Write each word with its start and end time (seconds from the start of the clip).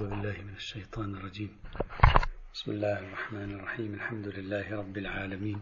أعوذ 0.00 0.10
بالله 0.10 0.42
من 0.48 0.56
الشيطان 0.56 1.14
الرجيم. 1.14 1.52
بسم 2.54 2.70
الله 2.70 2.98
الرحمن 2.98 3.50
الرحيم. 3.60 3.94
الحمد 3.94 4.28
لله 4.28 4.76
رب 4.76 4.98
العالمين. 4.98 5.60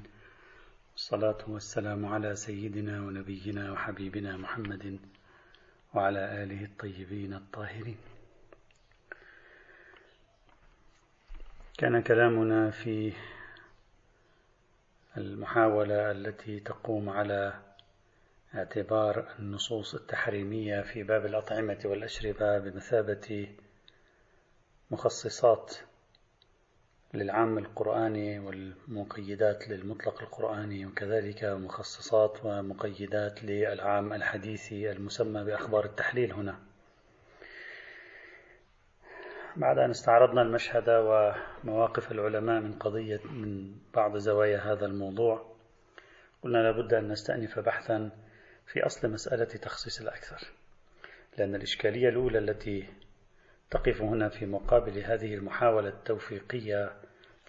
والصلاة 0.92 1.38
والسلام 1.48 2.06
على 2.06 2.36
سيدنا 2.36 3.00
ونبينا 3.02 3.72
وحبيبنا 3.72 4.36
محمد 4.36 4.98
وعلى 5.94 6.42
آله 6.42 6.64
الطيبين 6.64 7.34
الطاهرين. 7.34 7.98
كان 11.78 12.02
كلامنا 12.02 12.70
في 12.70 13.12
المحاولة 15.16 16.10
التي 16.10 16.60
تقوم 16.60 17.08
على 17.08 17.54
اعتبار 18.54 19.34
النصوص 19.38 19.94
التحريمية 19.94 20.80
في 20.80 21.02
باب 21.02 21.26
الأطعمة 21.26 21.80
والأشربة 21.84 22.58
بمثابة 22.58 23.48
مخصصات 24.90 25.74
للعام 27.14 27.58
القرآني 27.58 28.38
والمقيدات 28.38 29.68
للمطلق 29.68 30.22
القرآني 30.22 30.86
وكذلك 30.86 31.44
مخصصات 31.44 32.44
ومقيدات 32.44 33.44
للعام 33.44 34.12
الحديثي 34.12 34.90
المسمى 34.92 35.44
بأخبار 35.44 35.84
التحليل 35.84 36.32
هنا. 36.32 36.58
بعد 39.56 39.78
أن 39.78 39.90
استعرضنا 39.90 40.42
المشهد 40.42 40.84
ومواقف 40.88 42.12
العلماء 42.12 42.60
من 42.60 42.72
قضية 42.72 43.20
من 43.24 43.72
بعض 43.94 44.16
زوايا 44.16 44.58
هذا 44.58 44.86
الموضوع 44.86 45.56
قلنا 46.42 46.58
لابد 46.58 46.94
أن 46.94 47.08
نستأنف 47.08 47.58
بحثا 47.58 48.10
في 48.66 48.86
أصل 48.86 49.10
مسألة 49.10 49.44
تخصيص 49.44 50.00
الأكثر 50.00 50.52
لأن 51.38 51.54
الإشكالية 51.54 52.08
الأولى 52.08 52.38
التي 52.38 52.88
تقف 53.70 54.02
هنا 54.02 54.28
في 54.28 54.46
مقابل 54.46 54.98
هذه 54.98 55.34
المحاولة 55.34 55.88
التوفيقية 55.88 56.92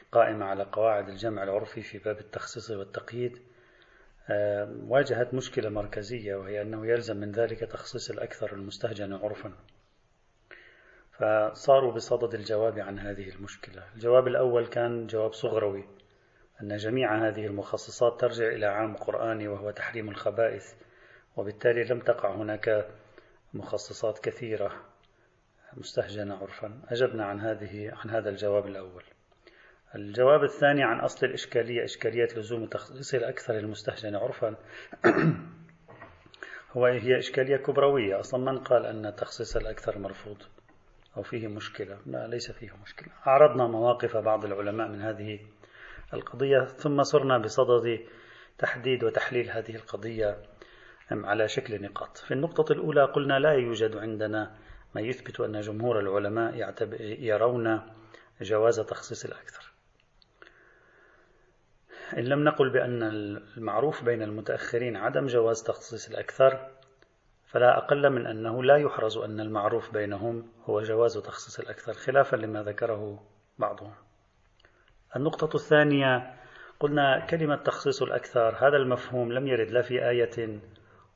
القائمة 0.02 0.46
على 0.46 0.64
قواعد 0.64 1.10
الجمع 1.10 1.44
العرفي 1.44 1.82
في 1.82 1.98
باب 1.98 2.20
التخصيص 2.20 2.72
والتقييد 2.72 3.40
واجهت 4.88 5.34
مشكلة 5.34 5.70
مركزية 5.70 6.36
وهي 6.36 6.62
أنه 6.62 6.88
يلزم 6.88 7.18
من 7.18 7.32
ذلك 7.32 7.60
تخصيص 7.60 8.10
الأكثر 8.10 8.54
المستهجن 8.54 9.14
عرفا. 9.14 9.54
فصاروا 11.12 11.92
بصدد 11.92 12.34
الجواب 12.34 12.80
عن 12.80 13.00
هذه 13.00 13.30
المشكلة. 13.30 13.84
الجواب 13.96 14.28
الأول 14.28 14.68
كان 14.68 15.08
جواب 15.08 15.34
صغروي 15.34 15.88
أن 16.62 16.78
جميع 16.78 17.28
هذه 17.28 17.46
المخصصات 17.46 18.22
ترجع 18.22 18.48
إلى 18.48 18.66
عام 18.66 18.96
قرآني 18.96 19.48
وهو 19.48 19.72
تحريم 19.72 20.10
الخبائث 20.10 20.74
وبالتالي 21.38 21.84
لم 21.84 22.00
تقع 22.00 22.36
هناك 22.36 22.88
مخصصات 23.54 24.20
كثيرة. 24.20 24.72
مستهجنة 25.78 26.36
عرفا. 26.36 26.82
أجبنا 26.90 27.26
عن 27.26 27.40
هذه 27.40 27.92
عن 28.04 28.10
هذا 28.10 28.30
الجواب 28.30 28.68
الأول. 28.68 29.04
الجواب 29.96 30.44
الثاني 30.44 30.84
عن 30.84 31.00
أصل 31.00 31.26
الإشكالية 31.26 31.84
إشكالية 31.84 32.28
لزوم 32.38 32.66
تخصيص 32.66 33.14
الأكثر 33.14 33.58
المستهجن 33.58 34.16
عرفا. 34.16 34.56
هو 36.74 36.86
هي 36.86 37.18
إشكالية 37.18 37.58
كبروية. 37.58 38.20
أصلا 38.20 38.52
من 38.52 38.58
قال 38.58 38.86
أن 38.86 39.16
تخصيص 39.16 39.56
الأكثر 39.56 40.00
مرفوض؟ 40.00 40.38
أو 41.18 41.24
فيه 41.24 41.48
مشكلة؟ 41.48 41.98
لا 42.06 42.28
ليس 42.28 42.52
فيه 42.52 42.72
مشكلة. 42.84 43.10
عرضنا 43.24 43.68
مواقف 43.68 44.18
بعض 44.18 44.46
العلماء 44.46 44.88
من 44.88 45.02
هذه 45.02 45.40
القضية 46.14 46.66
ثم 46.66 47.04
صرنا 47.04 47.38
بصدد 47.38 48.00
تحديد 48.58 49.04
وتحليل 49.04 49.50
هذه 49.50 49.76
القضية 49.76 50.38
على 51.12 51.48
شكل 51.48 51.82
نقاط. 51.82 52.18
في 52.18 52.34
النقطة 52.34 52.72
الأولى 52.74 53.04
قلنا 53.04 53.40
لا 53.40 53.52
يوجد 53.52 53.98
عندنا 53.98 54.56
ما 54.96 55.02
يثبت 55.02 55.40
أن 55.40 55.62
جمهور 55.62 56.00
العلماء 56.00 56.74
يرون 57.02 57.82
جواز 58.42 58.80
تخصيص 58.80 59.26
الأكثر. 59.26 59.74
إن 62.18 62.24
لم 62.24 62.44
نقل 62.44 62.70
بأن 62.70 63.04
المعروف 63.58 64.04
بين 64.04 64.22
المتأخرين 64.22 64.96
عدم 64.96 65.26
جواز 65.26 65.64
تخصيص 65.64 66.10
الأكثر 66.10 66.70
فلا 67.48 67.78
أقل 67.78 68.10
من 68.10 68.28
أنه 68.28 68.64
لا 68.64 68.78
يحرز 68.78 69.18
أن 69.18 69.40
المعروف 69.40 69.94
بينهم 69.94 70.50
هو 70.64 70.82
جواز 70.82 71.18
تخصيص 71.18 71.60
الأكثر 71.60 71.94
خلافا 71.94 72.36
لما 72.36 72.64
ذكره 72.64 73.24
بعضهم. 73.60 73.94
النقطة 75.16 75.56
الثانية 75.56 76.36
قلنا 76.80 77.26
كلمة 77.30 77.56
تخصيص 77.56 78.02
الأكثر 78.02 78.56
هذا 78.68 78.78
المفهوم 78.78 79.32
لم 79.34 79.48
يرد 79.48 79.72
لا 79.72 79.82
في 79.82 80.10
آية 80.10 80.60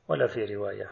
ولا 0.08 0.26
في 0.26 0.54
رواية. 0.54 0.90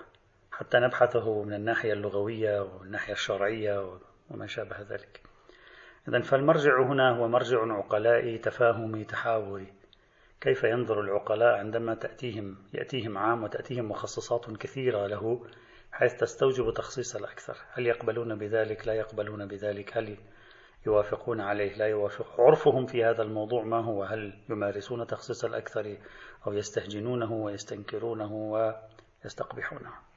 حتى 0.63 0.79
نبحثه 0.79 1.43
من 1.43 1.55
الناحية 1.55 1.93
اللغوية 1.93 2.61
والناحية 2.61 3.13
الشرعية 3.13 3.99
وما 4.31 4.47
شابه 4.47 4.81
ذلك. 4.81 5.21
إذا 6.09 6.21
فالمرجع 6.21 6.83
هنا 6.83 7.17
هو 7.17 7.29
مرجع 7.29 7.59
عقلائي 7.73 8.39
تفاهمي 8.39 9.05
تحاوري 9.05 9.73
كيف 10.41 10.65
ينظر 10.65 11.01
العقلاء 11.01 11.55
عندما 11.55 11.95
تأتيهم؟ 11.95 12.57
يأتيهم 12.75 13.19
عام 13.19 13.43
وتأتيهم 13.43 13.89
مخصصات 13.89 14.57
كثيرة 14.57 15.07
له 15.07 15.47
حيث 15.93 16.15
تستوجب 16.15 16.75
تخصيص 16.75 17.17
الأكثر. 17.17 17.57
هل 17.73 17.87
يقبلون 17.87 18.39
بذلك؟ 18.39 18.87
لا 18.87 18.95
يقبلون 18.95 19.47
بذلك. 19.49 19.97
هل 19.97 20.17
يوافقون 20.87 21.41
عليه؟ 21.41 21.77
لا 21.77 21.87
يوافق. 21.87 22.41
عرفهم 22.41 22.87
في 22.87 23.05
هذا 23.05 23.23
الموضوع 23.23 23.63
ما 23.63 23.85
هو؟ 23.85 24.05
هل 24.05 24.33
يمارسون 24.51 25.07
تخصيص 25.07 25.45
الأكثر 25.45 25.97
أو 26.47 26.53
يستهجنونه 26.53 27.33
ويستنكرونه 27.33 28.33
ويستقبحونه؟ 28.33 30.12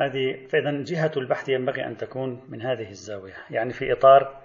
هذه 0.00 0.46
فإذا 0.46 0.70
جهة 0.70 1.12
البحث 1.16 1.48
ينبغي 1.48 1.84
أن 1.86 1.96
تكون 1.96 2.42
من 2.48 2.62
هذه 2.62 2.90
الزاوية 2.90 3.34
يعني 3.50 3.72
في 3.72 3.92
إطار 3.92 4.40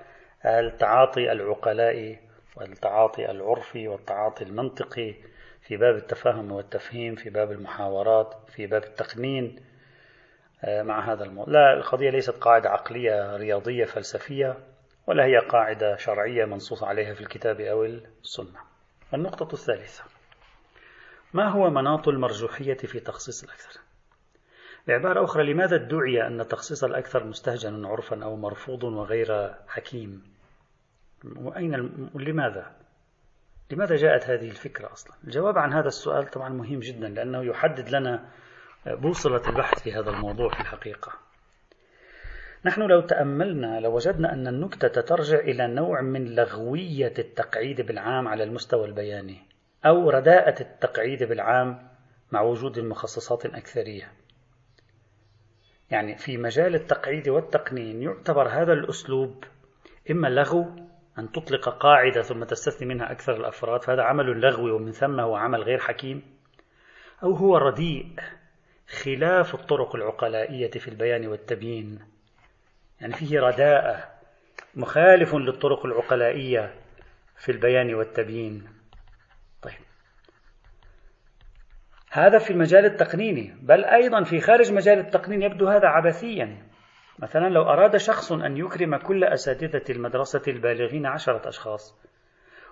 التعاطي 0.46 1.31
العقلائي 1.31 2.19
والتعاطي 2.56 3.31
العرفي 3.31 3.88
والتعاطي 3.88 4.44
المنطقي 4.44 5.14
في 5.62 5.78
باب 5.78 5.96
التفاهم 5.96 6.52
والتفهيم 6.52 7.16
في 7.16 7.30
باب 7.30 7.52
المحاورات 7.52 8.36
في 8.56 8.68
باب 8.68 8.84
التقنين 8.84 9.59
مع 10.68 11.14
هذا 11.14 11.24
الموضوع 11.24 11.53
لا 11.53 11.74
القضية 11.74 12.09
ليست 12.09 12.30
قاعدة 12.34 12.70
عقلية 12.70 13.38
رياضية 13.38 13.85
فلسفية 13.85 14.58
ولا 15.08 15.25
هي 15.25 15.38
قاعدة 15.38 15.96
شرعية 15.96 16.46
منصوص 16.46 16.84
عليها 16.84 17.14
في 17.14 17.22
الكتاب 17.22 17.62
أو 17.62 17.85
السنة. 17.85 18.59
النقطة 19.14 19.53
الثالثة 19.53 20.03
ما 21.34 21.50
هو 21.50 21.70
مناط 21.70 22.08
المرجوحية 22.08 22.74
في 22.74 23.00
تخصيص 23.00 23.44
الأكثر؟ 23.44 23.83
بعبارة 24.88 25.24
أخرى 25.24 25.54
لماذا 25.54 25.76
ادعي 25.76 26.28
أن 26.28 26.48
تخصيص 26.48 26.84
الأكثر 26.84 27.24
مستهجن 27.24 27.86
عرفا 27.86 28.24
أو 28.24 28.36
مرفوض 28.36 28.84
وغير 28.84 29.54
حكيم؟ 29.68 30.24
وأين 31.36 31.72
لماذا؟ 32.16 32.72
لماذا 33.72 33.96
جاءت 33.96 34.30
هذه 34.30 34.50
الفكرة 34.50 34.94
أصلا؟ 34.94 35.14
الجواب 35.24 35.58
عن 35.58 35.74
هذا 35.74 35.88
السؤال 35.88 36.28
طبعا 36.28 36.50
مهم 36.50 36.80
جدا 36.80 37.10
لأنه 37.10 37.44
يحدد 37.44 37.90
لنا 37.90 38.26
بوصلة 38.86 39.50
البحث 39.50 39.84
في 39.84 39.94
هذا 39.94 40.10
الموضوع 40.10 40.50
في 40.50 40.60
الحقيقة. 40.62 41.12
نحن 42.66 42.82
لو 42.82 43.02
تأملنا 43.02 43.80
لوجدنا 43.80 44.28
لو 44.28 44.34
أن 44.34 44.48
النكتة 44.48 45.02
ترجع 45.02 45.40
إلى 45.40 45.68
نوع 45.68 46.02
من 46.02 46.36
لغوية 46.36 47.14
التقعيد 47.20 47.82
بالعام 47.82 48.28
على 48.28 48.44
المستوى 48.44 48.86
البياني 48.86 49.38
أو 49.86 50.10
رداءة 50.10 50.62
التقعيد 50.62 51.24
بالعام 51.24 51.88
مع 52.32 52.42
وجود 52.42 52.80
مخصصات 52.80 53.46
أكثرية 53.46 54.12
يعني 55.92 56.18
في 56.18 56.38
مجال 56.38 56.76
التقعيد 56.76 57.30
والتقنين 57.30 58.02
يعتبر 58.02 58.48
هذا 58.48 58.74
الأسلوب 58.74 59.44
إما 60.12 60.28
لغو 60.28 60.66
أن 61.20 61.32
تطلق 61.32 61.70
قاعدة 61.70 62.22
ثم 62.22 62.44
تستثني 62.44 62.88
منها 62.88 63.12
أكثر 63.12 63.36
الأفراد 63.36 63.84
فهذا 63.84 64.02
عمل 64.04 64.26
لغوي 64.42 64.72
ومن 64.72 64.92
ثم 64.92 65.20
هو 65.20 65.36
عمل 65.36 65.64
غير 65.64 65.80
حكيم 65.80 66.24
أو 67.24 67.32
هو 67.32 67.58
رديء 67.58 68.16
خلاف 69.04 69.56
الطرق 69.56 69.96
العقلائية 69.96 70.72
في 70.72 70.88
البيان 70.88 71.28
والتبيين. 71.28 72.00
يعني 73.02 73.14
فيه 73.14 73.40
رداءة 73.40 74.14
مخالف 74.76 75.36
للطرق 75.36 75.86
العقلائية 75.86 76.76
في 77.38 77.52
البيان 77.52 77.94
والتبيين 77.94 78.68
طيب 79.62 79.79
هذا 82.16 82.38
في 82.38 82.52
المجال 82.54 82.86
التقنيني 82.86 83.54
بل 83.62 83.86
أيضا 83.86 84.24
في 84.24 84.40
خارج 84.40 84.74
مجال 84.74 85.00
التقنين 85.00 85.42
يبدو 85.42 85.68
هذا 85.68 85.88
عبثيا. 85.88 86.58
مثلا 87.20 87.50
لو 87.50 87.62
أراد 87.62 87.98
شخص 87.98 88.32
أن 88.32 88.58
يكرم 88.58 88.98
كل 88.98 89.24
أساتذة 89.24 89.84
المدرسة 89.90 90.42
البالغين 90.48 91.06
عشرة 91.06 91.48
أشخاص 91.48 92.02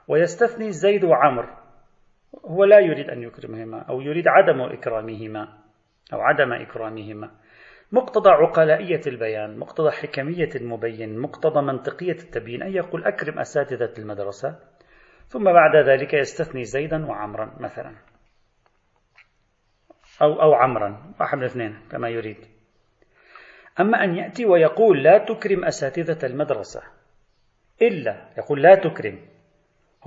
ويستثني 0.08 0.72
زيد 0.72 1.04
وعمر 1.04 1.50
هو 2.46 2.64
لا 2.64 2.80
يريد 2.80 3.10
أن 3.10 3.24
يكرمهما 3.24 3.82
أو 3.82 4.02
يريد 4.02 4.28
عدم 4.28 4.62
إكرامهما 4.62 5.48
أو 6.14 6.22
عدم 6.22 6.54
إكرامهما. 6.54 7.32
مقتضى 7.92 8.30
عقلائية 8.30 9.02
البيان 9.08 9.58
مقتضى 9.58 9.92
حكمية 9.92 10.50
المبين 10.56 11.20
مقتضى 11.20 11.62
منطقية 11.62 12.18
التبيين 12.24 12.64
أن 12.64 12.72
يقول 12.72 13.04
أكرم 13.04 13.40
أساتذة 13.40 13.94
المدرسة 13.98 14.60
ثم 15.28 15.44
بعد 15.44 15.76
ذلك 15.76 16.14
يستثني 16.14 16.64
زيدا 16.64 17.06
وعمرا 17.06 17.56
مثلا. 17.60 18.11
أو 20.22 20.42
أو 20.42 20.54
عمرا 20.54 21.14
واحد 21.20 21.38
من 21.38 21.44
الاثنين 21.44 21.80
كما 21.92 22.10
يريد. 22.10 22.38
أما 23.80 24.04
أن 24.04 24.16
يأتي 24.16 24.46
ويقول 24.46 25.04
لا 25.04 25.18
تكرم 25.18 25.66
أساتذة 25.66 26.26
المدرسة 26.28 26.82
إلا 27.82 28.16
يقول 28.38 28.62
لا 28.62 28.76
تكرم. 28.76 29.20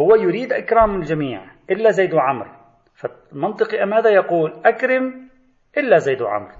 هو 0.00 0.14
يريد 0.14 0.52
إكرام 0.52 0.96
الجميع 0.96 1.44
إلا 1.70 1.90
زيد 1.90 2.14
وعمر. 2.14 2.46
فالمنطقي 2.94 3.86
ماذا 3.86 4.10
يقول 4.10 4.52
أكرم 4.64 5.28
إلا 5.76 5.98
زيد 5.98 6.22
وعمر. 6.22 6.52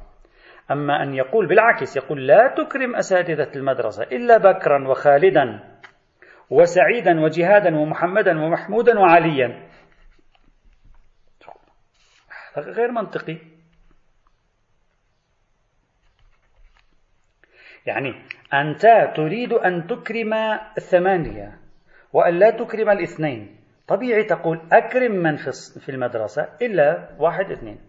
أما 0.71 1.03
أن 1.03 1.15
يقول 1.15 1.47
بالعكس 1.47 1.97
يقول 1.97 2.27
لا 2.27 2.55
تكرم 2.57 2.97
أساتذة 2.97 3.51
المدرسة 3.57 4.03
إلا 4.03 4.39
بكرا 4.39 4.89
وخالدا 4.89 5.61
وسعيدا 6.51 7.21
وجهادا 7.21 7.77
ومحمدا 7.77 8.41
ومحمودا 8.41 8.99
وعليا. 8.99 9.64
غير 12.57 12.93
منطقي. 12.93 13.39
يعني 17.87 18.15
أنت 18.55 19.13
تريد 19.17 19.53
أن 19.53 19.87
تكرم 19.87 20.35
الثمانية 20.77 21.59
وأن 22.13 22.39
لا 22.39 22.51
تكرم 22.51 22.91
الاثنين. 22.91 23.61
طبيعي 23.89 24.25
تقول 24.25 24.61
أكرم 24.73 25.13
من 25.13 25.37
في 25.81 25.89
المدرسة 25.89 26.49
إلا 26.63 27.17
واحد 27.19 27.51
اثنين. 27.51 27.81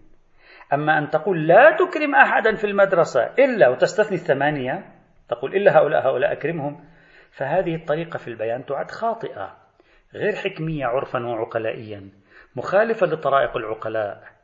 أما 0.74 0.98
أن 0.98 1.10
تقول 1.10 1.48
لا 1.48 1.78
تكرم 1.78 2.16
أحدا 2.16 2.56
في 2.56 2.68
المدرسة 2.68 3.24
إلا 3.40 3.70
وتستثني 3.70 4.18
الثمانية 4.18 4.86
تقول 5.30 5.56
إلا 5.56 5.78
هؤلاء 5.78 6.08
هؤلاء 6.08 6.32
أكرمهم. 6.32 6.86
فهذه 7.32 7.76
الطريقة 7.76 8.18
في 8.18 8.28
البيان 8.28 8.66
تعد 8.66 8.92
خاطئة 8.92 9.58
غير 10.14 10.36
حكمية 10.36 10.86
عرفا 10.86 11.26
وعقلائيا 11.26 12.10
مخالفة 12.56 13.08
لطرائق 13.08 13.58
العقلاء. 13.58 14.35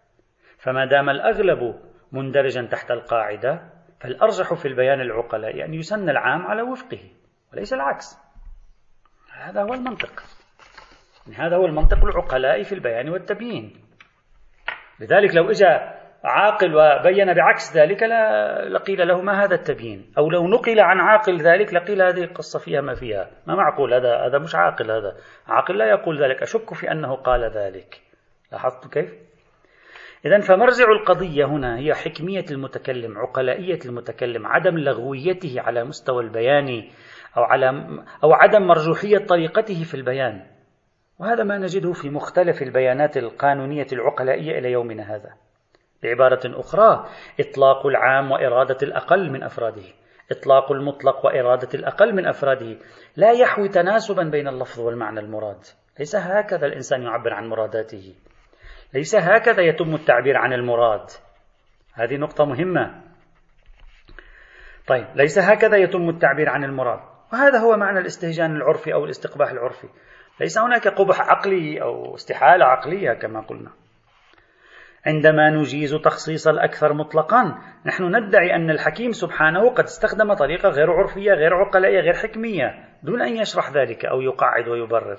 فما 0.61 0.85
دام 0.85 1.09
الأغلب 1.09 1.75
مندرجا 2.11 2.67
تحت 2.71 2.91
القاعدة 2.91 3.61
فالأرجح 4.01 4.53
في 4.53 4.67
البيان 4.67 5.01
العقلائي 5.01 5.65
أن 5.65 5.73
يسن 5.73 6.09
العام 6.09 6.41
على 6.41 6.61
وفقه 6.61 6.99
وليس 7.53 7.73
العكس. 7.73 8.19
هذا 9.33 9.61
هو 9.61 9.73
المنطق. 9.73 10.23
هذا 11.37 11.55
هو 11.55 11.65
المنطق 11.65 12.05
العقلائي 12.05 12.63
في 12.63 12.75
البيان 12.75 13.09
والتبيين. 13.09 13.73
لذلك 14.99 15.35
لو 15.35 15.49
اجى 15.49 15.65
عاقل 16.23 16.75
وبين 16.75 17.33
بعكس 17.33 17.77
ذلك 17.77 18.03
لقيل 18.67 19.07
له 19.07 19.21
ما 19.21 19.43
هذا 19.43 19.55
التبيين. 19.55 20.13
أو 20.17 20.29
لو 20.29 20.47
نقل 20.47 20.79
عن 20.79 20.99
عاقل 20.99 21.37
ذلك 21.37 21.73
لقيل 21.73 22.01
هذه 22.01 22.23
القصة 22.23 22.59
فيها 22.59 22.81
ما 22.81 22.93
فيها. 22.93 23.29
ما 23.47 23.55
معقول؟ 23.55 23.93
هذا 23.93 24.27
هذا 24.27 24.39
مش 24.39 24.55
عاقل 24.55 24.91
هذا. 24.91 25.15
عاقل 25.47 25.77
لا 25.77 25.85
يقول 25.85 26.23
ذلك. 26.23 26.41
أشك 26.41 26.73
في 26.73 26.91
أنه 26.91 27.15
قال 27.15 27.43
ذلك. 27.43 28.01
لاحظت 28.51 28.93
كيف؟ 28.93 29.30
إذا 30.25 30.39
فمرجع 30.39 30.85
القضية 30.91 31.45
هنا 31.45 31.77
هي 31.77 31.93
حكمية 31.93 32.45
المتكلم 32.51 33.17
عقلائية 33.17 33.79
المتكلم 33.85 34.47
عدم 34.47 34.77
لغويته 34.77 35.55
على 35.57 35.83
مستوى 35.83 36.23
البيان 36.23 36.89
أو 37.37 37.43
على 37.43 37.69
أو 38.23 38.33
عدم 38.33 38.67
مرجوحية 38.67 39.17
طريقته 39.17 39.83
في 39.83 39.93
البيان. 39.93 40.45
وهذا 41.19 41.43
ما 41.43 41.57
نجده 41.57 41.93
في 41.93 42.09
مختلف 42.09 42.61
البيانات 42.61 43.17
القانونية 43.17 43.87
العقلائية 43.93 44.59
إلى 44.59 44.71
يومنا 44.71 45.15
هذا. 45.15 45.33
بعبارة 46.03 46.59
أخرى 46.59 47.05
إطلاق 47.39 47.85
العام 47.85 48.31
وإرادة 48.31 48.77
الأقل 48.83 49.31
من 49.31 49.43
أفراده. 49.43 49.83
إطلاق 50.31 50.71
المطلق 50.71 51.25
وإرادة 51.25 51.69
الأقل 51.73 52.15
من 52.15 52.27
أفراده. 52.27 52.77
لا 53.15 53.31
يحوي 53.31 53.69
تناسبا 53.69 54.23
بين 54.23 54.47
اللفظ 54.47 54.79
والمعنى 54.79 55.19
المراد. 55.19 55.59
ليس 55.99 56.15
هكذا 56.15 56.65
الإنسان 56.65 57.03
يعبر 57.03 57.33
عن 57.33 57.47
مراداته. 57.47 58.15
ليس 58.93 59.15
هكذا 59.15 59.61
يتم 59.61 59.95
التعبير 59.95 60.37
عن 60.37 60.53
المراد؟ 60.53 61.09
هذه 61.93 62.17
نقطة 62.17 62.45
مهمة. 62.45 63.01
طيب 64.87 65.07
ليس 65.15 65.39
هكذا 65.39 65.77
يتم 65.77 66.09
التعبير 66.09 66.49
عن 66.49 66.63
المراد. 66.63 66.99
وهذا 67.33 67.59
هو 67.59 67.77
معنى 67.77 67.99
الاستهجان 67.99 68.55
العرفي 68.55 68.93
أو 68.93 69.05
الاستقباح 69.05 69.51
العرفي. 69.51 69.87
ليس 70.39 70.57
هناك 70.57 70.87
قبح 70.87 71.21
عقلي 71.21 71.81
أو 71.81 72.15
استحالة 72.15 72.65
عقلية 72.65 73.13
كما 73.13 73.41
قلنا. 73.41 73.71
عندما 75.05 75.49
نجيز 75.49 75.95
تخصيص 75.95 76.47
الأكثر 76.47 76.93
مطلقا 76.93 77.57
نحن 77.85 78.15
ندعي 78.15 78.55
أن 78.55 78.69
الحكيم 78.69 79.11
سبحانه 79.11 79.69
قد 79.69 79.83
استخدم 79.83 80.33
طريقة 80.33 80.69
غير 80.69 80.91
عرفية 80.91 81.33
غير 81.33 81.53
عقلائية 81.53 81.99
غير 81.99 82.13
حكمية 82.13 82.89
دون 83.03 83.21
أن 83.21 83.37
يشرح 83.37 83.71
ذلك 83.71 84.05
أو 84.05 84.21
يقعد 84.21 84.67
ويبرر. 84.67 85.17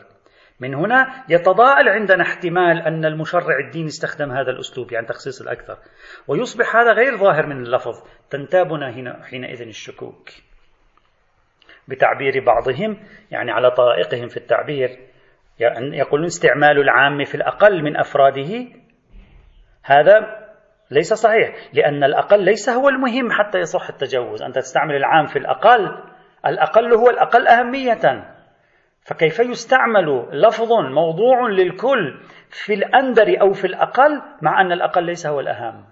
من 0.60 0.74
هنا 0.74 1.24
يتضاءل 1.28 1.88
عندنا 1.88 2.22
احتمال 2.22 2.82
أن 2.82 3.04
المشرع 3.04 3.58
الديني 3.66 3.86
استخدم 3.86 4.32
هذا 4.32 4.50
الأسلوب 4.50 4.92
يعني 4.92 5.06
تخصيص 5.06 5.40
الأكثر. 5.40 5.78
ويصبح 6.28 6.76
هذا 6.76 6.92
غير 6.92 7.16
ظاهر 7.16 7.46
من 7.46 7.66
اللفظ 7.66 8.02
تنتابنا 8.30 8.90
هنا 8.90 9.24
حينئذ 9.24 9.60
الشكوك. 9.60 10.30
بتعبير 11.88 12.44
بعضهم 12.44 12.96
يعني 13.30 13.50
على 13.50 13.70
طرائقهم 13.70 14.28
في 14.28 14.36
التعبير 14.36 14.98
يعني 15.58 15.98
يقولون 15.98 16.26
استعمال 16.26 16.80
العام 16.80 17.24
في 17.24 17.34
الأقل 17.34 17.82
من 17.82 17.96
أفراده. 17.96 18.66
هذا 19.84 20.42
ليس 20.90 21.12
صحيح 21.12 21.54
لأن 21.72 22.04
الأقل 22.04 22.44
ليس 22.44 22.68
هو 22.68 22.88
المهم 22.88 23.30
حتى 23.30 23.58
يصح 23.58 23.88
التجوز. 23.88 24.42
أنت 24.42 24.54
تستعمل 24.54 24.96
العام 24.96 25.26
في 25.26 25.38
الأقل 25.38 25.98
الأقل 26.46 26.94
هو 26.94 27.10
الأقل 27.10 27.48
أهمية. 27.48 28.32
فكيف 29.04 29.38
يستعمل 29.38 30.28
لفظ 30.32 30.72
موضوع 30.72 31.48
للكل 31.48 32.20
في 32.50 32.74
الأندر 32.74 33.40
أو 33.40 33.52
في 33.52 33.66
الأقل 33.66 34.22
مع 34.42 34.60
أن 34.60 34.72
الأقل 34.72 35.04
ليس 35.04 35.26
هو 35.26 35.40
الأهم؟ 35.40 35.84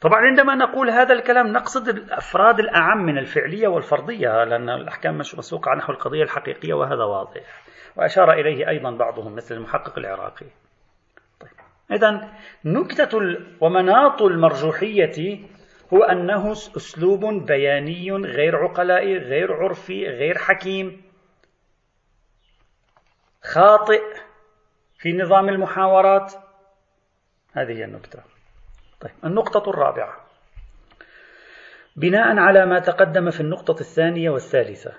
طبعا 0.00 0.20
عندما 0.20 0.54
نقول 0.54 0.90
هذا 0.90 1.14
الكلام 1.14 1.46
نقصد 1.46 1.88
الأفراد 1.88 2.58
الأعم 2.60 2.98
من 2.98 3.18
الفعلية 3.18 3.68
والفرضية 3.68 4.44
لأن 4.44 4.70
الأحكام 4.70 5.18
مسوقة 5.18 5.74
نحو 5.74 5.92
القضية 5.92 6.22
الحقيقية 6.22 6.74
وهذا 6.74 7.04
واضح. 7.04 7.40
وأشار 7.96 8.32
إليه 8.32 8.68
أيضا 8.68 8.90
بعضهم 8.90 9.34
مثل 9.34 9.54
المحقق 9.54 9.98
العراقي. 9.98 10.46
طيب. 11.40 11.50
إذا 11.92 12.28
نكتة 12.64 13.18
ومناط 13.60 14.22
المرجوحية 14.22 15.38
هو 15.94 16.02
أنه 16.02 16.52
أسلوب 16.52 17.46
بياني 17.46 18.12
غير 18.12 18.56
عقلائي 18.56 19.18
غير 19.18 19.52
عرفي 19.52 20.06
غير 20.06 20.38
حكيم. 20.38 21.09
خاطئ 23.42 24.02
في 24.98 25.12
نظام 25.12 25.48
المحاورات؟ 25.48 26.34
هذه 27.52 27.72
هي 27.72 27.84
النكتة 27.84 28.22
طيب 29.00 29.12
النقطة 29.24 29.70
الرابعة. 29.70 30.16
بناء 31.96 32.38
على 32.38 32.66
ما 32.66 32.78
تقدم 32.78 33.30
في 33.30 33.40
النقطة 33.40 33.80
الثانية 33.80 34.30
والثالثة 34.30 34.92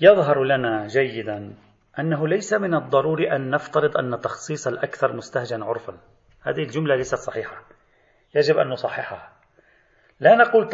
يظهر 0.00 0.44
لنا 0.44 0.86
جيدا 0.86 1.54
أنه 1.98 2.28
ليس 2.28 2.52
من 2.52 2.74
الضروري 2.74 3.32
أن 3.36 3.50
نفترض 3.50 3.96
أن 3.96 4.20
تخصيص 4.20 4.66
الأكثر 4.66 5.12
مستهجن 5.12 5.62
عرفا. 5.62 5.98
هذه 6.42 6.62
الجملة 6.62 6.96
ليست 6.96 7.14
صحيحة. 7.14 7.62
يجب 8.34 8.58
أن 8.58 8.68
نصححها. 8.68 9.32
لا 10.20 10.34
نقول 10.34 10.68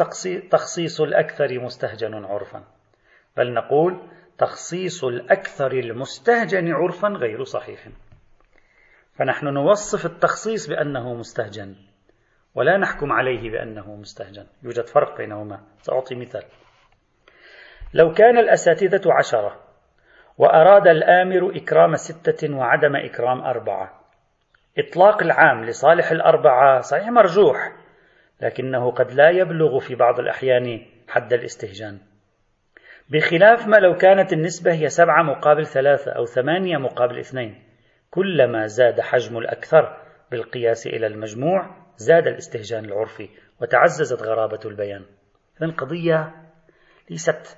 تخصيص 0.49 1.01
الأكثر 1.01 1.59
مستهجن 1.59 2.25
عرفا 2.25 2.63
بل 3.37 3.53
نقول 3.53 3.99
تخصيص 4.37 5.03
الأكثر 5.03 5.71
المستهجن 5.71 6.73
عرفا 6.73 7.07
غير 7.07 7.43
صحيح. 7.43 7.87
فنحن 9.13 9.47
نوصف 9.47 10.05
التخصيص 10.05 10.69
بأنه 10.69 11.13
مستهجن 11.13 11.75
ولا 12.55 12.77
نحكم 12.77 13.11
عليه 13.11 13.51
بأنه 13.51 13.95
مستهجن. 13.95 14.45
يوجد 14.63 14.87
فرق 14.87 15.17
بينهما. 15.17 15.63
سأعطي 15.81 16.15
مثال. 16.15 16.43
لو 17.93 18.13
كان 18.13 18.37
الأساتذة 18.37 19.13
عشرة 19.13 19.59
وأراد 20.37 20.87
الآمر 20.87 21.57
إكرام 21.57 21.95
ستة 21.95 22.55
وعدم 22.55 22.95
إكرام 22.95 23.41
أربعة. 23.41 24.01
إطلاق 24.77 25.23
العام 25.23 25.63
لصالح 25.65 26.11
الأربعة 26.11 26.81
صحيح 26.81 27.07
مرجوح 27.07 27.75
لكنه 28.41 28.91
قد 28.91 29.11
لا 29.11 29.29
يبلغ 29.29 29.79
في 29.79 29.95
بعض 29.95 30.19
الأحيان 30.19 30.85
حد 31.07 31.33
الاستهجان. 31.33 32.14
بخلاف 33.09 33.67
ما 33.67 33.77
لو 33.77 33.95
كانت 33.95 34.33
النسبة 34.33 34.73
هي 34.73 34.89
سبعة 34.89 35.23
مقابل 35.23 35.65
ثلاثة 35.65 36.11
أو 36.11 36.25
ثمانية 36.25 36.77
مقابل 36.77 37.19
اثنين. 37.19 37.63
كلما 38.09 38.67
زاد 38.67 39.01
حجم 39.01 39.37
الأكثر 39.37 39.97
بالقياس 40.31 40.87
إلى 40.87 41.07
المجموع 41.07 41.75
زاد 41.97 42.27
الاستهجان 42.27 42.85
العرفي 42.85 43.29
وتعززت 43.61 44.23
غرابة 44.23 44.59
البيان. 44.65 45.05
إذن 45.57 45.69
القضية 45.69 46.33
ليست 47.09 47.57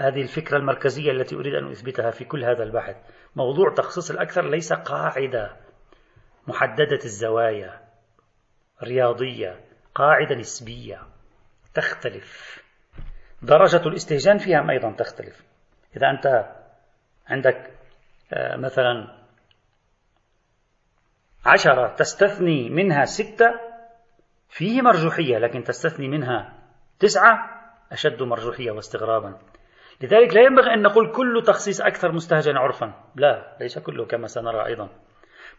هذه 0.00 0.22
الفكرة 0.22 0.56
المركزية 0.56 1.10
التي 1.10 1.36
أريد 1.36 1.54
أن 1.54 1.70
أثبتها 1.70 2.10
في 2.10 2.24
كل 2.24 2.44
هذا 2.44 2.62
البحث. 2.62 2.96
موضوع 3.36 3.74
تخصيص 3.74 4.10
الأكثر 4.10 4.50
ليس 4.50 4.72
قاعدة. 4.72 5.56
محددة 6.48 6.98
الزوايا. 7.04 7.80
رياضية. 8.82 9.60
قاعدة 9.94 10.34
نسبية. 10.34 11.00
تختلف. 11.74 12.62
درجة 13.42 13.88
الاستهجان 13.88 14.38
فيها 14.38 14.70
أيضا 14.70 14.92
تختلف. 14.92 15.42
إذا 15.96 16.10
أنت 16.10 16.54
عندك 17.28 17.70
آه، 18.32 18.56
مثلا 18.56 19.18
عشرة 21.46 21.94
تستثني 21.94 22.70
منها 22.70 23.04
ستة 23.04 23.46
فيه 24.48 24.82
مرجوحية 24.82 25.38
لكن 25.38 25.62
تستثني 25.62 26.08
منها 26.08 26.58
تسعة 26.98 27.38
أشد 27.92 28.22
مرجوحية 28.22 28.70
واستغرابا. 28.70 29.38
لذلك 30.00 30.34
لا 30.34 30.42
ينبغي 30.42 30.74
أن 30.74 30.82
نقول 30.82 31.12
كل 31.12 31.42
تخصيص 31.46 31.80
أكثر 31.80 32.12
مستهجن 32.12 32.56
عرفا. 32.56 32.94
لا 33.14 33.56
ليس 33.60 33.78
كله 33.78 34.06
كما 34.06 34.26
سنرى 34.26 34.66
أيضا. 34.66 34.88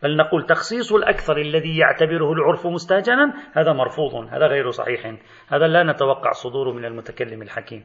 بل 0.04 0.18
نقول 0.18 0.46
تخصيص 0.46 0.94
الأكثر 0.94 1.38
الذي 1.38 1.78
يعتبره 1.78 2.34
العرف 2.34 2.68
مستهجنا 2.68 3.34
هذا 3.54 3.74
مرفوض 3.74 4.16
هذا 4.16 4.48
غير 4.48 4.72
صحيح. 4.72 5.16
هذا 5.48 5.68
لا 5.68 5.84
نتوقع 5.84 6.32
صدوره 6.32 6.74
من 6.74 6.86
المتكلم 6.86 7.42
الحكيم. 7.42 7.84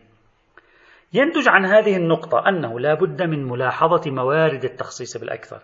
ينتج 1.13 1.49
عن 1.49 1.65
هذه 1.65 1.97
النقطة 1.97 2.49
أنه 2.49 2.81
لا 2.81 2.95
بد 2.95 3.23
من 3.23 3.45
ملاحظة 3.49 4.11
موارد 4.11 4.65
التخصيص 4.65 5.17
بالأكثر. 5.17 5.63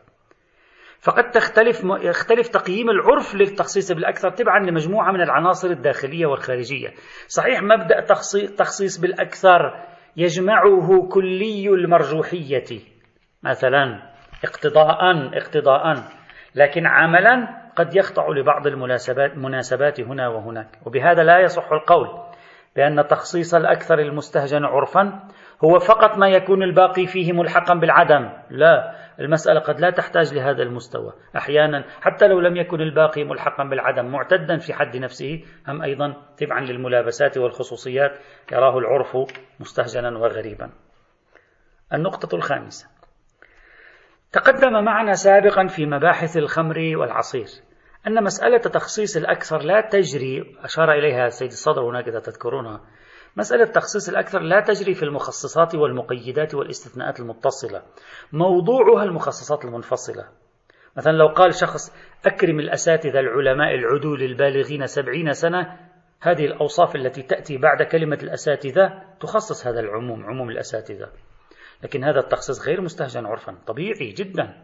فقد 1.01 1.31
تختلف 1.31 1.85
يختلف 1.85 2.49
تقييم 2.49 2.91
العرف 2.91 3.35
للتخصيص 3.35 3.93
بالأكثر 3.93 4.31
تبعا 4.31 4.59
لمجموعة 4.59 5.13
من 5.13 5.21
العناصر 5.21 5.71
الداخلية 5.71 6.27
والخارجية. 6.27 6.89
صحيح 7.29 7.63
مبدأ 7.63 8.01
تخصيص 8.59 9.01
بالأكثر 9.01 9.85
يجمعه 10.17 11.09
كلي 11.13 11.69
المرجوحية. 11.69 12.81
مثلا 13.43 14.11
اقتضاء 14.45 15.37
اقتضاء 15.39 16.20
لكن 16.55 16.87
عملا 16.87 17.61
قد 17.77 17.97
يخضع 17.97 18.29
لبعض 18.29 18.67
المناسبات 18.67 19.37
مناسبات 19.37 20.01
هنا 20.01 20.29
وهناك. 20.29 20.79
وبهذا 20.87 21.23
لا 21.23 21.39
يصح 21.39 21.73
القول 21.73 22.09
بأن 22.77 23.07
تخصيص 23.07 23.55
الأكثر 23.55 23.99
المستهجن 23.99 24.65
عرفا 24.65 25.23
هو 25.65 25.79
فقط 25.79 26.19
ما 26.19 26.29
يكون 26.29 26.63
الباقي 26.63 27.07
فيه 27.07 27.33
ملحقا 27.33 27.75
بالعدم. 27.75 28.31
لا 28.51 28.95
المسألة 29.21 29.61
قد 29.61 29.81
لا 29.81 29.91
تحتاج 29.91 30.35
لهذا 30.35 30.63
المستوى. 30.63 31.13
أحيانا 31.37 31.85
حتى 32.01 32.29
لو 32.29 32.41
لم 32.41 32.57
يكن 32.57 32.81
الباقي 32.81 33.25
ملحقا 33.25 33.65
بالعدم 33.65 34.07
معتدا 34.07 34.59
في 34.59 34.75
حد 34.75 34.97
نفسه 34.97 35.45
هم 35.69 35.83
أيضا 35.83 36.17
تبعا 36.37 36.61
للملابسات 36.61 37.39
والخصوصيات 37.39 38.13
يراه 38.53 38.79
العرف 38.79 39.17
مستهجنا 39.61 40.19
وغريبا. 40.19 40.71
النقطة 41.95 42.37
الخامسة. 42.37 43.00
تقدم 44.33 44.85
معنا 44.85 45.13
سابقا 45.13 45.67
في 45.67 45.87
مباحث 45.87 46.37
الخمر 46.37 46.79
والعصير 46.97 47.47
أن 48.07 48.25
مسألة 48.25 48.59
تخصيص 48.59 49.17
الأكثر 49.17 49.59
لا 49.59 49.81
تجري 49.81 50.57
أشار 50.65 50.93
إليها 50.93 51.27
السيد 51.27 51.51
الصدر 51.51 51.83
هناك 51.83 52.09
إذا 52.09 52.21
تذكرونها 52.21 52.81
مسألة 53.37 53.65
تخصيص 53.65 54.09
الأكثر 54.09 54.39
لا 54.39 54.61
تجري 54.61 54.95
في 54.95 55.03
المخصصات 55.03 55.75
والمقيدات 55.75 56.55
والاستثناءات 56.55 57.21
المتصلة 57.21 57.83
موضوعها 58.33 59.05
المخصصات 59.05 59.65
المنفصلة. 59.65 60.29
مثلا 60.97 61.13
لو 61.13 61.27
قال 61.27 61.55
شخص 61.55 61.97
أكرم 62.27 62.61
الأساتذة 62.61 63.21
العلماء 63.21 63.75
العدول 63.75 64.23
البالغين 64.23 64.87
سبعين 64.87 65.33
سنة 65.33 65.77
هذه 66.21 66.47
الأوصاف 66.47 66.97
التي 66.97 67.23
تأتي 67.23 67.59
بعد 67.59 67.83
كلمة 67.83 68.19
الأساتذة 68.23 69.03
تخصص 69.21 69.67
هذا 69.67 69.81
العموم 69.81 70.25
عموم 70.25 70.51
الأساتذة. 70.51 71.09
لكن 71.83 72.05
هذا 72.05 72.19
التخصيص 72.21 72.69
غير 72.69 72.81
مستهجن 72.81 73.27
عرفا 73.27 73.59
طبيعي 73.67 74.13
جدا. 74.17 74.55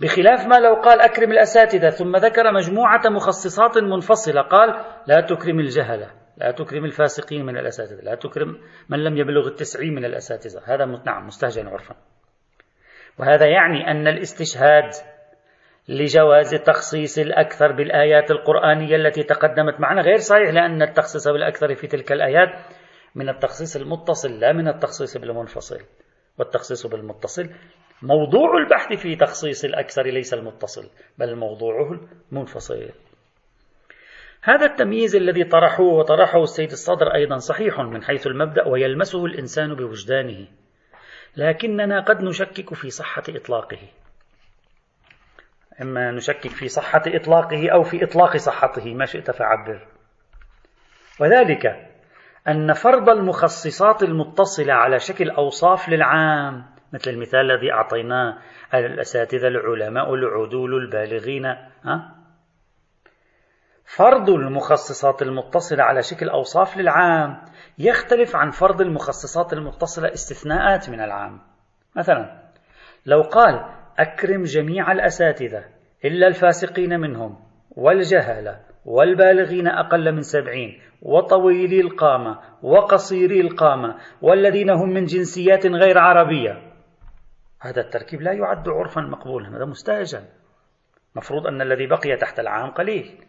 بخلاف 0.00 0.46
ما 0.46 0.60
لو 0.60 0.74
قال 0.74 1.00
أكرم 1.00 1.32
الأساتذة 1.32 1.90
ثم 1.90 2.16
ذكر 2.16 2.52
مجموعة 2.52 3.02
مخصصات 3.08 3.78
منفصلة 3.78 4.42
قال 4.42 4.84
لا 5.06 5.20
تكرم 5.20 5.60
الجهلة 5.60 6.10
لا 6.36 6.50
تكرم 6.50 6.84
الفاسقين 6.84 7.46
من 7.46 7.56
الأساتذة 7.56 8.00
لا 8.00 8.14
تكرم 8.14 8.60
من 8.88 9.04
لم 9.04 9.16
يبلغ 9.16 9.48
التسعين 9.48 9.94
من 9.94 10.04
الأساتذة. 10.04 10.62
هذا 10.64 10.84
نعم 10.84 11.26
مستهجن 11.26 11.68
عرفا. 11.68 11.96
وهذا 13.18 13.46
يعني 13.46 13.90
أن 13.90 14.08
الاستشهاد 14.08 14.90
لجواز 15.88 16.54
تخصيص 16.54 17.18
الأكثر 17.18 17.72
بالآيات 17.72 18.30
القرآنية 18.30 18.96
التي 18.96 19.22
تقدمت 19.22 19.80
معنا 19.80 20.02
غير 20.02 20.16
صحيح 20.16 20.50
لأن 20.50 20.82
التخصيص 20.82 21.28
بالأكثر 21.28 21.74
في 21.74 21.86
تلك 21.86 22.12
الآيات 22.12 22.48
من 23.14 23.28
التخصيص 23.28 23.76
المتصل 23.76 24.40
لا 24.40 24.52
من 24.52 24.68
التخصيص 24.68 25.16
بالمنفصل. 25.16 25.80
والتخصيص 26.38 26.86
بالمتصل 26.86 27.50
موضوع 28.02 28.56
البحث 28.56 28.92
في 28.92 29.16
تخصيص 29.16 29.64
الأكثر 29.64 30.02
ليس 30.02 30.34
المتصل 30.34 30.90
بل 31.18 31.36
موضوعه 31.36 32.00
المنفصل. 32.32 32.90
هذا 34.42 34.66
التمييز 34.66 35.16
الذي 35.16 35.44
طرحوه 35.44 35.94
وطرحه 35.94 36.42
السيد 36.42 36.70
الصدر 36.70 37.14
أيضا 37.14 37.36
صحيح 37.36 37.80
من 37.80 38.02
حيث 38.02 38.26
المبدأ 38.26 38.68
ويلمسه 38.68 39.24
الإنسان 39.24 39.74
بوجدانه. 39.74 40.46
لكننا 41.36 42.00
قد 42.00 42.22
نشكك 42.22 42.74
في 42.74 42.90
صحة 42.90 43.22
إطلاقه. 43.28 43.88
إما 45.82 46.10
نشكك 46.10 46.50
في 46.50 46.68
صحة 46.68 47.02
إطلاقه 47.06 47.70
أو 47.72 47.82
في 47.82 48.04
إطلاق 48.04 48.36
صحته 48.36 48.94
ما 48.94 49.04
شئت 49.04 49.30
فعبر. 49.30 49.88
وذلك 51.20 51.93
أن 52.48 52.72
فرض 52.72 53.08
المخصصات 53.08 54.02
المتصلة 54.02 54.72
على 54.72 54.98
شكل 54.98 55.30
أوصاف 55.30 55.88
للعام 55.88 56.64
مثل 56.92 57.10
المثال 57.10 57.50
الذي 57.50 57.72
أعطيناه 57.72 58.38
الأساتذة 58.74 59.48
العلماء 59.48 60.14
العدول 60.14 60.74
البالغين 60.74 61.46
ها؟ 61.84 62.14
فرض 63.96 64.30
المخصصات 64.30 65.22
المتصلة 65.22 65.82
على 65.82 66.02
شكل 66.02 66.28
أوصاف 66.28 66.76
للعام 66.76 67.40
يختلف 67.78 68.36
عن 68.36 68.50
فرض 68.50 68.80
المخصصات 68.80 69.52
المتصلة 69.52 70.12
استثناءات 70.12 70.90
من 70.90 71.00
العام 71.00 71.40
مثلا 71.96 72.42
لو 73.06 73.22
قال 73.22 73.64
أكرم 73.98 74.42
جميع 74.42 74.92
الأساتذة 74.92 75.64
إلا 76.04 76.26
الفاسقين 76.26 77.00
منهم 77.00 77.38
والجهلة 77.70 78.60
والبالغين 78.84 79.68
أقل 79.68 80.12
من 80.12 80.22
سبعين 80.22 80.80
وطويلي 81.04 81.80
القامة 81.80 82.38
وقصيري 82.62 83.40
القامة 83.40 83.96
والذين 84.22 84.70
هم 84.70 84.88
من 84.88 85.04
جنسيات 85.04 85.66
غير 85.66 85.98
عربية. 85.98 86.72
هذا 87.60 87.80
التركيب 87.80 88.22
لا 88.22 88.32
يعد 88.32 88.68
عرفا 88.68 89.00
مقبولا 89.00 89.56
هذا 89.56 89.64
مستهجن 89.64 90.24
مفروض 91.16 91.46
أن 91.46 91.62
الذي 91.62 91.86
بقي 91.86 92.16
تحت 92.16 92.40
العام 92.40 92.70
قليل 92.70 93.24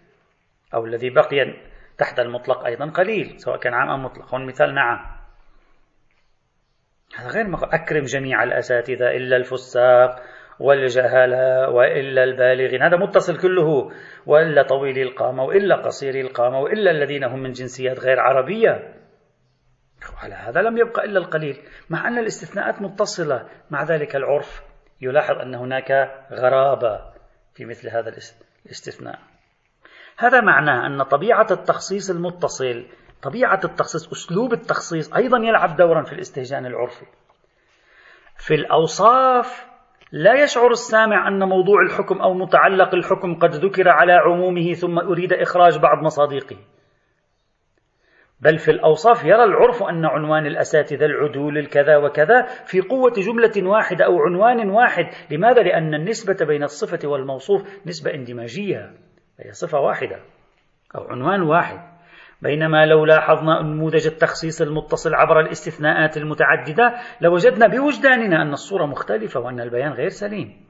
أو 0.73 0.85
الذي 0.85 1.09
بقي 1.09 1.53
تحت 1.97 2.19
المطلق 2.19 2.65
أيضا 2.65 2.85
قليل 2.85 3.39
سواء 3.39 3.57
كان 3.57 3.73
عام 3.73 3.89
أو 3.89 3.97
مطلق. 3.97 4.33
هون 4.33 4.45
مثال 4.45 4.75
نعم. 4.75 5.05
هذا 7.17 7.27
غير 7.27 7.47
مقبول. 7.47 7.69
أكرم 7.69 8.03
جميع 8.03 8.43
الأساتذة 8.43 9.11
إلا 9.11 9.37
الفساق. 9.37 10.23
والجهالة 10.59 11.69
وإلا 11.69 12.23
البالغين. 12.23 12.83
هذا 12.83 12.97
متصل 12.97 13.37
كله 13.41 13.91
وإلا 14.25 14.63
طويل 14.63 14.97
القامة 14.97 15.43
وإلا 15.43 15.75
قصير 15.75 16.15
القامة 16.15 16.59
وإلا 16.59 16.91
الذين 16.91 17.23
هم 17.23 17.39
من 17.39 17.51
جنسيات 17.51 17.99
غير 17.99 18.19
عربية. 18.19 18.93
على 20.23 20.35
هذا 20.35 20.61
لم 20.61 20.77
يبقى 20.77 21.05
إلا 21.05 21.19
القليل 21.19 21.57
مع 21.89 22.07
أن 22.07 22.17
الاستثناءات 22.17 22.81
متصلة. 22.81 23.49
مع 23.71 23.83
ذلك 23.83 24.15
العرف 24.15 24.63
يلاحظ 25.01 25.35
أن 25.35 25.55
هناك 25.55 25.91
غرابة 26.31 26.99
في 27.53 27.65
مثل 27.65 27.89
هذا 27.89 28.13
الاستثناء. 28.65 29.19
هذا 30.17 30.41
معناه 30.41 30.87
أن 30.87 31.03
طبيعة 31.03 31.47
التخصيص 31.51 32.09
المتصل 32.09 32.85
طبيعة 33.21 33.59
التخصيص 33.63 34.11
أسلوب 34.11 34.53
التخصيص 34.53 35.13
أيضا 35.13 35.37
يلعب 35.37 35.75
دورا 35.75 36.03
في 36.03 36.13
الاستهجان 36.13 36.65
العرفي. 36.65 37.05
في 38.37 38.53
الأوصاف 38.53 39.74
لا 40.11 40.43
يشعر 40.43 40.71
السامع 40.71 41.27
أن 41.27 41.43
موضوع 41.43 41.81
الحكم 41.81 42.21
أو 42.21 42.33
متعلق 42.33 42.95
الحكم 42.95 43.35
قد 43.35 43.55
ذكر 43.55 43.89
على 43.89 44.13
عمومه 44.13 44.73
ثم 44.73 44.99
أريد 44.99 45.33
إخراج 45.33 45.79
بعض 45.79 46.03
مصادقه. 46.03 46.57
بل 48.39 48.57
في 48.57 48.71
الأوصاف 48.71 49.25
يرى 49.25 49.43
العرف 49.43 49.83
أن 49.83 50.05
عنوان 50.05 50.45
الأساتذة 50.45 51.05
العدول 51.05 51.57
الكذا 51.57 51.97
وكذا 51.97 52.41
في 52.65 52.81
قوة 52.81 53.13
جملة 53.17 53.69
واحدة 53.69 54.05
أو 54.05 54.19
عنوان 54.19 54.69
واحد. 54.69 55.05
لماذا؟ 55.31 55.61
لأن 55.61 55.93
النسبة 55.93 56.45
بين 56.45 56.63
الصفة 56.63 57.09
والموصوف 57.09 57.61
نسبة 57.87 58.13
اندماجية 58.13 58.93
هي 59.39 59.51
صفة 59.51 59.79
واحدة 59.79 60.19
أو 60.95 61.03
عنوان 61.03 61.41
واحد. 61.41 61.94
بينما 62.41 62.85
لو 62.85 63.05
لاحظنا 63.05 63.61
نموذج 63.61 64.07
التخصيص 64.07 64.61
المتصل 64.61 65.13
عبر 65.13 65.39
الاستثناءات 65.39 66.17
المتعددة 66.17 66.93
لوجدنا 67.21 67.67
بوجداننا 67.67 68.41
أن 68.41 68.53
الصورة 68.53 68.85
مختلفة 68.85 69.39
وأن 69.39 69.59
البيان 69.59 69.91
غير 69.91 70.09
سليم. 70.09 70.65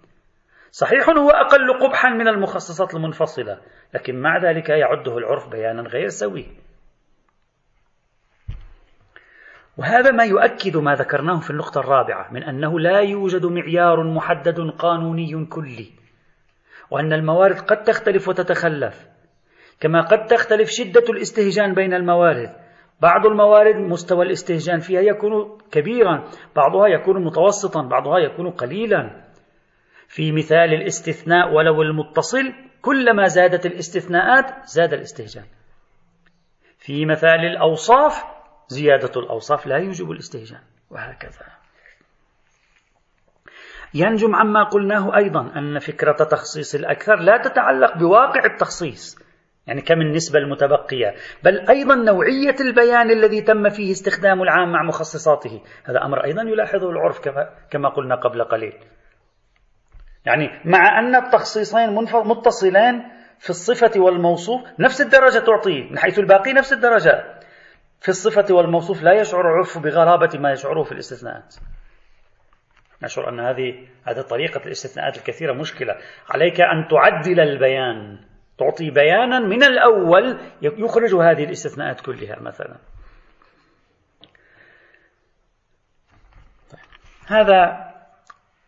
صحيح 0.71 1.09
هو 1.09 1.29
أقل 1.29 1.79
قبحا 1.81 2.09
من 2.09 2.27
المخصصات 2.27 2.95
المنفصلة 2.95 3.57
لكن 3.93 4.21
مع 4.21 4.37
ذلك 4.37 4.69
يعده 4.69 5.17
العرف 5.17 5.47
بيانا 5.49 5.81
غير 5.81 6.07
سوي. 6.07 6.45
وهذا 9.77 10.11
ما 10.11 10.23
يؤكد 10.23 10.77
ما 10.77 10.95
ذكرناه 10.95 11.39
في 11.39 11.49
النقطة 11.49 11.79
الرابعة 11.79 12.33
من 12.33 12.43
أنه 12.43 12.79
لا 12.79 12.99
يوجد 12.99 13.45
معيار 13.45 14.03
محدد 14.03 14.59
قانوني 14.59 15.45
كلي 15.45 15.91
وأن 16.91 17.13
الموارد 17.13 17.59
قد 17.59 17.83
تختلف 17.83 18.27
وتتخلف. 18.27 19.14
كما 19.79 20.01
قد 20.01 20.25
تختلف 20.25 20.69
شدة 20.69 21.03
الاستهجان 21.09 21.73
بين 21.73 21.93
الموارد. 21.93 22.55
بعض 23.01 23.25
الموارد 23.25 23.75
مستوى 23.75 24.25
الاستهجان 24.25 24.79
فيها 24.79 25.01
يكون 25.01 25.57
كبيرا 25.71 26.29
بعضها 26.55 26.87
يكون 26.87 27.25
متوسطا 27.25 27.81
بعضها 27.81 28.19
يكون 28.19 28.51
قليلا. 28.51 29.25
في 30.07 30.31
مثال 30.31 30.73
الاستثناء 30.73 31.53
ولو 31.53 31.81
المتصل 31.81 32.53
كلما 32.81 33.27
زادت 33.27 33.65
الاستثناءات 33.65 34.65
زاد 34.65 34.93
الاستهجان. 34.93 35.45
في 36.79 37.05
مثال 37.05 37.45
الأوصاف 37.45 38.23
زيادة 38.67 39.21
الأوصاف 39.21 39.67
لا 39.67 39.77
يوجب 39.77 40.11
الاستهجان 40.11 40.61
وهكذا. 40.91 41.45
ينجم 43.93 44.35
عما 44.35 44.63
قلناه 44.63 45.17
أيضا 45.17 45.41
أن 45.55 45.79
فكرة 45.79 46.23
تخصيص 46.31 46.75
الأكثر 46.75 47.15
لا 47.15 47.37
تتعلق 47.37 47.97
بواقع 47.97 48.45
التخصيص. 48.45 49.24
يعني 49.67 49.81
كم 49.81 50.01
النسبة 50.01 50.39
المتبقية. 50.39 51.15
بل 51.43 51.69
أيضا 51.69 51.95
نوعية 51.95 52.55
البيان 52.59 53.11
الذي 53.11 53.41
تم 53.41 53.69
فيه 53.69 53.91
استخدام 53.91 54.41
العام 54.41 54.71
مع 54.71 54.83
مخصصاته. 54.83 55.61
هذا 55.85 56.05
أمر 56.05 56.23
أيضا 56.23 56.41
يلاحظه 56.41 56.89
العرف 56.89 57.19
كما 57.69 57.89
قلنا 57.89 58.15
قبل 58.15 58.43
قليل. 58.43 58.73
يعني 60.25 60.61
مع 60.65 60.99
أن 60.99 61.15
التخصيصين 61.15 61.95
متصلين 62.13 63.03
في 63.39 63.49
الصفة 63.49 64.01
والموصوف 64.01 64.61
نفس 64.79 65.01
الدرجة 65.01 65.39
تعطيه 65.39 65.89
من 65.89 65.97
حيث 65.97 66.19
الباقي 66.19 66.53
نفس 66.53 66.73
الدرجة. 66.73 67.39
في 67.99 68.09
الصفة 68.09 68.55
والموصوف 68.55 69.03
لا 69.03 69.13
يشعر 69.13 69.47
عرف 69.47 69.77
بغرابة 69.77 70.39
ما 70.39 70.51
يشعره 70.51 70.83
في 70.83 70.91
الاستثناءات. 70.91 71.55
نشعر 73.03 73.29
أن 73.29 73.39
هذه 73.39 73.87
هذه 74.03 74.21
طريقة 74.21 74.65
الاستثناءات 74.65 75.17
الكثيرة 75.17 75.53
مشكلة. 75.53 75.95
عليك 76.29 76.61
أن 76.61 76.87
تعدل 76.89 77.39
البيان. 77.39 78.19
تعطي 78.57 78.89
بيانا 78.89 79.39
من 79.39 79.63
الأول 79.63 80.39
يخرج 80.61 81.15
هذه 81.15 81.43
الاستثناءات 81.43 82.01
كلها 82.01 82.39
مثلا. 82.39 82.77
هذا 87.27 87.91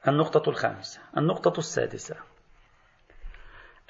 النقطة 0.08 0.50
الخامسة. 0.50 1.02
النقطة 1.18 1.60
السادسة. 1.60 2.16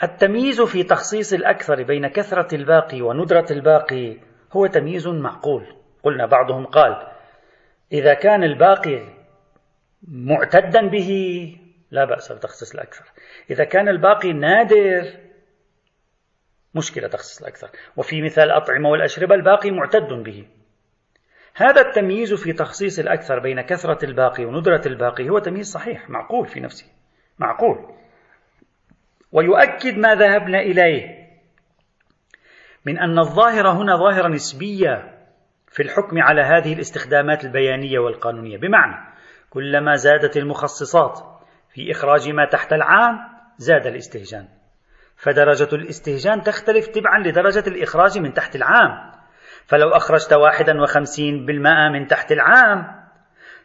التمييز 0.03 0.61
في 0.61 0.83
تخصيص 0.83 1.33
الأكثر 1.33 1.83
بين 1.83 2.07
كثرة 2.07 2.55
الباقي 2.55 3.01
وندرة 3.01 3.45
الباقي 3.51 4.17
هو 4.51 4.67
تمييز 4.67 5.07
معقول. 5.07 5.75
قلنا 6.03 6.25
بعضهم 6.25 6.65
قال 6.65 7.07
إذا 7.91 8.13
كان 8.13 8.43
الباقي 8.43 9.17
معتدا 10.07 10.87
به 10.87 11.11
لا 11.91 12.05
بأس 12.05 12.31
بتخصيص 12.31 12.73
الأكثر. 12.73 13.05
إذا 13.49 13.63
كان 13.63 13.89
الباقي 13.89 14.33
نادر 14.33 15.26
مشكلة 16.75 17.07
تخصيص 17.07 17.41
الأكثر. 17.41 17.69
وفي 17.97 18.21
مثال 18.21 18.43
الأطعمة 18.43 18.89
والأشربة 18.89 19.35
الباقي 19.35 19.71
معتد 19.71 20.13
به. 20.13 20.47
هذا 21.55 21.81
التمييز 21.81 22.33
في 22.33 22.53
تخصيص 22.53 22.99
الأكثر 22.99 23.39
بين 23.39 23.61
كثرة 23.61 24.05
الباقي 24.05 24.45
وندرة 24.45 24.81
الباقي 24.85 25.29
هو 25.29 25.39
تمييز 25.39 25.71
صحيح 25.71 26.09
معقول 26.09 26.47
في 26.47 26.59
نفسه. 26.59 26.85
معقول. 27.39 27.93
ويؤكد 29.31 29.97
ما 29.97 30.15
ذهبنا 30.15 30.59
إليه 30.59 31.27
من 32.85 32.99
أن 32.99 33.19
الظاهرة 33.19 33.71
هنا 33.71 33.95
ظاهرة 33.95 34.27
نسبية 34.27 35.17
في 35.67 35.83
الحكم 35.83 36.21
على 36.21 36.41
هذه 36.41 36.73
الاستخدامات 36.73 37.45
البيانية 37.45 37.99
والقانونية. 37.99 38.57
بمعنى 38.57 39.17
كلما 39.49 39.95
زادت 39.95 40.37
المخصصات 40.37 41.19
في 41.73 41.91
إخراج 41.91 42.29
ما 42.29 42.45
تحت 42.45 42.73
العام 42.73 43.19
زاد 43.57 43.87
الاستهجان. 43.87 44.56
فدرجة 45.17 45.75
الاستهجان 45.75 46.43
تختلف 46.43 46.87
تبعا 46.87 47.19
لدرجة 47.19 47.63
الإخراج 47.67 48.19
من 48.19 48.33
تحت 48.33 48.55
العام. 48.55 49.11
فلو 49.65 49.89
أخرجت 49.89 50.33
واحدا 50.33 50.81
وخمسين 50.81 51.45
بالمائة 51.45 51.89
من 51.89 52.07
تحت 52.07 52.31
العام 52.31 53.05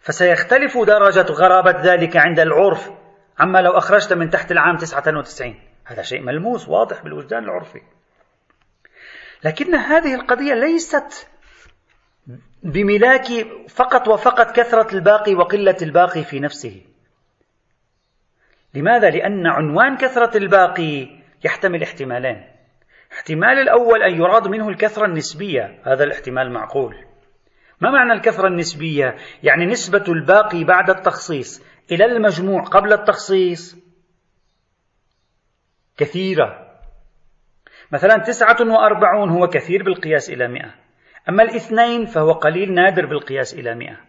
فسيختلف 0.01 0.79
درجة 0.79 1.33
غرابة 1.33 1.81
ذلك 1.83 2.17
عند 2.17 2.41
العرف. 2.41 2.91
عما 3.39 3.59
لو 3.59 3.71
أخرجت 3.71 4.13
من 4.13 4.31
تحت 4.31 4.53
العام 4.53 4.77
تسعة 4.77 5.19
وتسعين 5.19 5.61
هذا 5.85 6.03
شيء 6.03 6.21
ملموس 6.21 6.69
واضح 6.69 7.03
بالوجدان 7.03 7.45
العرفي. 7.45 7.81
لكن 9.45 9.75
هذه 9.75 10.15
القضية 10.15 10.55
ليست 10.55 11.29
بملاك 12.63 13.27
فقط 13.69 14.09
وفقط 14.09 14.57
كثرة 14.57 14.95
الباقي 14.95 15.35
وقلة 15.35 15.77
الباقي 15.83 16.25
في 16.25 16.41
نفسه. 16.41 16.83
لماذا؟ 18.75 19.11
لأن 19.11 19.47
عنوان 19.47 19.97
كثرة 19.97 20.37
الباقي 20.37 21.22
يحتمل 21.45 21.83
احتمالين 21.83 22.53
الاحتمال 23.13 23.59
الأول 23.59 24.03
أن 24.03 24.15
يراد 24.15 24.49
منه 24.49 24.69
الكثرة 24.69 25.07
النسبية 25.07 25.81
هذا 25.85 26.05
الاحتمال 26.05 26.53
معقول. 26.53 26.97
ما 27.81 27.91
معنى 27.91 28.13
الكثرة 28.13 28.49
النسبية؟ 28.49 29.17
يعني 29.43 29.67
نسبة 29.67 30.05
الباقي 30.09 30.65
بعد 30.65 30.91
التخصيص 30.91 31.67
إلى 31.93 32.05
المجموع 32.05 32.63
قبل 32.63 32.93
التخصيص 32.93 33.77
كثيرة. 35.97 36.79
مثلا 37.93 38.19
تسعة 38.19 38.57
وأربعون 38.61 39.31
هو 39.31 39.47
كثير 39.47 39.83
بالقياس 39.83 40.31
إلى 40.31 40.49
مئة. 40.49 40.75
أما 41.29 41.43
الاثنين 41.43 42.05
فهو 42.05 42.33
قليل 42.33 42.75
نادر 42.75 43.07
بالقياس 43.07 43.55
إلى 43.55 43.75
مئة. 43.75 44.01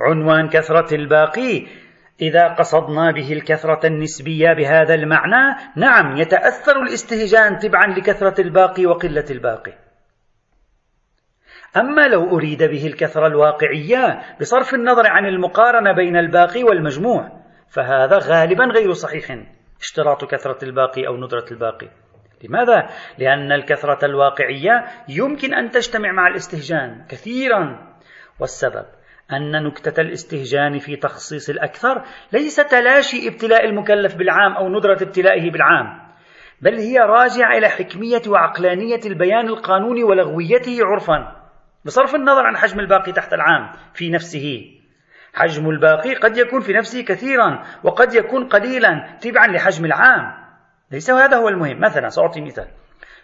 عنوان 0.00 0.48
كثرة 0.48 0.94
الباقي 0.94 1.66
إذا 2.20 2.48
قصدنا 2.48 3.12
به 3.12 3.32
الكثرة 3.32 3.86
النسبية 3.86 4.52
بهذا 4.52 4.94
المعنى 4.94 5.56
نعم 5.76 6.16
يتأثر 6.16 6.82
الاستهجان 6.82 7.58
تبعا 7.58 7.86
لكثرة 7.86 8.40
الباقي 8.40 8.86
وقلة 8.86 9.24
الباقي 9.30 9.72
أما 11.76 12.08
لو 12.08 12.36
أريد 12.36 12.62
به 12.62 12.86
الكثرة 12.86 13.26
الواقعية 13.26 14.22
بصرف 14.40 14.74
النظر 14.74 15.06
عن 15.06 15.26
المقارنة 15.26 15.92
بين 15.92 16.16
الباقي 16.16 16.62
والمجموع 16.62 17.30
فهذا 17.68 18.18
غالبا 18.18 18.64
غير 18.64 18.92
صحيح 18.92 19.38
اشتراط 19.80 20.24
كثرة 20.24 20.64
الباقي 20.64 21.06
أو 21.06 21.16
ندرة 21.16 21.44
الباقي 21.50 21.88
لماذا؟ 22.44 22.88
لأن 23.18 23.52
الكثرة 23.52 24.04
الواقعية 24.04 24.84
يمكن 25.08 25.54
أن 25.54 25.70
تجتمع 25.70 26.12
مع 26.12 26.28
الاستهجان 26.28 27.06
كثيرا 27.08 27.92
والسبب 28.40 28.84
أن 29.32 29.64
نكتة 29.66 30.00
الاستهجان 30.00 30.78
في 30.78 30.96
تخصيص 30.96 31.50
الأكثر 31.50 32.02
ليس 32.32 32.56
تلاشي 32.56 33.28
ابتلاء 33.28 33.64
المكلف 33.64 34.14
بالعام 34.14 34.52
أو 34.52 34.68
ندرة 34.68 35.02
ابتلائه 35.02 35.50
بالعام 35.50 36.06
بل 36.60 36.74
هي 36.74 36.98
راجعة 36.98 37.58
إلى 37.58 37.68
حكمية 37.68 38.22
وعقلانية 38.28 39.00
البيان 39.06 39.48
القانوني 39.48 40.04
ولغويته 40.04 40.78
عرفا 40.82 41.46
بصرف 41.84 42.14
النظر 42.14 42.46
عن 42.46 42.56
حجم 42.56 42.80
الباقي 42.80 43.12
تحت 43.12 43.32
العام 43.32 43.72
في 43.94 44.10
نفسه. 44.10 44.76
حجم 45.34 45.70
الباقي 45.70 46.14
قد 46.14 46.36
يكون 46.36 46.60
في 46.60 46.72
نفسه 46.72 47.02
كثيرا 47.02 47.62
وقد 47.82 48.14
يكون 48.14 48.48
قليلا 48.48 49.18
تبعا 49.20 49.46
لحجم 49.46 49.84
العام. 49.84 50.34
ليس 50.92 51.10
هذا 51.10 51.36
هو 51.36 51.48
المهم. 51.48 51.80
مثلا 51.80 52.08
سأعطي 52.08 52.40
مثال. 52.40 52.68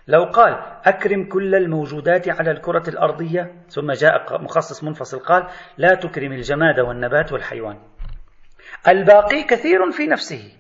لو 0.09 0.25
قال 0.25 0.62
أكرم 0.85 1.25
كل 1.25 1.55
الموجودات 1.55 2.29
على 2.29 2.51
الكرة 2.51 2.88
الأرضية 2.88 3.53
ثم 3.69 3.93
جاء 3.93 4.43
مخصص 4.43 4.85
منفصل 4.85 5.19
قال 5.19 5.49
لا 5.79 5.95
تكرم 5.95 6.33
الجماد 6.33 6.81
والنبات 6.81 7.33
والحيوان. 7.33 7.79
الباقي 8.88 9.43
كثير 9.43 9.91
في 9.91 10.07
نفسه. 10.07 10.53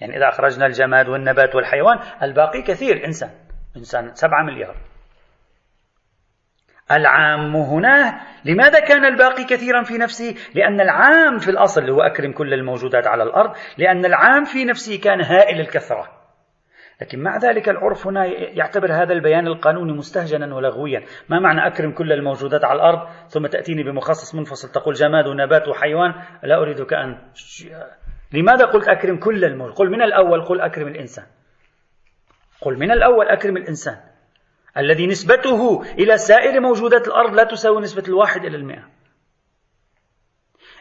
يعني 0.00 0.16
إذا 0.16 0.28
أخرجنا 0.28 0.66
الجماد 0.66 1.08
والنبات 1.08 1.54
والحيوان 1.54 1.98
الباقي 2.22 2.62
كثير 2.62 3.06
إنسان 3.06 3.30
إنسان 3.76 4.14
سبعة 4.14 4.42
مليار. 4.42 4.76
العام 6.92 7.56
هنا 7.56 8.20
لماذا 8.44 8.80
كان 8.80 9.04
الباقي 9.04 9.44
كثيرا 9.44 9.82
في 9.82 9.98
نفسه؟ 9.98 10.34
لأن 10.54 10.80
العام 10.80 11.38
في 11.38 11.50
الأصل 11.50 11.90
هو 11.90 12.00
أكرم 12.00 12.32
كل 12.32 12.54
الموجودات 12.54 13.06
على 13.06 13.22
الأرض 13.22 13.56
لأن 13.78 14.04
العام 14.04 14.44
في 14.44 14.64
نفسه 14.64 14.98
كان 14.98 15.20
هائل 15.20 15.60
الكثرة. 15.60 16.23
لكن 17.00 17.22
مع 17.22 17.36
ذلك 17.36 17.68
العرف 17.68 18.06
هنا 18.06 18.24
يعتبر 18.26 18.92
هذا 18.92 19.12
البيان 19.12 19.46
القانوني 19.46 19.92
مستهجنا 19.92 20.54
ولغويا. 20.54 21.02
ما 21.28 21.40
معنى 21.40 21.66
أكرم 21.66 21.92
كل 21.92 22.12
الموجودات 22.12 22.64
على 22.64 22.76
الأرض 22.76 23.08
ثم 23.28 23.46
تأتيني 23.46 23.82
بمخصص 23.82 24.34
منفصل 24.34 24.68
تقول 24.68 24.94
جماد 24.94 25.26
ونبات 25.26 25.68
وحيوان؟ 25.68 26.14
لا 26.42 26.62
أريدك 26.62 26.92
أن 26.92 27.18
لماذا 28.32 28.64
قلت 28.64 28.88
أكرم 28.88 29.16
كل 29.16 29.44
الموجودات 29.44 29.78
قل 29.78 29.90
من 29.90 30.02
الأول 30.02 30.44
قل 30.44 30.60
أكرم 30.60 30.88
الإنسان. 30.88 31.24
قل 32.60 32.78
من 32.78 32.90
الأول 32.90 33.28
أكرم 33.28 33.56
الإنسان. 33.56 33.96
الذي 34.76 35.06
نسبته 35.06 35.82
إلى 35.82 36.18
سائر 36.18 36.60
موجودات 36.60 37.06
الأرض 37.06 37.34
لا 37.34 37.44
تساوي 37.44 37.82
نسبة 37.82 38.04
الواحد 38.08 38.44
إلى 38.44 38.56
المئة. 38.56 38.88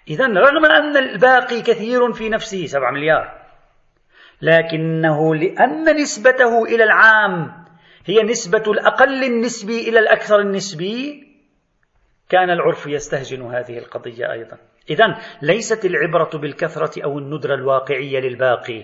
إذا 0.07 0.27
رغم 0.27 0.65
أن 0.65 0.97
الباقي 0.97 1.61
كثير 1.61 2.13
في 2.13 2.29
نفسه 2.29 2.65
سبعة 2.65 2.91
مليار 2.91 3.42
لكنه 4.43 5.35
لأن 5.35 5.95
نسبته 5.95 6.63
إلى 6.63 6.83
العام 6.83 7.63
هي 8.05 8.23
نسبة 8.23 8.63
الأقل 8.67 9.23
النسبي 9.23 9.89
إلى 9.89 9.99
الأكثر 9.99 10.39
النسبي 10.39 11.23
كان 12.29 12.49
العرف 12.49 12.87
يستهجن 12.87 13.41
هذه 13.41 13.77
القضية 13.77 14.31
أيضا. 14.31 14.57
إذا 14.89 15.17
ليست 15.41 15.85
العبرة 15.85 16.37
بالكثرة 16.37 17.03
أو 17.03 17.19
الندرة 17.19 17.55
الواقعية 17.55 18.19
للباقي 18.19 18.83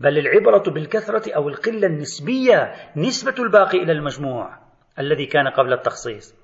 بل 0.00 0.18
العبرة 0.18 0.70
بالكثرة 0.70 1.34
أو 1.36 1.48
القلة 1.48 1.86
النسبية 1.86 2.74
نسبة 2.96 3.34
الباقي 3.38 3.78
إلى 3.78 3.92
المجموع 3.92 4.58
الذي 4.98 5.26
كان 5.26 5.48
قبل 5.48 5.72
التخصيص. 5.72 6.34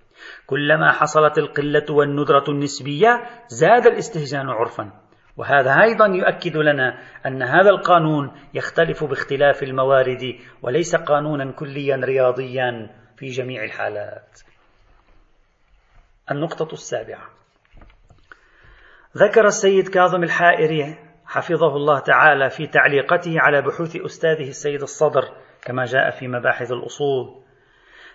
كلما 0.47 0.93
حصلت 0.93 1.39
القلة 1.39 1.87
والندرة 1.91 2.45
النسبية 2.49 3.25
زاد 3.49 3.87
الاستهجان 3.87 4.49
عرفا. 4.49 5.04
وهذا 5.37 5.83
أيضا 5.83 6.07
يؤكد 6.07 6.57
لنا 6.57 6.99
أن 7.27 7.43
هذا 7.43 7.71
القانون 7.71 8.33
يختلف 8.55 9.05
باختلاف 9.05 9.63
الموارد 9.63 10.39
وليس 10.63 10.97
قانونا 10.97 11.53
كليا 11.53 11.97
رياضيا 11.97 12.91
في 13.17 13.27
جميع 13.27 13.65
الحالات. 13.65 14.41
النقطة 16.31 16.73
السابعة. 16.73 17.31
ذكر 19.17 19.47
السيد 19.47 19.89
كاظم 19.89 20.23
الحائري 20.23 20.97
حفظه 21.27 21.77
الله 21.77 21.99
تعالى 21.99 22.51
في 22.51 22.67
تعليقته 22.67 23.41
على 23.41 23.63
بحوث 23.63 23.97
أستاذه 23.97 24.49
السيد 24.49 24.83
الصدر 24.83 25.23
كما 25.63 25.85
جاء 25.85 26.11
في 26.11 26.29
مباحث 26.29 26.73
الأصول. 26.73 27.45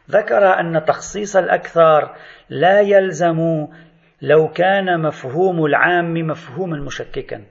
ذكر 0.10 0.60
أن 0.60 0.86
تخصيص 0.86 1.36
الأكثر 1.36 2.15
لا 2.49 2.82
يلزم 2.82 3.67
لو 4.21 4.47
كان 4.47 5.01
مفهوم 5.01 5.65
العام 5.65 6.13
مفهوما 6.13 6.77
مشككا 6.77 7.45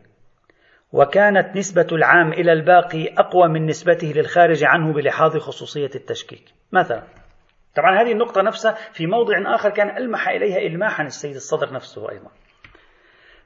وكانت 0.93 1.57
نسبة 1.57 1.87
العام 1.93 2.33
إلى 2.33 2.53
الباقي 2.53 3.09
أقوى 3.19 3.49
من 3.49 3.67
نسبته 3.67 4.07
للخارج 4.07 4.65
عنه 4.65 4.93
بلحاظ 4.93 5.37
خصوصية 5.37 5.91
التشكيك. 5.95 6.45
مثلا 6.73 7.03
طبعا 7.75 8.03
هذه 8.03 8.13
النقطة 8.13 8.43
نفسها 8.43 8.73
في 8.93 9.07
موضع 9.07 9.55
آخر 9.55 9.71
كان 9.71 9.97
ألمح 9.97 10.29
إليها 10.29 10.59
إلماحا 10.59 11.05
السيد 11.05 11.35
الصدر 11.35 11.73
نفسه 11.73 12.11
أيضا. 12.11 12.31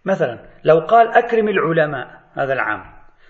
مثلا 0.05 0.39
لو 0.65 0.81
قال 0.81 1.09
أكرم 1.09 1.49
العلماء 1.49 2.21
هذا 2.35 2.53
العام 2.53 2.85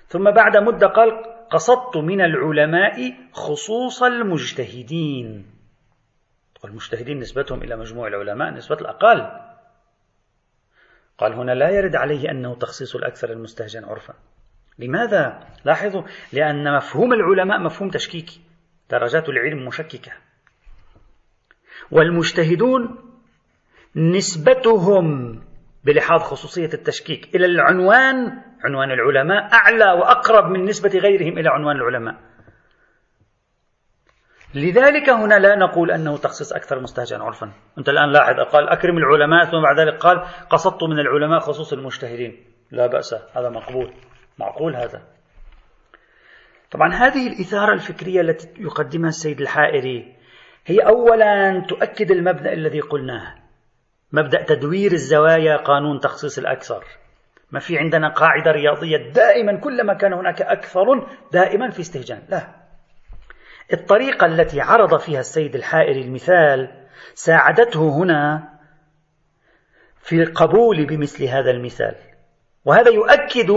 ثم 0.06 0.30
بعد 0.30 0.56
مدة 0.56 0.86
قال 0.86 1.22
قصدت 1.50 1.96
من 1.96 2.20
العلماء 2.20 3.14
خصوص 3.32 4.02
المجتهدين. 4.02 5.46
والمجتهدين 6.64 7.18
نسبتهم 7.18 7.62
إلى 7.62 7.76
مجموع 7.76 8.08
العلماء 8.08 8.50
نسبة 8.50 8.76
الأقل. 8.76 9.51
قال 11.18 11.32
هنا 11.32 11.52
لا 11.52 11.70
يرد 11.70 11.96
عليه 11.96 12.30
أنه 12.30 12.54
تخصيص 12.54 12.96
الأكثر 12.96 13.30
المستهجن 13.30 13.84
عرفا. 13.84 14.14
لماذا؟ 14.78 15.46
لاحظوا 15.64 16.02
لأن 16.32 16.76
مفهوم 16.76 17.12
العلماء 17.12 17.60
مفهوم 17.60 17.90
تشكيكي 17.90 18.40
درجات 18.90 19.28
العلم 19.28 19.66
مشككة. 19.66 20.12
والمجتهدون 21.90 22.98
نسبتهم 23.96 25.40
بلحاظ 25.84 26.20
خصوصية 26.20 26.70
التشكيك 26.74 27.34
إلى 27.34 27.46
العنوان 27.46 28.42
عنوان 28.64 28.90
العلماء 28.90 29.52
أعلى 29.52 30.00
وأقرب 30.00 30.50
من 30.50 30.64
نسبة 30.64 30.98
غيرهم 30.98 31.38
إلى 31.38 31.48
عنوان 31.48 31.76
العلماء. 31.76 32.31
لذلك 34.54 35.10
هنا 35.10 35.34
لا 35.34 35.56
نقول 35.56 35.90
أنه 35.90 36.16
تخصيص 36.16 36.52
أكثر 36.52 36.80
مستهجن 36.80 37.20
عرفا. 37.20 37.52
أنت 37.78 37.88
الآن 37.88 38.12
لاحظ 38.12 38.40
قال 38.52 38.68
أكرم 38.68 38.96
العلماء 38.98 39.44
ثم 39.44 39.62
بعد 39.62 39.80
ذلك 39.80 39.98
قال 39.98 40.24
قصدت 40.50 40.82
من 40.82 40.98
العلماء 40.98 41.40
خصوص 41.40 41.72
المجتهدين. 41.72 42.44
لا 42.70 42.86
بأس 42.86 43.14
هذا 43.36 43.48
مقبول. 43.48 43.92
معقول 44.38 44.76
هذا. 44.76 45.02
طبعا 46.70 46.94
هذه 46.94 47.26
الإثارة 47.26 47.72
الفكرية 47.72 48.20
التي 48.20 48.48
يقدمها 48.58 49.08
السيد 49.08 49.40
الحائري 49.40 50.16
هي 50.66 50.78
أولا 50.78 51.60
تؤكد 51.68 52.10
المبدأ 52.10 52.52
الذي 52.52 52.80
قلناه. 52.80 53.34
مبدأ 54.12 54.42
تدوير 54.42 54.92
الزوايا 54.92 55.56
قانون 55.56 56.00
تخصيص 56.00 56.38
الأكثر. 56.38 56.84
ما 57.50 57.60
في 57.60 57.78
عندنا 57.78 58.08
قاعدة 58.08 58.50
رياضية 58.50 59.12
دائما 59.12 59.60
كلما 59.60 59.94
كان 59.94 60.12
هناك 60.12 60.42
أكثر 60.42 60.84
دائما 61.32 61.70
في 61.70 61.80
استهجان. 61.80 62.22
لا. 62.28 62.61
الطريقة 63.72 64.26
التي 64.26 64.60
عرض 64.60 64.98
فيها 64.98 65.20
السيد 65.20 65.54
الحائري 65.54 66.00
المثال 66.00 66.86
ساعدته 67.14 67.88
هنا 67.96 68.52
في 69.96 70.22
القبول 70.22 70.86
بمثل 70.86 71.24
هذا 71.24 71.50
المثال. 71.50 71.94
وهذا 72.64 72.90
يؤكد 72.90 73.50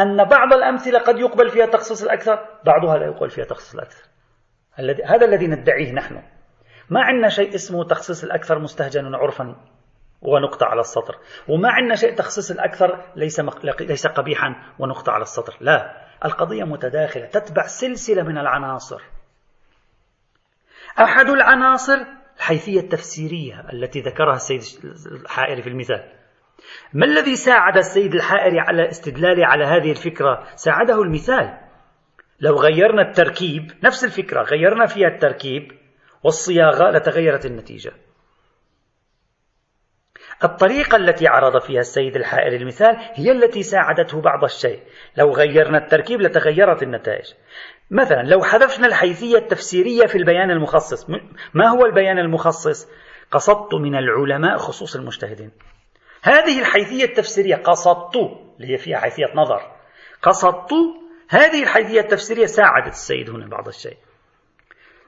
أن 0.00 0.24
بعض 0.24 0.52
الأمثلة 0.52 0.98
قد 0.98 1.18
يقبل 1.18 1.50
فيها 1.50 1.66
تخصيص 1.66 2.02
الأكثر 2.02 2.38
بعضها 2.64 2.98
لا 2.98 3.06
يقبل 3.06 3.30
فيها 3.30 3.44
تخصيص 3.44 3.74
الأكثر. 3.74 4.04
هذا 5.04 5.26
الذي 5.26 5.46
ندعيه 5.46 5.92
نحن. 5.92 6.22
ما 6.90 7.00
عندنا 7.00 7.28
شيء 7.28 7.54
اسمه 7.54 7.84
تخصيص 7.84 8.24
الأكثر 8.24 8.58
مستهجن 8.58 9.14
عرفا 9.14 9.56
ونقطة 10.22 10.66
على 10.66 10.80
السطر. 10.80 11.18
وما 11.48 11.70
عندنا 11.70 11.94
شيء 11.94 12.14
تخصيص 12.14 12.50
الأكثر 12.50 13.04
ليس, 13.16 13.40
ليس 13.80 14.06
قبيحا 14.06 14.54
ونقطة 14.78 15.12
على 15.12 15.22
السطر. 15.22 15.56
لا 15.60 16.06
القضية 16.24 16.64
متداخلة 16.64 17.26
تتبع 17.26 17.66
سلسلة 17.66 18.22
من 18.22 18.38
العناصر. 18.38 19.02
أحد 21.00 21.28
العناصر 21.28 21.98
الحيثية 22.36 22.80
التفسيرية 22.80 23.64
التي 23.72 24.00
ذكرها 24.00 24.34
السيد 24.34 24.60
الحائري 25.22 25.62
في 25.62 25.68
المثال. 25.68 26.12
ما 26.92 27.06
الذي 27.06 27.36
ساعد 27.36 27.76
السيد 27.76 28.14
الحائري 28.14 28.60
على 28.60 28.82
الاستدلال 28.82 29.44
على 29.44 29.64
هذه 29.64 29.90
الفكرة؟ 29.90 30.46
ساعده 30.56 31.02
المثال. 31.02 31.58
لو 32.40 32.56
غيرنا 32.56 33.02
التركيب 33.02 33.72
نفس 33.84 34.04
الفكرة 34.04 34.42
غيرنا 34.42 34.86
فيها 34.86 35.08
التركيب 35.08 35.72
والصياغة 36.22 36.90
لتغيرت 36.90 37.46
النتيجة. 37.46 37.92
الطريقة 40.44 40.96
التي 40.96 41.26
عرض 41.28 41.62
فيها 41.62 41.80
السيد 41.80 42.16
الحائر 42.16 42.52
المثال 42.52 42.96
هي 43.14 43.32
التي 43.32 43.62
ساعدته 43.62 44.20
بعض 44.20 44.44
الشيء. 44.44 44.82
لو 45.16 45.32
غيرنا 45.32 45.78
التركيب 45.78 46.20
لتغيرت 46.20 46.82
النتائج. 46.82 47.34
مثلا 47.90 48.22
لو 48.22 48.42
حذفنا 48.42 48.86
الحيثية 48.86 49.38
التفسيرية 49.38 50.06
في 50.06 50.18
البيان 50.18 50.50
المخصص 50.50 51.10
ما 51.54 51.68
هو 51.68 51.86
البيان 51.86 52.18
المخصص؟ 52.18 52.88
قصدت 53.30 53.74
من 53.74 53.94
العلماء 53.94 54.56
خصوص 54.56 54.96
المجتهدين. 54.96 55.50
هذه 56.22 56.60
الحيثية 56.60 57.04
التفسيرية 57.04 57.56
قصدت 57.56 58.16
اللي 58.60 58.72
هي 58.72 58.78
فيها 58.78 58.98
حيثية 58.98 59.26
نظر 59.34 59.62
قصدت 60.22 60.70
هذه 61.28 61.62
الحيثية 61.62 62.00
التفسيرية 62.00 62.46
ساعدت 62.46 62.92
السيد 62.92 63.30
هنا 63.30 63.46
بعض 63.46 63.68
الشيء. 63.68 63.96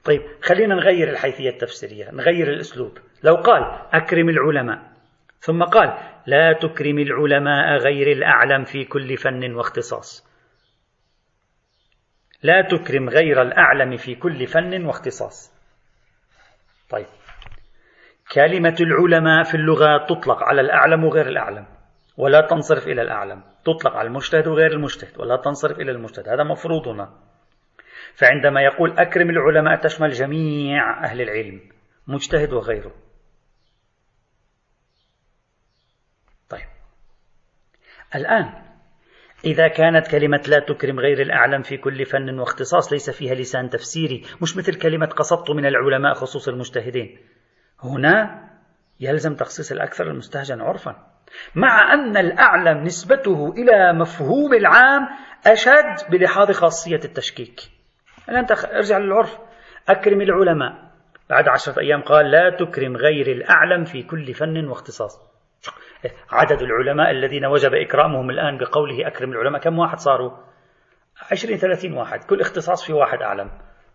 طيب 0.03 0.21
خلينا 0.41 0.75
نغير 0.75 1.09
الحيثية 1.09 1.49
التفسيرية 1.49 2.11
نغير 2.11 2.47
الأسلوب. 2.47 2.97
لو 3.23 3.35
قال 3.35 3.63
أكرم 3.93 4.29
العلماء 4.29 4.93
ثم 5.39 5.63
قال 5.63 5.97
لا 6.27 6.53
تكرم 6.53 6.99
العلماء 6.99 7.77
غير 7.77 8.11
الأعلم 8.11 8.63
في 8.63 8.85
كل 8.85 9.17
فن 9.17 9.53
واختصاص. 9.53 10.32
لا 12.43 12.61
تكرم 12.61 13.09
غير 13.09 13.41
الأعلم 13.41 13.97
في 13.97 14.15
كل 14.15 14.47
فن 14.47 14.85
واختصاص. 14.85 15.53
طيب. 16.89 17.07
كلمة 18.33 18.75
العلماء 18.81 19.43
في 19.43 19.55
اللغة 19.55 20.05
تطلق 20.05 20.43
على 20.43 20.61
الأعلم 20.61 21.03
وغير 21.03 21.27
الأعلم 21.27 21.65
ولا 22.17 22.47
تنصرف 22.47 22.87
إلى 22.87 23.01
الأعلم. 23.01 23.43
تطلق 23.65 23.93
على 23.93 24.07
المجتهد 24.07 24.47
وغير 24.47 24.71
المجتهد 24.71 25.19
ولا 25.19 25.35
تنصرف 25.37 25.79
إلى 25.79 25.91
المجتهد. 25.91 26.29
هذا 26.29 26.43
مفروضنا 26.43 27.13
فعندما 28.15 28.61
يقول 28.61 28.99
أكرم 28.99 29.29
العلماء 29.29 29.81
تشمل 29.81 30.09
جميع 30.09 31.03
أهل 31.03 31.21
العلم 31.21 31.61
مجتهد 32.07 32.53
وغيره. 32.53 32.91
الآن 38.15 38.72
إذا 39.45 39.67
كانت 39.67 40.07
كلمة 40.07 40.41
لا 40.47 40.59
تكرم 40.59 40.99
غير 40.99 41.21
الأعلم 41.21 41.61
في 41.61 41.77
كل 41.77 42.05
فن 42.05 42.39
واختصاص 42.39 42.93
ليس 42.93 43.09
فيها 43.09 43.33
لسان 43.35 43.69
تفسيري 43.69 44.23
مش 44.41 44.57
مثل 44.57 44.75
كلمة 44.75 45.05
قصدت 45.05 45.51
من 45.51 45.65
العلماء 45.65 46.13
خصوص 46.13 46.47
المجتهدين. 46.47 47.17
هنا 47.83 48.43
يلزم 48.99 49.35
تخصيص 49.35 49.71
الأكثر 49.71 50.07
المستهجن 50.11 50.61
عرفا. 50.61 50.95
مع 51.55 51.93
أن 51.93 52.17
الأعلم 52.17 52.83
نسبته 52.83 53.53
إلى 53.57 53.93
مفهوم 53.93 54.53
العام 54.53 55.07
أشد 55.47 56.11
بلحاظ 56.11 56.51
خاصية 56.51 56.99
التشكيك. 57.05 57.59
أنت 58.29 58.51
ارجع 58.51 58.97
للعرف. 58.97 59.37
أكرم 59.89 60.21
العلماء. 60.21 60.93
بعد 61.29 61.47
عشرة 61.47 61.79
أيام 61.79 62.01
قال 62.01 62.31
لا 62.31 62.57
تكرم 62.59 62.97
غير 62.97 63.27
الأعلم 63.27 63.83
في 63.83 64.03
كل 64.03 64.33
فن 64.33 64.67
واختصاص. 64.67 65.32
عدد 66.31 66.61
العلماء 66.61 67.11
الذين 67.11 67.45
وجب 67.45 67.73
إكرامهم 67.73 68.29
الآن 68.29 68.57
بقوله 68.57 69.07
أكرم 69.07 69.31
العلماء. 69.31 69.61
كم 69.61 69.79
واحد 69.79 69.97
صاروا؟ 69.97 70.31
عشرين 71.31 71.57
ثلاثين 71.57 71.93
واحد. 71.93 72.23
كل 72.23 72.41
اختصاص 72.41 72.85
في 72.85 72.93
واحد 72.93 73.21
أعلم 73.21 73.51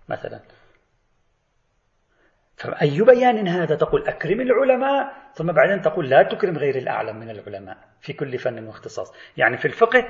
مثلا. 0.09 0.41
فأي 2.57 3.03
بيان 3.03 3.49
هذا؟ 3.49 3.75
تقول 3.75 4.07
أكرم 4.07 4.41
العلماء 4.41 5.13
ثم 5.33 5.53
بعدين 5.53 5.81
تقول 5.81 6.09
لا 6.09 6.23
تكرم 6.23 6.57
غير 6.57 6.77
الأعلم 6.77 7.17
من 7.17 7.31
العلماء 7.31 7.77
في 8.01 8.13
كل 8.13 8.39
فن 8.39 8.67
واختصاص. 8.67 9.15
يعني 9.37 9.57
في 9.57 9.65
الفقه 9.65 10.09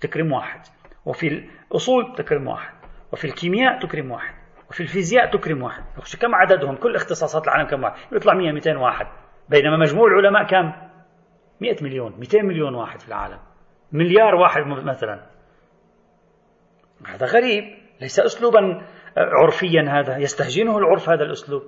تكرم 0.00 0.32
واحد 0.32 0.60
وفي 1.04 1.26
الأصول 1.26 2.14
تكرم 2.16 2.48
واحد 2.48 2.74
وفي 3.12 3.24
الكيمياء 3.24 3.78
تكرم 3.78 4.10
واحد 4.10 4.34
وفي 4.70 4.80
الفيزياء 4.80 5.30
تكرم 5.30 5.62
واحد. 5.62 5.84
كم 6.20 6.34
عددهم؟ 6.34 6.76
كل 6.76 6.96
اختصاصات 6.96 7.44
العالم 7.44 7.68
كم 7.68 7.82
واحد؟ 7.82 7.96
يطلع 8.12 8.34
100 8.34 8.52
200 8.52 8.76
واحد. 8.76 9.06
بينما 9.48 9.76
مجموع 9.76 10.06
العلماء 10.06 10.46
كم؟ 10.46 10.72
100 11.60 11.76
مليون 11.82 12.14
200 12.18 12.42
مليون 12.42 12.74
واحد 12.74 13.00
في 13.00 13.08
العالم. 13.08 13.38
مليار 13.92 14.34
واحد 14.34 14.66
مثلا. 14.66 15.26
هذا 17.06 17.26
غريب. 17.26 17.64
ليس 18.00 18.20
أسلوبا 18.20 18.86
عرفيا 19.16 19.82
هذا. 19.88 20.16
يستهجنه 20.16 20.78
العرف 20.78 21.08
هذا 21.08 21.22
الأسلوب. 21.22 21.62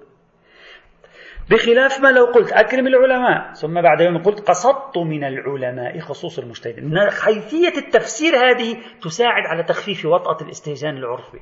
بخلاف 1.50 2.00
ما 2.00 2.08
لو 2.08 2.24
قلت 2.24 2.52
أكرم 2.52 2.86
العلماء 2.86 3.52
ثم 3.52 3.82
بعد 3.82 4.00
يوم 4.00 4.22
قلت 4.22 4.48
قصدت 4.48 4.98
من 4.98 5.24
العلماء 5.24 5.98
خصوص 5.98 6.38
المجتهدين. 6.38 7.10
حيثية 7.10 7.78
التفسير 7.78 8.36
هذه 8.36 8.76
تساعد 9.02 9.46
على 9.46 9.62
تخفيف 9.62 10.04
وطأة 10.04 10.44
الاستهجان 10.44 10.96
العرفي. 10.96 11.40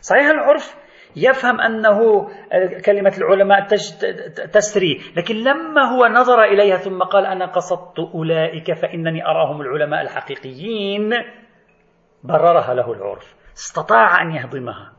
صحيح 0.00 0.26
العرف 0.26 0.76
يفهم 1.16 1.60
أنه 1.60 2.28
كلمة 2.84 3.12
العلماء 3.18 3.66
تسري 4.52 5.00
لكن 5.16 5.34
لما 5.34 5.82
هو 5.92 6.06
نظر 6.06 6.44
إليها 6.44 6.76
ثم 6.76 7.02
قال 7.02 7.26
أنا 7.26 7.46
قصدت 7.46 7.98
أولئك 8.14 8.72
فإنني 8.72 9.26
أراهم 9.26 9.60
العلماء 9.60 10.02
الحقيقيين 10.02 11.10
بررها 12.24 12.74
له 12.74 12.92
العرف 12.92 13.34
استطاع 13.54 14.22
أن 14.22 14.32
يهضمها. 14.32 14.92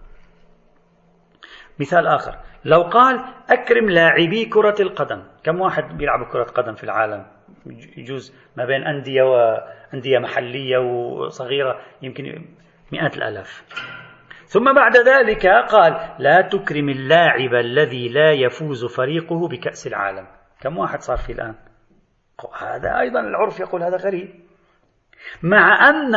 مثال 1.80 2.08
آخر 2.08 2.38
لو 2.66 2.82
قال 2.82 3.26
أكرم 3.50 3.90
لاعبي 3.90 4.46
كرة 4.46 4.76
القدم 4.80 5.24
كم 5.44 5.62
واحد 5.62 5.98
بيلعب 5.98 6.32
كرة 6.32 6.44
قدم 6.44 6.74
في 6.74 6.84
العالم؟ 6.84 7.26
يجوز 7.98 8.36
ما 8.58 8.66
بين 8.66 8.84
أندية 8.84 9.24
وأندية 9.24 10.20
محلية 10.20 10.78
وصغيرة 10.78 11.80
يمكن 12.02 12.46
مئات 12.92 13.18
الآلاف. 13.18 13.64
ثم 14.54 14.74
بعد 14.74 14.98
ذلك 14.98 15.48
قال 15.48 16.16
لا 16.20 16.42
تكرم 16.42 16.90
اللاعب 16.90 17.54
الذي 17.54 18.10
لا 18.10 18.32
يفوز 18.32 18.86
فريقه 18.86 19.48
بكأس 19.48 19.88
العالم. 19.88 20.28
كم 20.62 20.78
واحد 20.78 21.02
صار 21.02 21.18
فيه 21.18 21.34
الآن؟ 21.34 21.56
هذا 22.60 23.00
أيضا 23.00 23.20
العرف 23.20 23.60
يقول 23.60 23.84
هذا 23.84 23.98
غريب. 23.98 24.30
مع 25.44 25.90
أن 25.90 26.16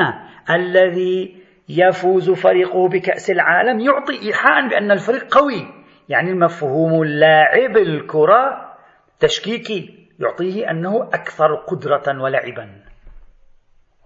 الذي 0.51 1.45
يفوز 1.69 2.31
فريقه 2.31 2.89
بكأس 2.89 3.31
العالم 3.31 3.81
يعطي 3.81 4.27
إيحاء 4.27 4.69
بأن 4.69 4.91
الفريق 4.91 5.35
قوي. 5.35 5.85
يعني 6.09 6.31
المفهوم 6.31 7.03
اللاعب 7.03 7.77
الكرة 7.77 8.75
تشكيكي 9.21 10.09
يعطيه 10.21 10.71
أنه 10.71 11.03
أكثر 11.03 11.55
قدرة 11.55 12.23
ولعبا 12.23 12.83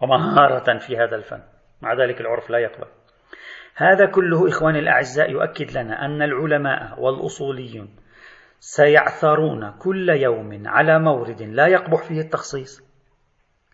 ومهارة 0.02 0.78
في 0.78 0.96
هذا 0.96 1.16
الفن. 1.16 1.42
مع 1.82 1.94
ذلك 1.94 2.20
العرف 2.20 2.50
لا 2.50 2.58
يقبل. 2.58 2.86
هذا 3.80 4.06
كله 4.06 4.48
إخواني 4.48 4.78
الأعزاء 4.78 5.30
يؤكد 5.30 5.78
لنا 5.78 6.04
أن 6.04 6.22
العلماء 6.22 7.00
والأصوليون 7.00 7.88
سيعثرون 8.58 9.70
كل 9.78 10.08
يوم 10.08 10.62
على 10.66 10.98
مورد 10.98 11.42
لا 11.42 11.66
يقبح 11.66 12.08
فيه 12.08 12.20
التخصيص 12.20 12.82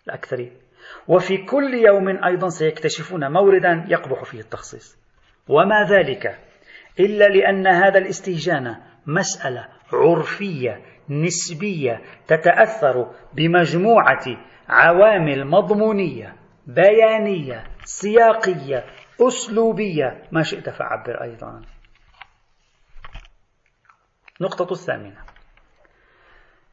الأكثرين 0.07 0.51
وفي 1.07 1.37
كل 1.37 1.73
يوم 1.73 2.23
أيضا 2.23 2.49
سيكتشفون 2.49 3.31
موردا 3.31 3.85
يقبح 3.87 4.23
فيه 4.23 4.39
التخصيص. 4.39 4.97
وما 5.49 5.83
ذلك 5.89 6.39
إلا 6.99 7.25
لأن 7.25 7.67
هذا 7.67 7.97
الاستهجان 7.99 8.75
مسألة 9.07 9.67
عرفية 9.93 10.81
نسبية 11.09 12.01
تتأثر 12.27 13.11
بمجموعة 13.33 14.25
عوامل 14.69 15.47
مضمونية 15.47 16.35
بيانية 16.67 17.63
سياقية 17.83 18.85
أسلوبية. 19.21 20.23
ما 20.31 20.43
شئت 20.43 20.69
فعبر 20.69 21.23
أيضا. 21.23 21.61
نقطة 24.41 24.71
الثامنة. 24.71 25.21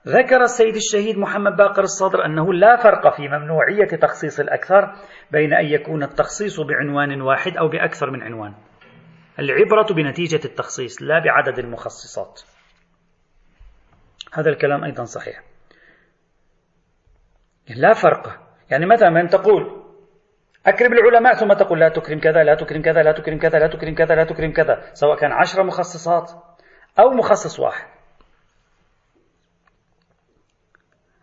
ذكر 0.09 0.43
السيد 0.43 0.77
الشهيد 0.77 1.19
محمد 1.19 1.57
باقر 1.57 1.83
الصدر 1.83 2.25
أنه 2.27 2.53
لا 2.53 2.77
فرق 2.77 3.17
في 3.17 3.29
ممنوعية 3.29 3.97
تخصيص 4.03 4.41
الأكثر 4.41 4.93
بين 5.31 5.55
أن 5.55 5.67
يكون 5.67 6.03
التخصيص 6.03 6.61
بعنوان 6.61 7.21
واحد 7.21 7.57
أو 7.57 7.69
بأكثر 7.69 8.11
من 8.11 8.23
عنوان. 8.23 8.55
العبرة 9.39 9.95
بنتيجة 9.95 10.41
التخصيص 10.45 11.03
لا 11.03 11.19
بعدد 11.25 11.59
المخصصات. 11.59 12.41
هذا 14.33 14.51
الكلام 14.51 14.85
أيضا 14.85 15.05
صحيح. 15.05 15.43
لا 17.77 17.93
فرق. 17.93 18.41
يعني 18.71 18.87
مثلا 18.87 19.11
من 19.11 19.29
تقول؟ 19.29 19.84
أكرم 20.67 20.93
العلماء 20.93 21.35
ثم 21.35 21.53
تقول 21.53 21.81
لا 21.81 21.89
تكرم 21.89 22.21
كذا 22.21 22.45
لا 22.45 22.55
تكرم 22.55 22.83
كذا 22.83 23.03
لا 23.03 23.13
تكرم 23.13 23.39
كذا 23.39 23.59
لا 23.59 23.67
تكرم 23.67 23.95
كذا 23.95 24.15
لا 24.15 24.25
تكرم 24.25 24.53
كذا. 24.53 24.95
سواء 24.95 25.17
كان 25.19 25.33
عشرة 25.33 25.63
مخصصات 25.63 26.31
أو 26.99 27.11
مخصص 27.11 27.61
واحد. 27.61 27.87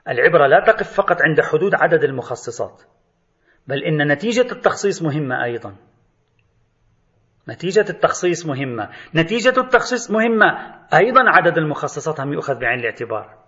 العبرة 0.09 0.47
لا 0.47 0.63
تقف 0.65 0.93
فقط 0.93 1.21
عند 1.21 1.41
حدود 1.41 1.75
عدد 1.75 2.03
المخصصات 2.03 2.81
بل 3.67 3.83
إن 3.83 4.11
نتيجة 4.11 4.51
التخصيص 4.51 5.01
مهمة 5.01 5.43
أيضا. 5.43 5.75
نتيجة 7.49 7.85
التخصيص 7.89 8.45
مهمة. 8.45 8.89
نتيجة 9.15 9.59
التخصيص 9.59 10.11
مهمة. 10.11 10.45
أيضا 10.93 11.21
عدد 11.27 11.57
المخصصات 11.57 12.19
هم 12.19 12.33
يؤخذ 12.33 12.59
بعين 12.59 12.79
الاعتبار. 12.79 13.40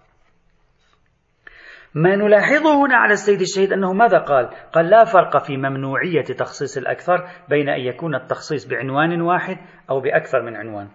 ما 1.96 2.16
نلاحظه 2.16 2.86
هنا 2.86 2.96
على 2.96 3.14
السيد 3.14 3.42
الشهيد 3.42 3.74
أنه 3.74 3.94
ماذا 3.94 4.18
قال؟ 4.18 4.50
قال 4.74 4.90
لا 4.90 5.04
فرق 5.04 5.44
في 5.46 5.58
ممنوعية 5.58 6.24
تخصيص 6.24 6.78
الأكثر 6.78 7.28
بين 7.50 7.70
أن 7.70 7.80
يكون 7.80 8.16
التخصيص 8.16 8.68
بعنوان 8.68 9.22
واحد 9.22 9.58
أو 9.90 10.00
بأكثر 10.02 10.42
من 10.42 10.56
عنوان. 10.56 10.90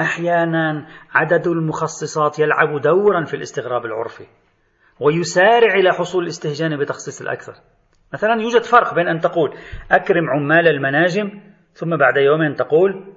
أحيانا 0.00 0.86
عدد 1.14 1.46
المخصصات 1.46 2.38
يلعب 2.38 2.80
دورا 2.80 3.24
في 3.24 3.34
الاستغراب 3.34 3.84
العرفي 3.84 4.26
ويسارع 5.00 5.74
إلى 5.74 5.92
حصول 5.92 6.22
الاستهجان 6.22 6.78
بتخصيص 6.78 7.20
الأكثر. 7.20 7.52
مثلا 8.14 8.42
يوجد 8.42 8.62
فرق 8.62 8.94
بين 8.94 9.08
أن 9.08 9.20
تقول 9.20 9.54
أكرم 9.90 10.30
عمال 10.30 10.68
المناجم 10.68 11.40
ثم 11.72 11.96
بعد 11.96 12.16
يومين 12.16 12.54
تقول 12.54 13.14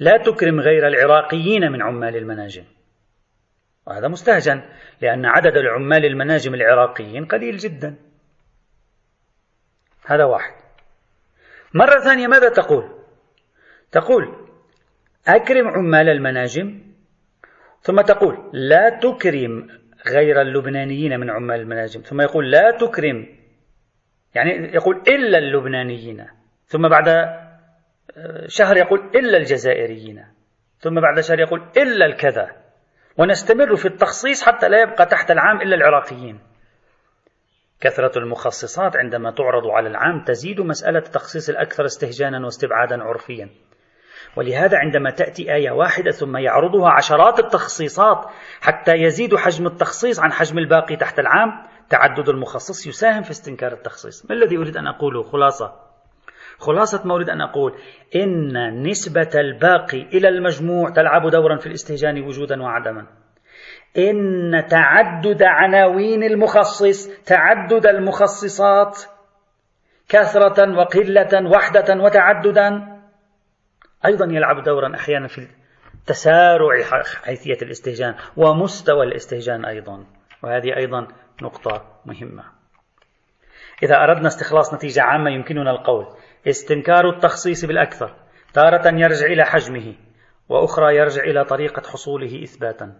لا 0.00 0.16
تكرم 0.16 0.60
غير 0.60 0.88
العراقيين 0.88 1.72
من 1.72 1.82
عمال 1.82 2.16
المناجم. 2.16 2.64
وهذا 3.86 4.08
مستهجن 4.08 4.62
لأن 5.00 5.26
عدد 5.26 5.56
العمال 5.56 6.04
المناجم 6.04 6.54
العراقيين 6.54 7.24
قليل 7.24 7.56
جدا. 7.56 7.96
هذا 10.06 10.24
واحد. 10.24 10.54
مرة 11.74 12.00
ثانية 12.04 12.26
ماذا 12.26 12.48
تقول؟ 12.48 12.98
تقول 13.92 14.48
أكرم 15.28 15.68
عمال 15.68 16.08
المناجم؟ 16.08 16.82
ثم 17.80 18.00
تقول 18.00 18.50
لا 18.52 18.88
تكرم 18.88 19.68
غير 20.06 20.40
اللبنانيين 20.40 21.20
من 21.20 21.30
عمال 21.30 21.60
المناجم. 21.60 22.00
ثم 22.00 22.20
يقول 22.20 22.50
لا 22.50 22.70
تكرم 22.70 23.26
يعني 24.34 24.50
يقول 24.50 24.96
إلا 25.08 25.38
اللبنانيين. 25.38 26.26
ثم 26.66 26.88
بعد 26.88 27.08
آه، 27.08 28.46
شهر 28.46 28.76
يقول 28.76 29.10
إلا 29.14 29.38
الجزائريين. 29.38 30.24
ثم 30.78 31.00
بعد 31.00 31.20
شهر 31.20 31.40
يقول 31.40 31.68
إلا 31.76 32.06
الكذا. 32.06 32.61
ونستمر 33.18 33.76
في 33.76 33.88
التخصيص 33.88 34.42
حتى 34.42 34.68
لا 34.68 34.82
يبقى 34.82 35.06
تحت 35.06 35.30
العام 35.30 35.60
إلا 35.60 35.76
العراقيين. 35.76 36.40
كثرة 37.80 38.18
المخصصات 38.18 38.96
عندما 38.96 39.30
تعرض 39.30 39.66
على 39.66 39.88
العام 39.88 40.24
تزيد 40.24 40.60
مسألة 40.60 40.98
التخصيص 40.98 41.48
الأكثر 41.48 41.84
استهجانا 41.84 42.44
واستبعادا 42.44 43.02
عرفيا. 43.02 43.48
ولهذا 44.36 44.78
عندما 44.78 45.10
تأتي 45.10 45.54
آية 45.54 45.70
واحدة 45.70 46.10
ثم 46.10 46.36
يعرضها 46.36 46.90
عشرات 46.90 47.38
التخصيصات 47.38 48.26
حتى 48.60 48.92
يزيد 48.92 49.36
حجم 49.36 49.66
التخصيص 49.66 50.20
عن 50.20 50.32
حجم 50.32 50.58
الباقي 50.58 50.96
تحت 50.96 51.18
العام 51.18 51.66
تعدد 51.90 52.28
المخصص 52.28 52.86
يساهم 52.86 53.22
في 53.22 53.30
استنكار 53.30 53.72
التخصيص. 53.72 54.26
ما 54.30 54.34
الذي 54.36 54.56
أريد 54.56 54.76
أن 54.76 54.86
أقوله؟ 54.86 55.22
خلاصة. 55.22 55.91
خلاصة 56.62 57.06
ما 57.06 57.14
أريد 57.14 57.30
أن 57.30 57.40
أقول 57.40 57.74
إن 58.16 58.82
نسبة 58.82 59.30
الباقي 59.34 60.02
إلى 60.02 60.28
المجموع 60.28 60.90
تلعب 60.90 61.30
دورا 61.30 61.56
في 61.56 61.66
الاستهجان 61.66 62.22
وجودا 62.22 62.62
وعدما. 62.62 63.06
إن 63.98 64.66
تعدد 64.70 65.42
عناوين 65.42 66.22
المخصص 66.22 67.08
تعدد 67.26 67.86
المخصصات 67.86 68.98
كثرة 70.08 70.78
وقلة 70.78 71.50
وحدة 71.50 72.02
وتعددا 72.02 72.98
أيضا 74.06 74.26
يلعب 74.30 74.62
دورا 74.62 74.96
أحيانا 74.96 75.28
في 75.28 75.48
تسارع 76.06 77.02
حيثية 77.24 77.58
الاستهجان 77.62 78.14
ومستوى 78.36 79.06
الاستهجان 79.06 79.64
أيضا. 79.64 80.04
وهذه 80.42 80.76
أيضا 80.76 81.08
نقطة 81.42 82.00
مهمة. 82.06 82.44
إذا 83.82 83.96
أردنا 83.96 84.26
استخلاص 84.26 84.74
نتيجة 84.74 85.02
عامة 85.02 85.30
يمكننا 85.30 85.70
القول. 85.70 86.06
استنكار 86.48 87.08
التخصيص 87.08 87.64
بالأكثر 87.64 88.16
تارة 88.54 88.88
يرجع 88.94 89.26
إلى 89.26 89.44
حجمه 89.44 89.94
وأخرى 90.48 90.96
يرجع 90.96 91.22
إلى 91.22 91.44
طريقة 91.44 91.82
حصوله 91.90 92.42
إثباتا. 92.42 92.96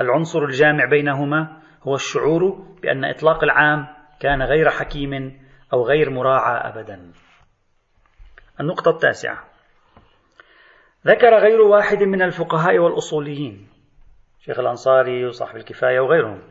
العنصر 0.00 0.44
الجامع 0.44 0.84
بينهما 0.84 1.62
هو 1.82 1.94
الشعور 1.94 2.66
بأن 2.82 3.04
إطلاق 3.04 3.44
العام 3.44 3.86
كان 4.20 4.42
غير 4.42 4.70
حكيم 4.70 5.40
أو 5.72 5.86
غير 5.86 6.10
مراعى 6.10 6.70
أبدا. 6.70 7.12
النقطة 8.60 8.90
التاسعة. 8.90 9.44
ذكر 11.06 11.38
غير 11.38 11.60
واحد 11.60 12.02
من 12.02 12.22
الفقهاء 12.22 12.78
والأصوليين 12.78 13.68
شيخ 14.40 14.58
الأنصاري 14.58 15.26
وصاحب 15.26 15.56
الكفاية 15.56 16.00
وغيرهم 16.00 16.42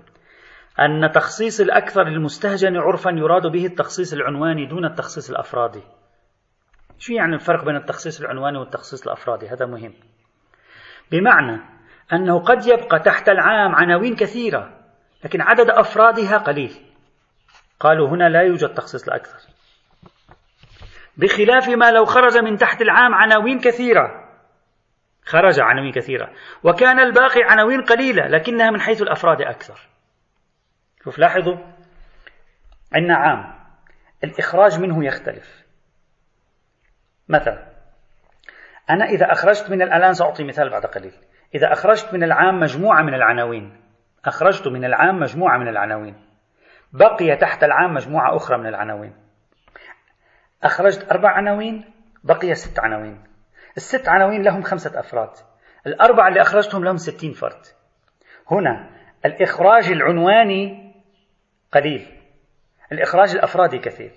أن 0.80 1.12
تخصيص 1.12 1.62
الأكثر 1.62 2.02
المستهجن 2.02 2.78
عرفا 2.78 3.10
يراد 3.10 3.48
به 3.48 3.66
التخصيص 3.66 4.14
العنواني 4.14 4.66
دون 4.66 4.86
التخصيص 4.86 5.30
الأفرادي. 5.30 5.84
شو 7.00 7.14
يعني 7.14 7.36
الفرق 7.36 7.66
بين 7.66 7.76
التخصيص 7.76 8.22
العنواني 8.22 8.58
والتخصيص 8.58 9.08
الأفرادي؟ 9.08 9.48
هذا 9.48 9.66
مهم. 9.66 9.94
بمعنى 11.12 11.62
أنه 12.14 12.40
قد 12.40 12.68
يبقى 12.68 13.00
تحت 13.00 13.30
العام 13.30 13.76
عناوين 13.76 14.16
كثيرة 14.16 14.78
لكن 15.24 15.42
عدد 15.42 15.70
أفرادها 15.70 16.38
قليل. 16.38 16.72
قالوا 17.80 18.10
هنا 18.10 18.30
لا 18.30 18.42
يوجد 18.42 18.74
تخصيص 18.74 19.08
الأكثر 19.08 19.40
بخلاف 21.18 21.70
ما 21.70 21.92
لو 21.92 22.06
خرج 22.06 22.38
من 22.38 22.58
تحت 22.58 22.82
العام 22.82 23.14
عناوين 23.14 23.60
كثيرة. 23.60 24.28
خرج 25.26 25.60
عناوين 25.60 25.92
كثيرة. 25.92 26.32
وكان 26.64 27.00
الباقي 27.00 27.44
عناوين 27.44 27.82
قليلة 27.82 28.28
لكنها 28.28 28.72
من 28.72 28.82
حيث 28.82 29.02
الأفراد 29.02 29.42
أكثر. 29.42 29.80
شوف 31.04 31.20
لاحظوا. 31.20 31.58
عندنا 32.94 33.16
عام. 33.16 33.54
الإخراج 34.24 34.80
منه 34.80 35.06
يختلف. 35.06 35.67
مثلا 37.30 37.68
أنا 38.90 39.06
إذا 39.06 39.32
أخرجت 39.32 39.70
من 39.70 39.82
الآن 39.82 40.14
سأعطي 40.14 40.44
مثال 40.44 40.70
بعد 40.70 40.86
قليل. 40.86 41.14
إذا 41.56 41.74
أخرجت 41.74 42.14
من 42.14 42.24
العام 42.24 42.60
مجموعة 42.60 43.02
من 43.02 43.14
العناوين 43.14 43.82
أخرجت 44.26 44.68
من 44.68 44.86
العام 44.86 45.20
مجموعة 45.20 45.58
من 45.58 45.68
العناوين. 45.68 46.16
بقي 46.94 47.36
تحت 47.36 47.64
العام 47.64 47.94
مجموعة 47.94 48.36
أخرى 48.36 48.58
من 48.58 48.68
العناوين. 48.68 49.16
أخرجت 50.64 51.12
أربع 51.12 51.30
عناوين 51.30 51.94
بقي 52.24 52.56
ست 52.56 52.80
عناوين. 52.80 53.24
الست 53.78 54.10
عناوين 54.10 54.42
لهم 54.42 54.62
خمسة 54.62 55.00
أفراد. 55.00 55.30
الأربعة 55.88 56.28
اللي 56.28 56.42
أخرجتهم 56.42 56.84
لهم 56.84 56.98
ستين 56.98 57.34
فرد. 57.34 57.66
هنا 58.52 58.90
الإخراج 59.26 59.92
العنواني 59.92 60.94
قليل. 61.72 62.08
الإخراج 62.92 63.32
الأفرادي 63.32 63.80
كثير. 63.80 64.12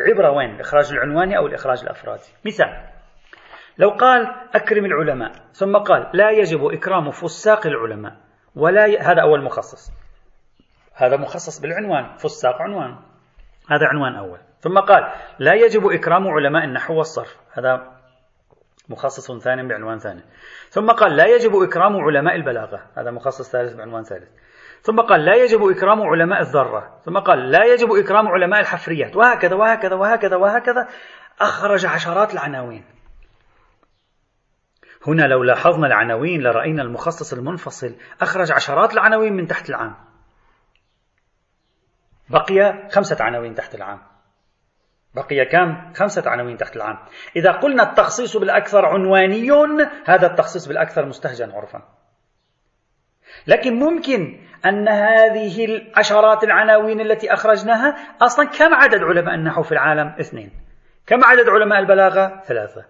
العبرة 0.00 0.30
وين؟ 0.30 0.54
الإخراج 0.54 0.92
العنواني 0.92 1.36
أو 1.36 1.46
الإخراج 1.46 1.82
الأفرادي. 1.82 2.32
مثال 2.46 2.84
لو 3.78 3.90
قال 3.90 4.34
أكرم 4.54 4.84
العلماء 4.84 5.32
ثم 5.52 5.76
قال 5.76 6.10
لا 6.12 6.30
يجب 6.30 6.64
إكرام 6.64 7.10
فساق 7.10 7.66
العلماء 7.66 8.16
ولا 8.56 8.86
ي... 8.86 8.98
هذا 8.98 9.22
أول 9.22 9.42
مخصص. 9.42 9.92
هذا 10.94 11.16
مخصص 11.16 11.60
بالعنوان 11.60 12.16
فساق 12.16 12.62
عنوان. 12.62 12.96
هذا 13.70 13.86
عنوان 13.86 14.14
أول. 14.16 14.38
ثم 14.60 14.78
قال 14.78 15.12
لا 15.38 15.54
يجب 15.54 15.86
إكرام 15.86 16.28
علماء 16.28 16.64
النحو 16.64 16.94
والصرف. 16.94 17.36
هذا 17.52 17.98
مخصص 18.88 19.32
ثاني 19.38 19.68
بعنوان 19.68 19.98
ثاني. 19.98 20.22
ثم 20.68 20.90
قال 20.90 21.16
لا 21.16 21.26
يجب 21.26 21.62
إكرام 21.62 21.96
علماء 21.96 22.34
البلاغة. 22.34 22.82
هذا 22.96 23.10
مخصص 23.10 23.52
ثالث 23.52 23.74
بعنوان 23.74 24.02
ثالث. 24.02 24.28
ثم 24.82 25.00
قال 25.00 25.24
لا 25.24 25.34
يجب 25.34 25.68
إكرام 25.68 26.02
علماء 26.02 26.40
الذرة. 26.40 27.00
ثم 27.04 27.18
قال 27.18 27.50
لا 27.50 27.64
يجب 27.64 27.92
إكرام 27.92 28.28
علماء 28.28 28.60
الحفريات. 28.60 29.16
وهكذا 29.16 29.54
وهكذا 29.54 29.94
وهكذا 29.94 30.36
وهكذا. 30.36 30.88
أخرج 31.40 31.86
عشرات 31.86 32.34
العناوين. 32.34 32.84
هنا 35.06 35.22
لو 35.22 35.42
لاحظنا 35.42 35.86
العناوين 35.86 36.42
لرأينا 36.42 36.82
المخصص 36.82 37.32
المنفصل. 37.32 37.96
أخرج 38.20 38.52
عشرات 38.52 38.92
العناوين 38.92 39.32
من 39.32 39.46
تحت 39.46 39.70
العام. 39.70 39.96
بقي 42.30 42.88
خمسة 42.90 43.24
عناوين 43.24 43.54
تحت 43.54 43.74
العام. 43.74 44.00
بقي 45.14 45.44
كم؟ 45.44 45.92
خمسة 45.94 46.30
عناوين 46.30 46.56
تحت 46.56 46.76
العام. 46.76 46.98
إذا 47.36 47.52
قلنا 47.52 47.90
التخصيص 47.90 48.36
بالأكثر 48.36 48.86
عنواني 48.86 49.50
هذا 50.06 50.26
التخصيص 50.26 50.68
بالأكثر 50.68 51.06
مستهجن 51.06 51.50
عرفا. 51.50 51.97
لكن 53.46 53.74
ممكن 53.74 54.38
أن 54.66 54.88
هذه 54.88 55.64
العشرات 55.64 56.44
العناوين 56.44 57.00
التي 57.00 57.32
أخرجناها 57.32 57.96
أصلا 58.22 58.48
كم 58.48 58.74
عدد 58.74 59.02
علماء 59.02 59.34
النحو 59.34 59.62
في 59.62 59.72
العالم؟ 59.72 60.14
اثنين 60.20 60.50
كم 61.06 61.24
عدد 61.24 61.48
علماء 61.48 61.78
البلاغة؟ 61.78 62.42
ثلاثة 62.44 62.84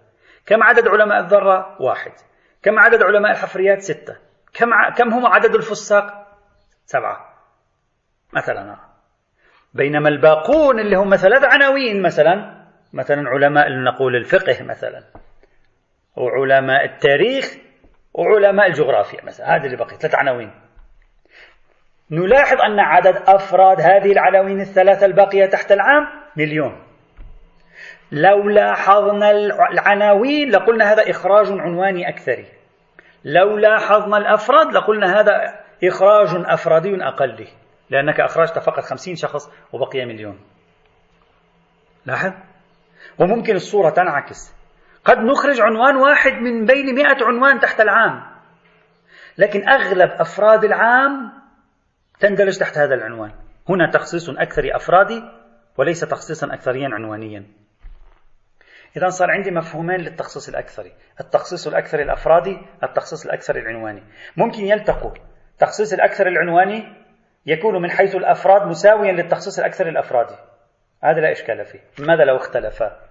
كم 0.45 0.63
عدد 0.63 0.87
علماء 0.87 1.19
الذرة؟ 1.19 1.81
واحد 1.81 2.11
كم 2.63 2.79
عدد 2.79 3.03
علماء 3.03 3.31
الحفريات؟ 3.31 3.81
ستة 3.81 4.17
كم, 4.53 4.73
ع... 4.73 4.89
كم 4.89 5.13
هم 5.13 5.25
عدد 5.25 5.55
الفساق؟ 5.55 6.27
سبعة 6.85 7.29
مثلا 8.33 8.75
بينما 9.73 10.09
الباقون 10.09 10.79
اللي 10.79 10.95
هم 10.95 11.15
ثلاث 11.15 11.43
عناوين 11.43 12.01
مثلا 12.01 12.59
مثلا 12.93 13.29
علماء 13.29 13.69
نقول 13.69 14.15
الفقه 14.15 14.63
مثلا 14.63 15.03
وعلماء 16.15 16.85
التاريخ 16.85 17.68
وعلماء 18.13 18.67
الجغرافيا 18.67 19.25
مثلا 19.25 19.55
هذه 19.55 19.65
اللي 19.65 19.77
بقي 19.77 19.95
ثلاث 19.97 20.15
عناوين 20.15 20.51
نلاحظ 22.11 22.61
أن 22.61 22.79
عدد 22.79 23.15
أفراد 23.27 23.81
هذه 23.81 24.11
العناوين 24.11 24.61
الثلاثة 24.61 25.05
الباقية 25.05 25.45
تحت 25.45 25.71
العام 25.71 26.07
مليون. 26.37 26.83
لو 28.11 28.49
لاحظنا 28.49 29.31
العناوين 29.71 30.49
لقلنا 30.49 30.93
هذا 30.93 31.09
إخراج 31.09 31.47
عنواني 31.51 32.09
أكثري. 32.09 32.45
لو 33.25 33.57
لاحظنا 33.57 34.17
الأفراد 34.17 34.73
لقلنا 34.73 35.19
هذا 35.19 35.59
إخراج 35.83 36.27
أفرادي 36.33 37.03
أقلي 37.03 37.47
لأنك 37.89 38.19
أخرجت 38.19 38.59
فقط 38.59 38.83
خمسين 38.83 39.15
شخص 39.15 39.51
وبقي 39.73 40.05
مليون. 40.05 40.39
لاحظ؟ 42.05 42.33
وممكن 43.19 43.55
الصورة 43.55 43.89
تنعكس. 43.89 44.58
قد 45.09 45.17
نخرج 45.17 45.61
عنوان 45.61 45.95
واحد 45.95 46.31
من 46.31 46.65
بين 46.65 46.95
مئة 46.95 47.25
عنوان 47.25 47.59
تحت 47.59 47.81
العام. 47.81 48.23
لكن 49.37 49.69
أغلب 49.69 50.11
أفراد 50.11 50.63
العام 50.63 51.31
تندرج 52.19 52.57
تحت 52.57 52.77
هذا 52.77 52.95
العنوان. 52.95 53.31
هنا 53.69 53.91
تخصيص 53.91 54.29
أكثر 54.29 54.75
أفرادي 54.75 55.23
وليس 55.77 55.99
تخصيصا 55.99 56.53
أكثريا 56.53 56.89
عنوانيا. 56.93 57.45
إذا 58.97 59.09
صار 59.09 59.31
عندي 59.31 59.51
مفهومين 59.51 59.99
للتخصيص 59.99 60.49
الأكثري. 60.49 60.93
التخصيص 61.19 61.67
الأكثر 61.67 61.99
الأفرادي 61.99 62.57
التخصيص 62.83 63.25
الأكثر 63.25 63.55
العنواني. 63.55 64.03
ممكن 64.37 64.59
يلتقوا. 64.59 65.11
التخصيص 65.53 65.93
الأكثر 65.93 66.27
العنواني 66.27 66.95
يكون 67.45 67.81
من 67.81 67.91
حيث 67.91 68.15
الأفراد 68.15 68.67
مساويا 68.67 69.11
للتخصيص 69.11 69.59
الأكثر 69.59 69.89
الأفرادي. 69.89 70.35
هذا 71.03 71.19
لا 71.19 71.31
إشكال 71.31 71.65
فيه. 71.65 71.79
ماذا 71.99 72.23
لو 72.23 72.35
اختلفا؟ 72.35 73.08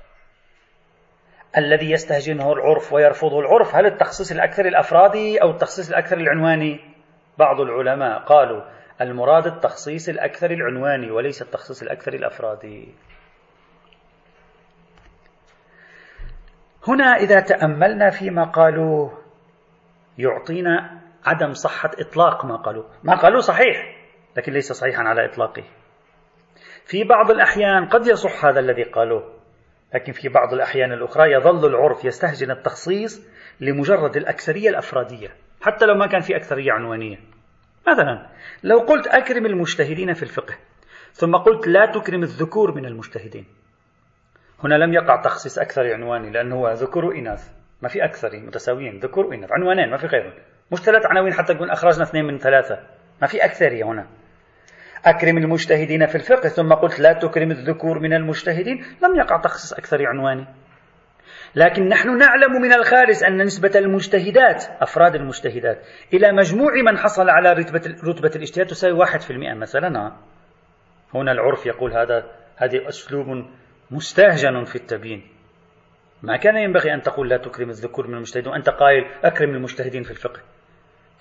الذي 1.59 1.91
يستهجنه 1.91 2.53
العرف 2.53 2.93
ويرفضه 2.93 3.41
العرف؟ 3.41 3.75
هل 3.75 3.87
التخصيص 3.87 4.33
الأكثر 4.33 4.67
الأفرادي 4.67 5.43
أو 5.43 5.51
التخصيص 5.51 5.89
الأكثر 5.89 6.17
العنواني؟ 6.17 6.81
بعض 7.39 7.61
العلماء 7.61 8.19
قالوا 8.19 8.63
المراد 9.01 9.47
التخصيص 9.47 10.09
الأكثر 10.09 10.51
العنواني 10.51 11.11
وليس 11.11 11.43
التخصيص 11.43 11.83
الأكثر 11.83 12.15
الأفرادي. 12.15 12.95
هنا 16.89 17.05
إذا 17.05 17.41
تأملنا 17.41 18.11
فيما 18.11 18.45
قالوه 18.45 19.19
يعطينا 20.19 21.01
عدم 21.27 21.53
صحة 21.53 21.91
إطلاق 21.99 22.45
ما 22.45 22.57
قالوه 22.57 22.91
ما 23.03 23.17
قالوه 23.17 23.41
صحيح 23.41 23.97
لكن 24.37 24.53
ليس 24.53 24.73
صحيحا 24.73 25.03
على 25.03 25.25
إطلاقه. 25.25 25.65
في 26.87 27.05
بعض 27.05 27.31
الأحيان 27.31 27.89
قد 27.89 28.07
يصح 28.07 28.45
هذا 28.45 28.61
الذي 28.61 28.83
قالوه. 28.83 29.38
لكن 29.95 30.13
في 30.13 30.29
بعض 30.29 30.53
الأحيان 30.53 30.93
الأخرى 30.93 31.33
يظل 31.33 31.67
العرف 31.67 32.05
يستهجن 32.05 32.51
التخصيص 32.51 33.29
لمجرد 33.61 34.17
الأكثرية 34.17 34.71
الأفرادية 34.71 35.29
حتى 35.61 35.87
لو 35.87 35.95
ما 35.95 36.07
كان 36.07 36.21
في 36.21 36.37
أكثرية 36.37 36.73
عنوانية. 36.73 37.17
مثلا 37.89 38.27
لو 38.63 38.79
قلت 38.79 39.07
أكرم 39.07 39.47
المجتهدين 39.47 40.13
في 40.13 40.23
الفقه 40.23 40.55
ثم 41.13 41.37
قلت 41.37 41.69
لا 41.69 41.87
تكرم 41.87 42.23
الذكور 42.23 42.75
من 42.75 42.87
المجتهدين. 42.87 43.47
هنا 44.65 44.75
لم 44.75 44.93
يقع 44.93 45.23
تخصيص 45.23 45.59
أكثر 45.59 45.93
عنواني 45.95 46.31
لأنه 46.31 46.57
هو 46.57 46.73
ذكر 46.73 47.05
وإناث 47.05 47.51
ما 47.83 47.89
في 47.89 48.05
أكثر 48.05 48.37
متساويين 48.37 48.99
ذكر 48.99 49.21
وإناث. 49.21 49.53
عنوانين 49.53 49.91
ما 49.91 49.97
في 49.97 50.07
غيرهم. 50.07 50.33
مش 50.73 50.79
ثلاث 50.79 51.07
عناوين 51.07 51.33
حتى 51.33 51.53
نقول 51.53 51.71
أخرجنا 51.71 52.03
اثنين 52.03 52.25
من 52.25 52.39
ثلاثة. 52.39 52.79
ما 53.23 53.27
في 53.27 53.45
أكثرية 53.45 53.85
هنا. 53.85 54.07
أكرم 55.05 55.39
المجتهدين 55.39 56.07
في 56.07 56.15
الفقه 56.15 56.49
ثم 56.49 56.73
قلت 56.73 57.01
لا 57.01 57.13
تكرم 57.13 57.51
الذكور 57.51 57.99
من 57.99 58.13
المجتهدين. 58.13 58.77
لم 58.77 59.17
يقع 59.17 59.41
تخصيص 59.41 59.73
أكثر 59.73 60.07
عنواني. 60.07 60.47
لكن 61.55 61.89
نحن 61.89 62.19
نعلم 62.19 62.63
من 62.63 62.73
الخارج 62.73 63.25
أن 63.25 63.43
نسبة 63.43 63.71
المجتهدات 63.77 64.65
أفراد 64.81 65.15
المجتهدات 65.15 65.79
إلى 66.13 66.33
مجموع 66.33 66.73
من 66.87 66.99
حصل 66.99 67.31
على 67.31 67.53
رتبة 67.53 67.97
رتبة 68.05 68.31
الاجتهاد 68.37 68.67
تساوي 68.67 68.99
واحد 68.99 69.21
في 69.21 69.31
المئة 69.31 69.55
مثلا. 69.55 70.13
هنا 71.15 71.33
العرف 71.33 71.67
يقول 71.67 71.93
هذا 71.93 72.31
هذه 72.57 72.89
أسلوب 72.89 73.27
مستهجن 73.91 74.65
في 74.65 74.77
التبيين. 74.77 75.23
ما 76.23 76.37
كان 76.37 76.57
ينبغي 76.57 76.95
أن 76.95 77.03
تقول 77.03 77.29
لا 77.29 77.37
تكرم 77.37 77.71
الذكور 77.71 78.07
من 78.07 78.15
المجتهدين 78.15 78.53
وأنت 78.53 78.69
قائل 78.69 79.05
أكرم 79.25 79.51
المجتهدين 79.51 80.03
في 80.03 80.11
الفقه. 80.11 80.41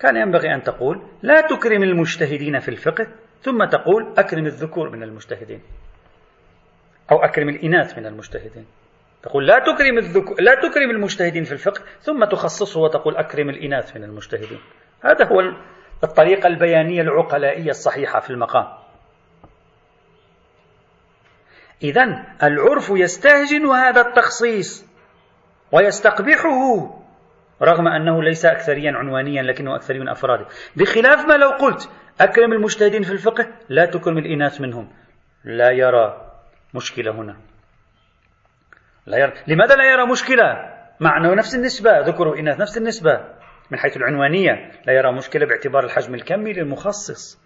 كان 0.00 0.16
ينبغي 0.16 0.54
أن 0.54 0.62
تقول 0.62 1.02
لا 1.22 1.40
تكرم 1.40 1.82
المجتهدين 1.82 2.58
في 2.58 2.68
الفقه. 2.68 3.06
ثم 3.42 3.64
تقول 3.64 4.14
أكرم 4.18 4.46
الذكور 4.46 4.90
من 4.90 5.02
المجتهدين 5.02 5.62
أو 7.10 7.24
أكرم 7.24 7.48
الإناث 7.48 7.98
من 7.98 8.06
المجتهدين. 8.06 8.66
تقول 9.22 9.46
لا 9.46 9.58
تكرم 9.58 9.98
الذكور 9.98 10.40
لا 10.40 10.54
تكرم 10.54 10.90
المجتهدين 10.90 11.44
في 11.44 11.52
الفقه 11.52 11.82
ثم 12.00 12.24
تخصصه 12.24 12.80
وتقول 12.80 13.16
أكرم 13.16 13.48
الإناث 13.48 13.96
من 13.96 14.04
المجتهدين. 14.04 14.60
هذا 15.04 15.24
هو 15.24 15.40
الطريقة 16.04 16.46
البيانية 16.46 17.00
العقلائية 17.00 17.70
الصحيحة 17.70 18.20
في 18.20 18.30
المقام. 18.30 18.66
إذا 21.82 22.26
العرف 22.42 22.90
يستهجن 22.90 23.66
هذا 23.66 24.00
التخصيص 24.00 24.86
ويستقبحه 25.72 26.97
رغم 27.62 27.88
أنه 27.88 28.22
ليس 28.22 28.44
أكثريا 28.44 28.92
عنوانيا 28.92 29.42
لكنه 29.42 29.76
أكثري 29.76 30.12
أفرادي 30.12 30.44
بخلاف 30.76 31.26
ما 31.26 31.34
لو 31.34 31.50
قلت 31.50 31.90
أكرم 32.20 32.52
المجتهدين 32.52 33.02
في 33.02 33.12
الفقه 33.12 33.46
لا 33.68 33.86
تكرم 33.86 34.18
الإناث 34.18 34.60
منهم. 34.60 34.92
لا 35.44 35.70
يرى 35.70 36.32
مشكلة 36.74 37.12
هنا. 37.12 37.36
لا 39.06 39.18
يرى. 39.18 39.32
لماذا 39.46 39.74
لا 39.74 39.92
يرى 39.92 40.06
مشكلة؟ 40.06 40.44
مع 41.00 41.16
أنه 41.16 41.34
نفس 41.34 41.54
النسبة. 41.54 42.00
ذكر 42.00 42.28
وإناث 42.28 42.60
نفس 42.60 42.78
النسبة. 42.78 43.24
من 43.70 43.78
حيث 43.78 43.96
العنوانية 43.96 44.70
لا 44.86 44.92
يرى 44.92 45.12
مشكلة 45.12 45.46
باعتبار 45.46 45.84
الحجم 45.84 46.14
الكمي 46.14 46.52
للمخصص. 46.52 47.40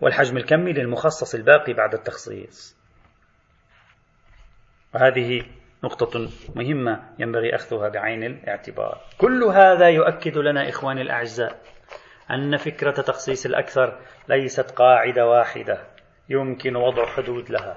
والحجم 0.00 0.36
الكمي 0.36 0.72
للمخصص 0.72 1.34
الباقي 1.34 1.72
بعد 1.72 1.94
التخصيص. 1.94 2.76
وهذه 4.94 5.42
نقطة 5.84 6.28
مهمة 6.56 7.02
ينبغي 7.18 7.54
أخذها 7.54 7.88
بعين 7.88 8.24
الاعتبار. 8.24 9.00
كل 9.18 9.44
هذا 9.44 9.88
يؤكد 9.88 10.38
لنا 10.38 10.68
إخواني 10.68 11.02
الأعزاء 11.02 11.56
أن 12.30 12.56
فكرة 12.56 12.90
تخصيص 12.90 13.46
الأكثر 13.46 13.98
ليست 14.28 14.70
قاعدة 14.70 15.26
واحدة 15.28 15.78
يمكن 16.28 16.76
وضع 16.76 17.06
حدود 17.06 17.50
لها 17.50 17.76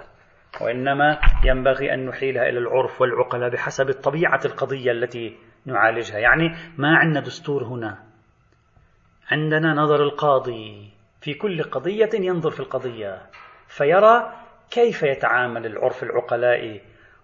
وإنما 0.62 1.20
ينبغي 1.45 1.93
أن 1.93 2.05
نحيلها 2.05 2.49
إلى 2.49 2.60
العرف 2.60 3.01
والعقلاء 3.01 3.49
بحسب 3.49 3.91
طبيعة 3.91 4.41
القضية 4.45 4.91
التي 4.91 5.38
نعالجها. 5.66 6.18
يعني 6.18 6.55
ما 6.78 6.97
عندنا 6.97 7.20
دستور 7.20 7.64
هنا. 7.64 7.97
عندنا 9.32 9.74
نظر 9.74 10.03
القاضي 10.03 10.89
في 11.22 11.34
كل 11.34 11.64
قضية 11.64 12.10
ينظر 12.14 12.51
في 12.51 12.60
القضية 12.60 13.22
فيرى 13.68 14.34
كيف 14.72 15.03
يتعامل 15.03 15.66
العرف 15.66 16.03
العقلائي 16.03 16.82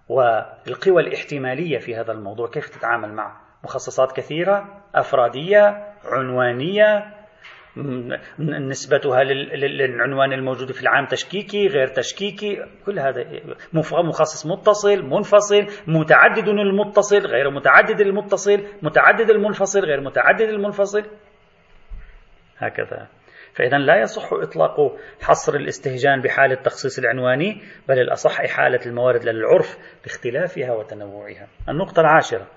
والقوى 0.09 1.01
الاحتمالية 1.01 1.77
في 1.77 1.95
هذا 1.95 2.11
الموضوع 2.11 2.49
كيف 2.49 2.69
تتعامل 2.69 3.13
مع 3.13 3.41
مخصصات 3.63 4.11
كثيرة 4.11 4.81
أفرادية 4.95 5.93
عنوانية 6.05 7.13
نسبتها 8.39 9.23
للعنوان 9.23 10.33
الموجود 10.33 10.71
في 10.71 10.81
العام 10.81 11.05
تشكيكي 11.05 11.67
غير 11.67 11.87
تشكيكي 11.87 12.65
كل 12.85 12.99
هذا 12.99 13.25
مخصص 13.73 14.45
متصل 14.45 15.03
منفصل 15.03 15.67
متعدد 15.87 16.47
المتصل 16.47 17.19
غير 17.19 17.49
متعدد 17.49 18.01
المتصل 18.01 18.63
متعدد 18.81 19.29
المنفصل 19.29 19.79
غير 19.79 20.01
متعدد 20.01 20.49
المنفصل. 20.49 21.03
هكذا. 22.57 23.07
فإذا 23.55 23.77
لا 23.77 24.01
يصح 24.01 24.33
إطلاق 24.33 24.97
حصر 25.21 25.55
الاستهجان 25.55 26.21
بحالة 26.21 26.53
التخصيص 26.53 26.99
العنواني 26.99 27.61
بل 27.87 27.99
الأصح 27.99 28.41
إحالة 28.41 28.79
الموارد 28.85 29.23
للعرف 29.25 29.77
باختلافها 30.03 30.73
وتنوعها. 30.73 31.47
النقطة 31.69 31.99
العاشرة. 31.99 32.47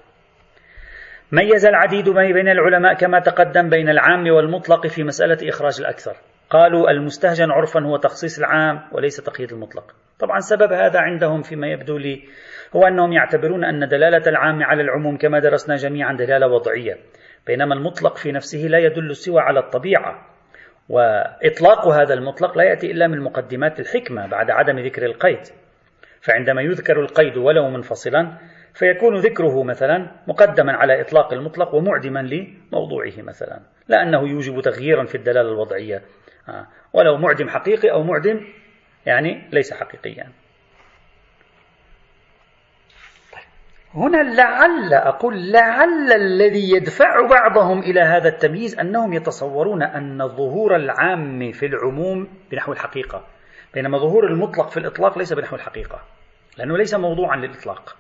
ميز 1.33 1.67
العديد 1.67 2.09
بين 2.09 2.49
العلماء 2.49 2.95
كما 2.95 3.21
تقدم 3.21 3.69
بين 3.69 3.89
العام 3.89 4.31
والمطلق 4.31 4.87
في 4.87 5.05
مسألة 5.05 5.49
إخراج 5.49 5.81
الأكثر. 5.81 6.17
قالوا 6.51 6.91
المستهجن 6.91 7.51
عرفا 7.51 7.81
هو 7.85 7.97
تخصيص 7.97 8.39
العام 8.39 8.83
وليس 8.93 9.17
تقييد 9.17 9.53
المطلق. 9.53 9.95
طبعا 10.19 10.39
سبب 10.39 10.73
هذا 10.73 11.01
عندهم 11.01 11.43
فيما 11.43 11.67
يبدو 11.67 11.99
لي 11.99 12.23
هو 12.77 12.87
أنهم 12.87 13.13
يعتبرون 13.13 13.65
أن 13.65 13.89
دلالة 13.89 14.23
العام 14.27 14.63
على 14.63 14.83
العموم 14.83 15.17
كما 15.17 15.39
درسنا 15.39 15.77
جميعا 15.77 16.13
دلالة 16.13 16.47
وضعية 16.47 16.97
بينما 17.47 17.75
المطلق 17.75 18.17
في 18.17 18.33
نفسه 18.33 18.59
لا 18.59 18.79
يدل 18.79 19.17
سوى 19.17 19.41
على 19.41 19.61
الطبيعة. 19.61 20.36
وإطلاق 20.89 21.89
هذا 21.89 22.15
المطلق 22.15 22.59
لا 22.59 22.65
يأتي 22.65 22.91
إلا 22.91 23.07
من 23.07 23.21
مقدمات 23.21 23.81
الحكمة 23.81 24.27
بعد 24.27 24.51
عدم 24.51 24.79
ذكر 24.79 25.07
القيد. 25.07 25.41
فعندما 26.21 26.63
يذكر 26.63 27.01
القيد 27.01 27.37
ولو 27.37 27.71
منفصلا 27.71 28.33
فيكون 28.75 29.17
ذكره 29.17 29.63
مثلا 29.63 30.11
مقدما 30.27 30.73
على 30.73 31.01
إطلاق 31.01 31.33
المطلق 31.33 31.75
ومعدما 31.75 32.19
لموضوعه 32.19 33.13
مثلا. 33.19 33.61
لا 33.89 34.03
أنه 34.03 34.29
يوجب 34.29 34.61
تغييرا 34.61 35.05
في 35.05 35.15
الدلالة 35.15 35.49
الوضعية. 35.49 36.03
آه، 36.49 36.67
ولو 36.93 37.17
معدم 37.17 37.49
حقيقي 37.49 37.91
أو 37.91 38.03
معدم 38.03 38.41
يعني 39.07 39.49
ليس 39.53 39.75
حقيقيا. 39.75 40.33
هنا 43.97 44.23
لعل 44.23 44.95
أقول 44.95 45.53
لعل 45.53 46.13
الذي 46.13 46.71
يدفع 46.71 47.27
بعضهم 47.31 47.79
إلى 47.79 48.01
هذا 48.01 48.29
التمييز 48.29 48.79
أنهم 48.79 49.13
يتصورون 49.13 49.83
أن 49.83 50.29
ظهور 50.29 50.77
العام 50.77 51.53
في 51.53 51.67
العموم 51.67 52.29
بنحو 52.51 52.73
الحقيقة 52.73 53.25
بينما 53.75 53.99
ظهور 53.99 54.27
المطلق 54.27 54.71
في 54.71 54.77
الإطلاق 54.77 55.19
ليس 55.19 55.33
بنحو 55.33 55.57
الحقيقة 55.57 56.03
لأنه 56.59 56.77
ليس 56.77 56.95
موضوعا 56.95 57.37
للإطلاق. 57.37 57.97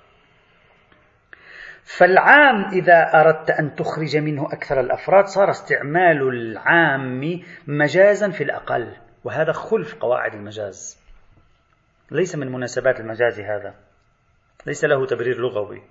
فالعام 1.84 2.64
إذا 2.72 3.10
أردت 3.14 3.50
أن 3.50 3.74
تخرج 3.74 4.16
منه 4.16 4.46
أكثر 4.52 4.80
الأفراد 4.80 5.24
صار 5.24 5.50
استعمال 5.50 6.28
العام 6.28 7.40
مجازا 7.66 8.30
في 8.30 8.44
الأقل 8.44 8.96
وهذا 9.24 9.52
خلف 9.52 9.94
قواعد 9.94 10.34
المجاز 10.34 10.98
ليس 12.10 12.36
من 12.36 12.52
مناسبات 12.52 13.00
المجاز 13.00 13.40
هذا. 13.40 13.85
ليس 14.66 14.84
له 14.84 15.06
تبرير 15.06 15.38
لغوي. 15.38 15.82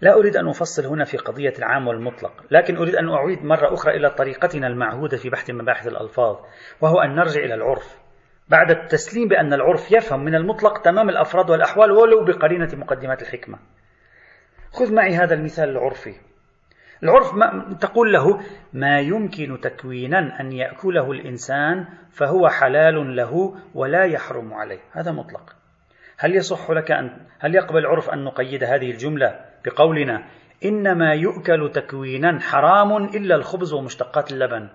لا 0.00 0.14
أريد 0.14 0.36
أن 0.36 0.48
أفصل 0.48 0.86
هنا 0.86 1.04
في 1.04 1.16
قضية 1.16 1.52
العام 1.58 1.88
والمطلق 1.88 2.44
لكن 2.50 2.76
أريد 2.76 2.94
أن 2.94 3.08
أعيد 3.08 3.44
مرة 3.44 3.74
أخرى 3.74 3.96
إلى 3.96 4.10
طريقتنا 4.10 4.66
المعهودة 4.66 5.16
في 5.16 5.30
بحث 5.30 5.50
مباحث 5.50 5.86
الألفاظ 5.86 6.36
وهو 6.80 7.00
أن 7.00 7.14
نرجع 7.14 7.40
إلى 7.40 7.54
العرف. 7.54 7.98
بعد 8.48 8.70
التسليم 8.70 9.28
بأن 9.28 9.52
العرف 9.52 9.92
يفهم 9.92 10.24
من 10.24 10.34
المطلق 10.34 10.82
تمام 10.82 11.08
الأفراد 11.08 11.50
والأحوال 11.50 11.90
ولو 11.90 12.24
بقرينة 12.24 12.68
مقدمات 12.74 13.22
الحكمة. 13.22 13.58
خذ 14.72 14.94
معي 14.94 15.16
هذا 15.16 15.34
المثال 15.34 15.68
العرفي. 15.68 16.14
العرف 17.02 17.34
ما 17.34 17.76
تقول 17.80 18.12
له 18.12 18.40
ما 18.72 19.00
يمكن 19.00 19.60
تكوينا 19.60 20.40
أن 20.40 20.52
يأكله 20.52 21.12
الإنسان 21.12 21.86
فهو 22.10 22.48
حلال 22.48 23.16
له 23.16 23.54
ولا 23.74 24.04
يحرم 24.04 24.54
عليه. 24.54 24.80
هذا 24.92 25.12
مطلق. 25.12 25.63
هل 26.18 26.36
يصح 26.36 26.70
لك 26.70 26.90
أن 26.90 27.26
هل 27.38 27.54
يقبل 27.54 27.78
العرف 27.78 28.10
أن 28.10 28.24
نقيد 28.24 28.64
هذه 28.64 28.90
الجملة 28.90 29.44
بقولنا 29.64 30.28
إنما 30.64 31.14
يؤكل 31.14 31.70
تكوينا 31.74 32.40
حرام 32.40 33.04
إلا 33.04 33.34
الخبز 33.34 33.72
ومشتقات 33.72 34.32
اللبن 34.32 34.68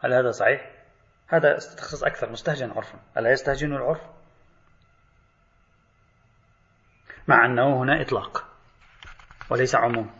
هل 0.00 0.12
هذا 0.12 0.30
صحيح؟ 0.30 0.70
هذا 1.28 1.54
تخصص 1.54 2.04
أكثر 2.04 2.30
مستهجن 2.30 2.70
عرفا 2.70 2.98
ألا 3.16 3.30
يستهجن 3.30 3.72
العرف؟ 3.72 4.00
مع 7.28 7.46
أنه 7.46 7.82
هنا 7.82 8.02
إطلاق 8.02 8.44
وليس 9.50 9.74
عموم 9.74 10.10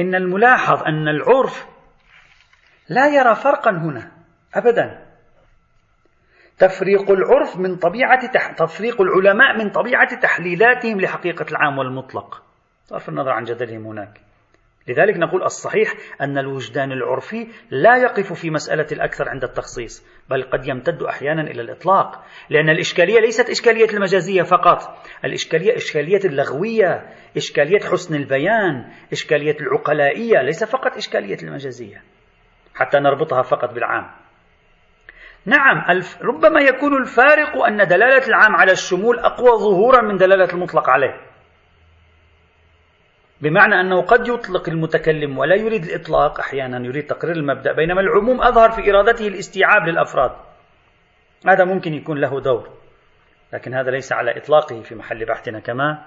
إن 0.00 0.14
الملاحظ 0.14 0.82
أن 0.82 1.08
العرف 1.08 1.66
لا 2.88 3.08
يرى 3.08 3.34
فرقا 3.34 3.70
هنا 3.70 4.12
أبدا 4.54 5.09
تفريق 6.60 7.10
العرف 7.10 7.56
من 7.56 7.76
طبيعة 7.76 8.32
تح... 8.32 8.52
تفريق 8.52 9.00
العلماء 9.00 9.58
من 9.58 9.70
طبيعة 9.70 10.20
تحليلاتهم 10.20 11.00
لحقيقة 11.00 11.46
العام 11.50 11.78
والمطلق. 11.78 12.42
صرف 12.84 13.08
النظر 13.08 13.30
عن 13.30 13.44
جدلهم 13.44 13.86
هناك. 13.86 14.20
لذلك 14.88 15.16
نقول 15.16 15.42
الصحيح 15.42 15.94
أن 16.20 16.38
الوجدان 16.38 16.92
العرفي 16.92 17.46
لا 17.70 17.96
يقف 17.96 18.32
في 18.32 18.50
مسألة 18.50 18.86
الأكثر 18.92 19.28
عند 19.28 19.44
التخصيص 19.44 20.06
بل 20.30 20.42
قد 20.42 20.68
يمتد 20.68 21.02
أحيانا 21.02 21.42
إلى 21.42 21.62
الإطلاق. 21.62 22.24
لأن 22.50 22.68
الإشكالية 22.68 23.20
ليست 23.20 23.50
إشكالية 23.50 23.88
المجازية 23.94 24.42
فقط. 24.42 24.78
الإشكالية 25.24 25.76
إشكالية 25.76 26.20
اللغوية 26.24 27.06
إشكالية 27.36 27.80
حسن 27.80 28.14
البيان 28.14 28.92
إشكالية 29.12 29.56
العقلائية 29.60 30.42
ليس 30.42 30.64
فقط 30.64 30.96
إشكالية 30.96 31.38
المجازية. 31.42 32.02
حتى 32.74 32.98
نربطها 32.98 33.42
فقط 33.42 33.74
بالعام. 33.74 34.19
نعم 35.46 36.02
ربما 36.22 36.60
يكون 36.60 37.02
الفارق 37.02 37.64
أن 37.64 37.76
دلالة 37.76 38.26
العام 38.26 38.56
على 38.56 38.72
الشمول 38.72 39.18
أقوى 39.18 39.50
ظهورا 39.50 40.02
من 40.02 40.16
دلالة 40.16 40.52
المطلق 40.52 40.90
عليه. 40.90 41.20
بمعنى 43.40 43.80
أنه 43.80 44.02
قد 44.02 44.28
يطلق 44.28 44.68
المتكلم 44.68 45.38
ولا 45.38 45.54
يريد 45.54 45.84
الإطلاق 45.84 46.40
أحيانا 46.40 46.86
يريد 46.86 47.06
تقرير 47.06 47.36
المبدأ 47.36 47.72
بينما 47.72 48.00
العموم 48.00 48.42
أظهر 48.42 48.70
في 48.70 48.90
إرادته 48.90 49.28
الاستيعاب 49.28 49.88
للأفراد. 49.88 50.30
هذا 51.48 51.64
ممكن 51.64 51.94
يكون 51.94 52.18
له 52.18 52.40
دور 52.40 52.68
لكن 53.52 53.74
هذا 53.74 53.90
ليس 53.90 54.12
على 54.12 54.36
إطلاقه 54.36 54.82
في 54.82 54.94
محل 54.94 55.24
بحثنا 55.24 55.60
كما 55.60 56.06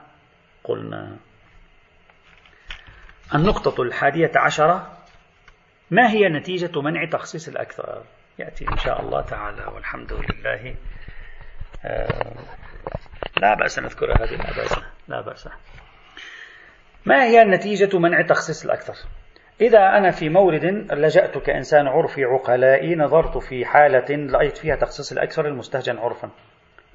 قلنا. 0.63 1.17
النقطة 3.35 3.81
الحادية 3.81 4.31
عشرة 4.35 4.97
ما 5.91 6.09
هي 6.09 6.29
نتيجة 6.29 6.81
منع 6.81 7.05
تخصيص 7.05 7.47
الأكثر؟ 7.47 8.03
يأتي 8.39 8.65
إن 8.71 8.77
شاء 8.77 9.01
الله 9.01 9.21
تعالى 9.21 9.65
والحمد 9.65 10.13
لله. 10.13 10.75
آه 11.85 12.33
لا 13.41 13.53
بأس 13.53 13.79
نذكر 13.79 14.11
هذه 14.11 14.35
لا 14.35 14.51
بأس 14.57 14.79
لا 15.07 15.21
بأس. 15.21 15.49
ما 17.05 17.23
هي 17.23 17.43
نتيجة 17.43 17.97
منع 17.99 18.21
تخصيص 18.21 18.65
الأكثر؟ 18.65 18.93
إذا 19.61 19.79
أنا 19.79 20.11
في 20.11 20.29
مورد 20.29 20.65
لجأت 20.91 21.37
كإنسان 21.37 21.87
عرفي 21.87 22.23
عقلائي 22.23 22.95
نظرت 22.95 23.37
في 23.37 23.65
حالة 23.65 24.33
رأيت 24.33 24.57
فيها 24.57 24.75
تخصيص 24.75 25.11
الأكثر 25.11 25.47
المستهجن 25.47 25.97
عرفا. 25.97 26.29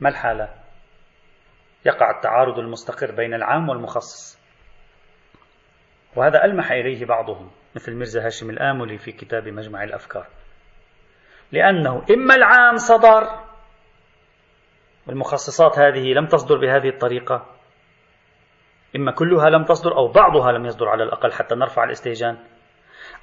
ما 0.00 0.08
الحالة؟ 0.08 0.48
يقع 1.86 2.16
التعارض 2.16 2.58
المستقر 2.58 3.12
بين 3.12 3.34
العام 3.34 3.68
والمخصص. 3.68 4.38
وهذا 6.16 6.44
ألمح 6.44 6.72
إليه 6.72 7.04
بعضهم 7.06 7.50
مثل 7.76 7.94
ميرزا 7.94 8.26
هاشم 8.26 8.50
الآملي 8.50 8.98
في 8.98 9.12
كتاب 9.12 9.48
مجمع 9.48 9.84
الأفكار. 9.84 10.26
لأنه 11.52 12.04
إما 12.10 12.34
العام 12.34 12.76
صدر 12.76 13.28
والمخصصات 15.06 15.78
هذه 15.78 16.12
لم 16.12 16.26
تصدر 16.26 16.58
بهذه 16.58 16.88
الطريقة 16.88 17.46
إما 18.96 19.12
كلها 19.12 19.50
لم 19.50 19.64
تصدر 19.64 19.96
أو 19.96 20.08
بعضها 20.08 20.52
لم 20.52 20.66
يصدر 20.66 20.88
على 20.88 21.04
الأقل 21.04 21.32
حتى 21.32 21.54
نرفع 21.54 21.84
الاستهجان 21.84 22.36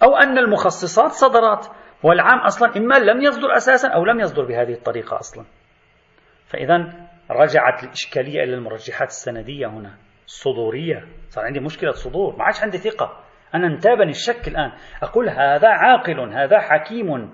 أو 0.04 0.16
أن 0.16 0.38
المخصصات 0.38 1.12
صدرت 1.12 1.72
والعام 2.04 2.40
أصلا 2.40 2.78
إما 2.78 2.96
لم 2.96 3.22
يصدر 3.22 3.56
أساسا 3.56 3.88
أو 3.88 4.06
لم 4.06 4.20
يصدر 4.20 4.46
بهذه 4.46 4.74
الطريقة 4.74 5.20
أصلا. 5.20 5.46
فإذا 6.48 6.94
رجعت 7.32 7.84
الإشكالية 7.84 8.44
إلى 8.44 8.54
المرجحات 8.54 9.08
السندية 9.08 9.68
هنا 9.68 9.94
الصدورية 10.26 11.08
صار 11.30 11.46
عندي 11.46 11.60
مشكلة 11.60 11.92
صدور 11.92 12.36
ما 12.36 12.44
عادش 12.44 12.64
عندي 12.64 12.78
ثقة. 12.78 13.24
أنا 13.56 13.68
انتابني 13.68 14.10
الشك 14.10 14.48
الآن. 14.48 14.72
أقول 15.04 15.30
هذا 15.30 15.68
عاقل 15.68 16.34
هذا 16.34 16.60
حكيم. 16.60 17.32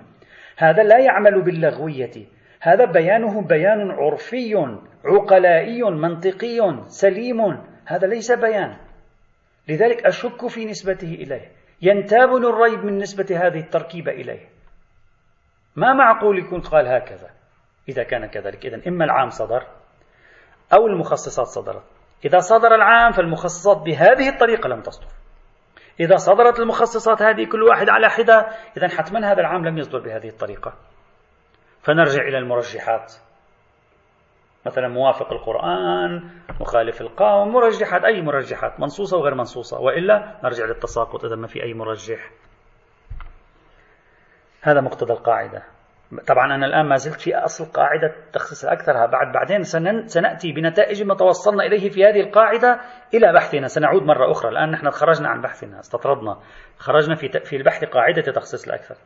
هذا 0.56 0.82
لا 0.82 0.98
يعمل 0.98 1.42
باللغوية. 1.42 2.26
هذا 2.60 2.84
بيانه 2.84 3.42
بيان 3.42 3.90
عرفي 3.90 4.54
عقلائي 5.04 5.82
منطقي 5.82 6.84
سليم. 6.86 7.40
هذا 7.86 8.06
ليس 8.06 8.32
بيان. 8.32 8.76
لذلك 9.68 10.06
أشك 10.06 10.46
في 10.46 10.64
نسبته 10.64 11.14
إليه. 11.14 11.50
ينتابني 11.82 12.46
الريب 12.46 12.84
من 12.84 12.98
نسبة 12.98 13.46
هذه 13.46 13.58
التركيبة 13.58 14.12
إليه. 14.12 14.48
ما 15.76 15.92
معقول 15.92 16.38
يكون 16.38 16.60
قال 16.60 16.86
هكذا؟ 16.86 17.30
إذا 17.88 18.02
كان 18.02 18.26
كذلك. 18.26 18.66
إذا 18.66 18.88
إما 18.88 19.04
العام 19.04 19.30
صدر 19.30 19.66
أو 20.72 20.86
المخصصات 20.86 21.46
صدرت. 21.46 21.84
إذا 22.24 22.38
صدر 22.38 22.74
العام 22.74 23.12
فالمخصصات 23.12 23.76
بهذه 23.76 24.28
الطريقة 24.28 24.68
لم 24.68 24.80
تصدر. 24.80 25.21
إذا 26.02 26.16
صدرت 26.16 26.60
المخصصات 26.60 27.22
هذه 27.22 27.44
كل 27.52 27.62
واحد 27.62 27.88
على 27.88 28.08
حدة 28.08 28.48
إذا 28.76 28.88
حتما 28.88 29.32
هذا 29.32 29.40
العام 29.40 29.66
لم 29.66 29.78
يصدر 29.78 29.98
بهذه 29.98 30.28
الطريقة. 30.28 30.72
فنرجع 31.82 32.22
إلى 32.22 32.38
المرجحات. 32.38 33.12
مثلا 34.66 34.88
موافق 34.88 35.32
القرآن 35.32 36.30
مخالف 36.60 37.00
القوم 37.00 37.52
مرجحات 37.52 38.04
أي 38.04 38.22
مرجحات 38.22 38.80
منصوصة 38.80 39.18
وغير 39.18 39.34
منصوصة 39.34 39.80
وإلا 39.80 40.40
نرجع 40.44 40.64
للتساقط 40.64 41.24
إذا 41.24 41.36
ما 41.36 41.46
في 41.46 41.62
أي 41.62 41.74
مرجح. 41.74 42.30
هذا 44.62 44.80
مقتضى 44.80 45.12
القاعدة. 45.12 45.62
طبعا 46.20 46.54
أنا 46.54 46.66
الآن 46.66 46.86
ما 46.86 46.96
زلت 46.96 47.20
في 47.20 47.36
أصل 47.36 47.64
قاعدة 47.64 48.14
تخصيص 48.32 48.64
الأكثر 48.64 49.06
بعد 49.06 49.32
بعدين 49.32 49.62
سنأتي 50.06 50.52
بنتائج 50.52 51.02
ما 51.02 51.14
توصلنا 51.14 51.62
إليه 51.66 51.90
في 51.90 52.04
هذه 52.04 52.20
القاعدة 52.20 52.80
إلى 53.14 53.32
بحثنا. 53.32 53.66
سنعود 53.66 54.02
مرة 54.02 54.30
أخرى. 54.30 54.50
الآن 54.50 54.70
نحن 54.70 54.90
خرجنا 54.90 55.28
عن 55.28 55.40
بحثنا 55.40 55.80
استطردنا. 55.80 56.38
خرجنا 56.78 57.14
في 57.14 57.28
في 57.28 57.56
البحث 57.56 57.84
قاعدة 57.84 58.32
تخصيص 58.32 58.68
الأكثر. 58.68 58.96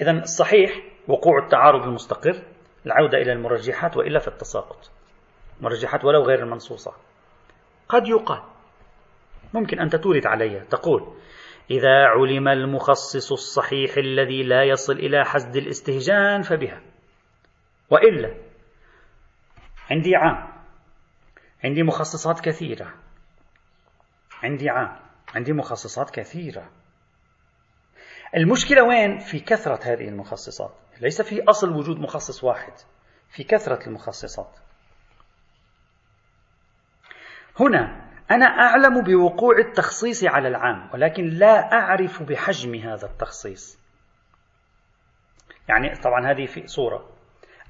إذا 0.00 0.10
الصحيح 0.10 0.70
وقوع 1.08 1.44
التعارض 1.44 1.82
المستقر 1.82 2.42
العودة 2.86 3.18
إلى 3.18 3.32
المرجحات 3.32 3.96
وإلا 3.96 4.18
في 4.18 4.28
التساقط. 4.28 4.90
مرجحات 5.60 6.04
ولو 6.04 6.22
غير 6.22 6.38
المنصوصة. 6.38 6.92
قد 7.88 8.08
يقال 8.08 8.42
ممكن 9.54 9.80
أن 9.80 9.90
تورد 9.90 10.26
علي 10.26 10.60
تقول 10.60 11.14
إذا 11.70 12.06
علم 12.06 12.48
المخصص 12.48 13.32
الصحيح 13.32 13.96
الذي 13.96 14.42
لا 14.42 14.64
يصل 14.64 14.92
إلى 14.92 15.24
حسد 15.24 15.56
الاستهجان 15.56 16.42
فبها. 16.42 16.82
وإلا 17.90 18.34
عندي 19.90 20.16
عام 20.16 20.52
عندي 21.64 21.82
مخصصات 21.82 22.40
كثيرة. 22.40 22.94
عندي 24.42 24.70
عام 24.70 24.96
عندي 25.34 25.52
مخصصات 25.52 26.10
كثيرة. 26.10 26.70
المشكلة 28.36 28.84
وين؟ 28.84 29.18
في 29.18 29.40
كثرة 29.40 29.80
هذه 29.82 30.08
المخصصات. 30.08 30.74
ليس 31.00 31.22
في 31.22 31.42
أصل 31.42 31.70
وجود 31.70 31.98
مخصص 31.98 32.44
واحد 32.44 32.72
في 33.30 33.44
كثرة 33.44 33.86
المخصصات. 33.86 34.58
هنا 37.60 38.01
أنا 38.32 38.46
أعلم 38.46 39.00
بوقوع 39.00 39.58
التخصيص 39.58 40.24
على 40.24 40.48
العام 40.48 40.90
ولكن 40.94 41.24
لا 41.24 41.72
أعرف 41.72 42.22
بحجم 42.22 42.74
هذا 42.74 43.06
التخصيص. 43.06 43.78
يعني 45.68 45.94
طبعا 45.94 46.30
هذه 46.30 46.46
في 46.46 46.66
صورة. 46.66 47.08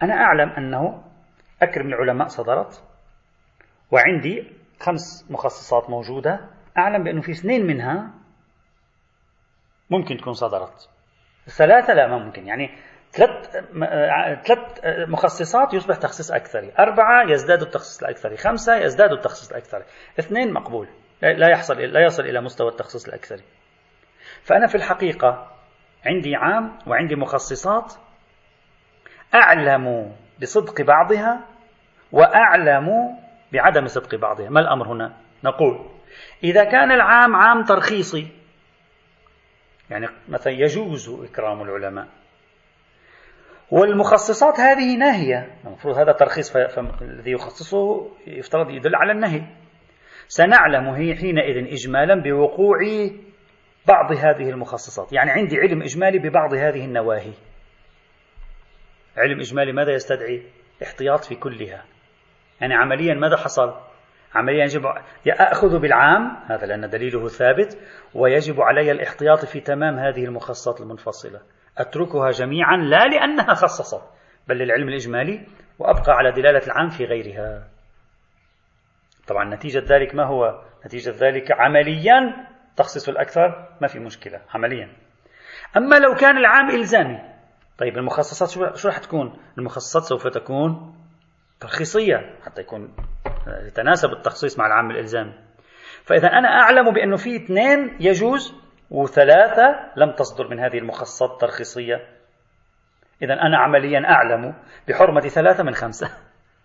أنا 0.02 0.14
أعلم 0.14 0.48
أنه 0.50 1.04
أكرم 1.62 1.86
العلماء 1.86 2.28
صدرت 2.28 2.84
وعندي 3.90 4.52
خمس 4.80 5.30
مخصصات 5.30 5.90
موجودة. 5.90 6.50
أعلم 6.78 7.04
بأنه 7.04 7.20
في 7.20 7.30
اثنين 7.32 7.66
منها 7.66 8.10
ممكن 9.90 10.16
تكون 10.16 10.32
صدرت. 10.32 10.88
ثلاثة 11.46 11.94
لا 11.94 12.06
ما 12.06 12.24
ممكن. 12.24 12.46
يعني 12.46 12.78
ثلاث 13.12 13.50
ثلاث 14.46 14.80
مخصصات 15.08 15.74
يصبح 15.74 15.96
تخصيص 15.96 16.32
أكثري. 16.32 16.72
أربعة 16.78 17.30
يزداد 17.30 17.62
التخصيص 17.62 18.02
الأكثري. 18.02 18.36
خمسة 18.36 18.76
يزداد 18.76 19.12
التخصيص 19.12 19.50
الأكثري. 19.50 19.84
اثنين 20.18 20.52
مقبول. 20.52 20.88
لا 21.22 21.48
يحصل 21.50 21.78
لا 21.78 22.04
يصل 22.04 22.22
إلى 22.22 22.40
مستوى 22.40 22.68
التخصيص 22.68 23.08
الأكثري. 23.08 23.42
فأنا 24.42 24.66
في 24.66 24.74
الحقيقة 24.74 25.50
عندي 26.06 26.36
عام 26.36 26.78
وعندي 26.86 27.16
مخصصات 27.16 27.94
أعلم 29.34 30.12
بصدق 30.42 30.82
بعضها 30.82 31.40
وأعلم 32.12 32.88
بعدم 33.52 33.86
صدق 33.86 34.14
بعضها. 34.14 34.48
ما 34.50 34.60
الأمر 34.60 34.92
هنا؟ 34.92 35.16
نقول 35.44 35.90
إذا 36.44 36.64
كان 36.64 36.92
العام 36.92 37.36
عام 37.36 37.64
ترخيصي 37.64 38.28
يعني 39.90 40.06
مثلا 40.28 40.52
يجوز 40.52 41.08
إكرام 41.08 41.62
العلماء 41.62 42.08
والمخصصات 43.72 44.60
هذه 44.60 44.96
ناهية. 44.96 45.50
المفروض 45.66 45.98
هذا 45.98 46.12
ترخيص 46.12 46.52
فالذي 46.52 47.30
يخصصه 47.30 48.10
يفترض 48.26 48.70
يدل 48.70 48.94
على 48.94 49.12
النهي. 49.12 49.42
سنعلم 50.28 50.88
هي 50.88 51.14
حينئذ 51.14 51.72
إجمالا 51.72 52.22
بوقوع 52.22 52.78
بعض 53.88 54.12
هذه 54.12 54.50
المخصصات. 54.50 55.12
يعني 55.12 55.30
عندي 55.30 55.58
علم 55.58 55.82
إجمالي 55.82 56.18
ببعض 56.18 56.54
هذه 56.54 56.84
النواهي. 56.84 57.32
علم 59.16 59.40
إجمالي 59.40 59.72
ماذا 59.72 59.92
يستدعي؟ 59.92 60.42
احتياط 60.82 61.24
في 61.24 61.34
كلها. 61.34 61.84
يعني 62.60 62.74
عمليا 62.74 63.14
ماذا 63.14 63.36
حصل؟ 63.36 63.74
عمليا 64.34 64.64
يجب 64.64 64.82
أخذ 65.28 65.78
بالعام 65.78 66.36
هذا 66.46 66.66
لأن 66.66 66.90
دليله 66.90 67.28
ثابت 67.28 67.78
ويجب 68.14 68.60
علي 68.60 68.92
الاحتياط 68.92 69.44
في 69.44 69.60
تمام 69.60 69.98
هذه 69.98 70.24
المخصصات 70.24 70.80
المنفصلة. 70.80 71.40
أتركها 71.78 72.30
جميعا 72.30 72.76
لا 72.76 73.06
لأنها 73.08 73.54
خصصت 73.54 74.02
بل 74.48 74.56
للعلم 74.56 74.88
الإجمالي 74.88 75.46
وأبقى 75.78 76.12
على 76.12 76.32
دلالة 76.32 76.66
العام 76.66 76.88
في 76.88 77.04
غيرها. 77.04 77.68
طبعا 79.26 79.54
نتيجة 79.54 79.78
ذلك 79.78 80.14
ما 80.14 80.24
هو؟ 80.24 80.62
نتيجة 80.86 81.10
ذلك 81.10 81.52
عمليا 81.52 82.46
تخصيص 82.76 83.08
الأكثر 83.08 83.68
ما 83.80 83.88
في 83.88 83.98
مشكلة 83.98 84.40
عمليا. 84.54 84.88
أما 85.76 85.96
لو 85.96 86.14
كان 86.14 86.36
العام 86.36 86.70
إلزامي 86.70 87.18
طيب 87.78 87.98
المخصصات 87.98 88.76
شو 88.76 88.88
راح 88.88 88.98
تكون؟ 88.98 89.36
المخصصات 89.58 90.02
سوف 90.02 90.28
تكون 90.28 90.94
ترخيصية 91.60 92.36
حتى 92.44 92.60
يكون 92.60 92.94
يتناسب 93.66 94.12
التخصيص 94.12 94.58
مع 94.58 94.66
العام 94.66 94.90
الإلزامي. 94.90 95.32
فإذا 96.04 96.28
أنا 96.28 96.48
أعلم 96.48 96.90
بأنه 96.90 97.16
في 97.16 97.36
اثنين 97.36 97.96
يجوز 98.00 98.61
وثلاثة 98.92 99.92
لم 99.96 100.12
تصدر 100.12 100.48
من 100.48 100.60
هذه 100.60 100.78
المخصصات 100.78 101.30
الترخيصية. 101.30 102.08
إذا 103.22 103.34
أنا 103.34 103.58
عمليا 103.58 104.00
أعلم 104.10 104.54
بحرمة 104.88 105.20
ثلاثة 105.20 105.64
من 105.64 105.74
خمسة. 105.74 106.10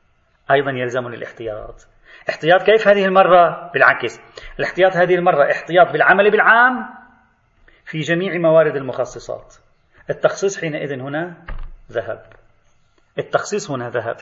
أيضا 0.51 0.71
يلزمني 0.71 1.15
الاحتياط 1.15 1.87
احتياط 2.29 2.63
كيف 2.63 2.87
هذه 2.87 3.05
المرة؟ 3.05 3.71
بالعكس. 3.73 4.19
الاحتياط 4.59 4.95
هذه 4.95 5.15
المرة 5.15 5.51
احتياط 5.51 5.91
بالعمل 5.91 6.31
بالعام 6.31 6.89
في 7.85 7.99
جميع 7.99 8.37
موارد 8.37 8.75
المخصصات. 8.75 9.55
التخصيص 10.09 10.61
حينئذ 10.61 10.99
هنا 11.01 11.37
ذهب. 11.91 12.25
التخصيص 13.17 13.71
هنا 13.71 13.89
ذهب. 13.89 14.17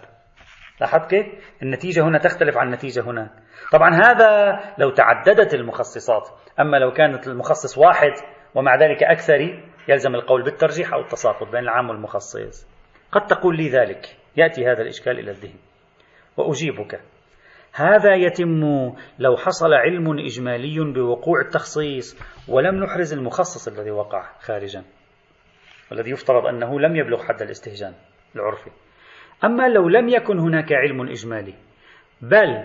لاحظت 0.82 1.10
كيف؟ 1.10 1.26
النتيجة 1.64 2.04
هنا 2.04 2.18
تختلف 2.18 2.58
عن 2.58 2.68
النتيجة 2.68 3.02
هنا. 3.02 3.30
طبعا 3.72 3.90
هذا 3.96 4.60
لو 4.78 4.90
تعددت 4.90 5.54
المخصصات 5.54 6.30
أما 6.60 6.78
لو 6.78 6.92
كانت 6.92 7.28
المخصص 7.28 7.78
واحد 7.78 8.12
ومع 8.56 8.76
ذلك 8.76 9.04
أكثر 9.04 9.64
يلزم 9.88 10.16
القول 10.16 10.44
بالترجيح 10.44 10.94
أو 10.94 11.00
التساقط 11.00 11.52
بين 11.52 11.60
العام 11.60 11.90
والمخصص. 11.90 12.68
قد 13.12 13.26
تقول 13.28 13.58
لي 13.58 13.70
ذلك. 13.70 14.18
يأتي 14.38 14.66
هذا 14.66 14.82
الإشكال 14.82 15.20
إلى 15.20 15.32
الذهن. 15.32 15.60
وأجيبك. 16.38 17.02
هذا 17.74 18.16
يتم 18.16 18.62
لو 19.20 19.38
حصل 19.38 19.74
علم 19.74 20.20
إجمالي 20.20 20.94
بوقوع 20.94 21.42
التخصيص 21.42 22.22
ولم 22.50 22.84
نحرز 22.84 23.14
المخصص 23.14 23.68
الذي 23.68 23.92
وقع 23.92 24.30
خارجا. 24.40 24.84
والذي 25.92 26.12
يفترض 26.12 26.46
أنه 26.46 26.80
لم 26.80 26.96
يبلغ 26.96 27.24
حد 27.24 27.42
الاستهجان 27.42 27.94
العرفي. 28.36 28.70
أما 29.44 29.68
لو 29.68 29.90
لم 29.90 30.10
يكن 30.10 30.40
هناك 30.40 30.74
علم 30.74 31.10
إجمالي. 31.10 31.54
بل 32.22 32.64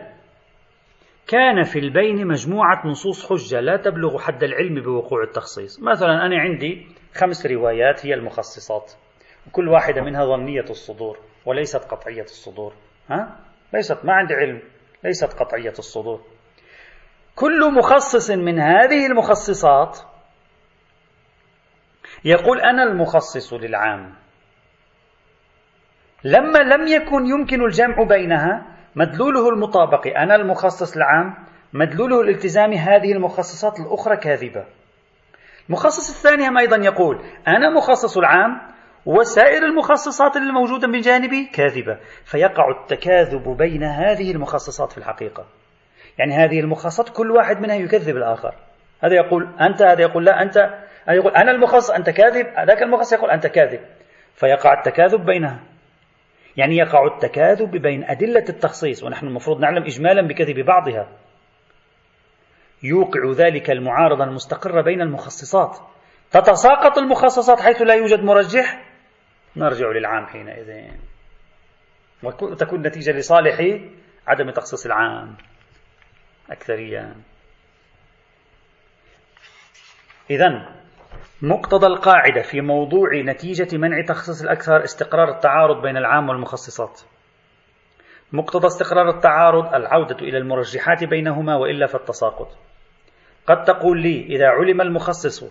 كان 1.28 1.62
في 1.62 1.78
البين 1.78 2.26
مجموعة 2.26 2.86
نصوص 2.86 3.32
حجة 3.32 3.60
لا 3.60 3.76
تبلغ 3.76 4.18
حد 4.18 4.42
العلم 4.42 4.80
بوقوع 4.82 5.22
التخصيص. 5.22 5.82
مثلا 5.82 6.26
أنا 6.26 6.40
عندي 6.40 6.86
خمس 7.14 7.46
روايات 7.46 8.06
هي 8.06 8.14
المخصصات. 8.14 8.92
كل 9.52 9.68
واحدة 9.68 10.02
منها 10.02 10.24
ظنية 10.24 10.64
الصدور 10.70 11.18
وليست 11.46 11.84
قطعية 11.84 12.22
الصدور. 12.22 12.72
ها؟ 13.10 13.36
ليست 13.74 14.04
ما 14.04 14.12
عندي 14.12 14.34
علم 14.34 14.62
ليست 15.04 15.32
قطعية 15.32 15.74
الصدور. 15.78 16.20
كل 17.34 17.74
مخصص 17.78 18.30
من 18.30 18.58
هذه 18.58 19.06
المخصصات 19.06 19.98
يقول 22.24 22.60
أنا 22.60 22.82
المخصص 22.82 23.52
للعام. 23.52 24.14
لما 26.24 26.58
لم 26.58 26.86
يكن 26.86 27.26
يمكن 27.26 27.64
الجمع 27.64 28.02
بينها 28.02 28.62
مدلوله 28.96 29.48
المطابق 29.48 30.06
أنا 30.06 30.34
المخصص 30.34 30.96
العام 30.96 31.34
مدلوله 31.72 32.20
الالتزام 32.20 32.72
هذه 32.72 33.12
المخصصات 33.12 33.80
الأخرى 33.80 34.16
كاذبة. 34.16 34.64
المخصص 35.68 36.08
الثاني 36.08 36.58
أيضا 36.60 36.76
يقول 36.76 37.20
أنا 37.48 37.70
مخصص 37.70 38.18
العام 38.18 38.60
وسائر 39.06 39.62
المخصصات 39.62 40.36
الموجودة 40.36 40.88
من 40.88 41.00
جانبي 41.00 41.46
كاذبة. 41.46 41.98
فيقع 42.24 42.70
التكاذب 42.70 43.56
بين 43.58 43.82
هذه 43.82 44.30
المخصصات 44.30 44.92
في 44.92 44.98
الحقيقة. 44.98 45.44
يعني 46.18 46.34
هذه 46.34 46.60
المخصصات 46.60 47.08
كل 47.08 47.30
واحد 47.30 47.60
منها 47.60 47.74
يكذب 47.74 48.16
الآخر. 48.16 48.54
هذا 49.04 49.14
يقول 49.14 49.48
أنت 49.60 49.82
هذا 49.82 50.00
يقول 50.02 50.24
لا 50.24 50.42
أنت 50.42 50.56
هذا 51.06 51.16
يقول 51.16 51.32
أنا 51.32 51.50
المخصص 51.50 51.90
أنت 51.90 52.10
كاذب 52.10 52.46
ذاك 52.66 52.82
المخصص 52.82 53.12
يقول 53.12 53.30
أنت 53.30 53.46
كاذب. 53.46 53.80
فيقع 54.34 54.72
التكاذب 54.72 55.24
بينها. 55.24 55.69
يعني 56.60 56.76
يقع 56.76 57.06
التكاذب 57.06 57.70
بين 57.70 58.04
أدلة 58.04 58.44
التخصيص 58.48 59.04
ونحن 59.04 59.26
المفروض 59.26 59.60
نعلم 59.60 59.82
إجمالا 59.82 60.28
بكذب 60.28 60.64
بعضها. 60.64 61.08
يوقع 62.82 63.32
ذلك 63.32 63.70
المعارضة 63.70 64.24
المستقرة 64.24 64.82
بين 64.82 65.00
المخصصات. 65.00 65.78
تتساقط 66.30 66.98
المخصصات 66.98 67.60
حيث 67.60 67.82
لا 67.82 67.94
يوجد 67.94 68.18
مرجح؟ 68.18 68.84
نرجع 69.56 69.88
للعام 69.88 70.26
حينئذ. 70.26 70.90
وتكون 72.22 72.78
النتيجة 72.78 73.12
لصالح 73.12 73.80
عدم 74.26 74.50
تخصيص 74.50 74.86
العام 74.86 75.36
أكثريا. 76.50 77.14
إذا 80.30 80.79
مقتضى 81.42 81.86
القاعدة 81.86 82.42
في 82.42 82.60
موضوع 82.60 83.08
نتيجة 83.14 83.76
منع 83.76 84.04
تخصيص 84.08 84.42
الأكثر 84.42 84.84
استقرار 84.84 85.28
التعارض 85.28 85.82
بين 85.82 85.96
العام 85.96 86.28
والمخصصات. 86.28 87.00
مقتضى 88.32 88.66
استقرار 88.66 89.08
التعارض 89.08 89.74
العودة 89.74 90.16
إلى 90.20 90.38
المرجحات 90.38 91.04
بينهما 91.04 91.56
وإلا 91.56 91.86
فالتساقط 91.86 92.56
قد 93.46 93.64
تقول 93.64 94.02
لي 94.02 94.26
إذا 94.26 94.46
علم 94.46 94.80
المخصص 94.80 95.44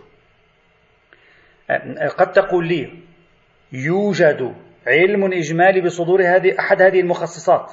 قد 2.17 2.31
تقول 2.31 2.67
لي 2.67 2.99
يوجد 3.71 4.55
علم 4.87 5.33
إجمالي 5.33 5.81
بصدور 5.81 6.21
هذه 6.21 6.59
أحد 6.59 6.81
هذه 6.81 6.99
المخصصات. 6.99 7.71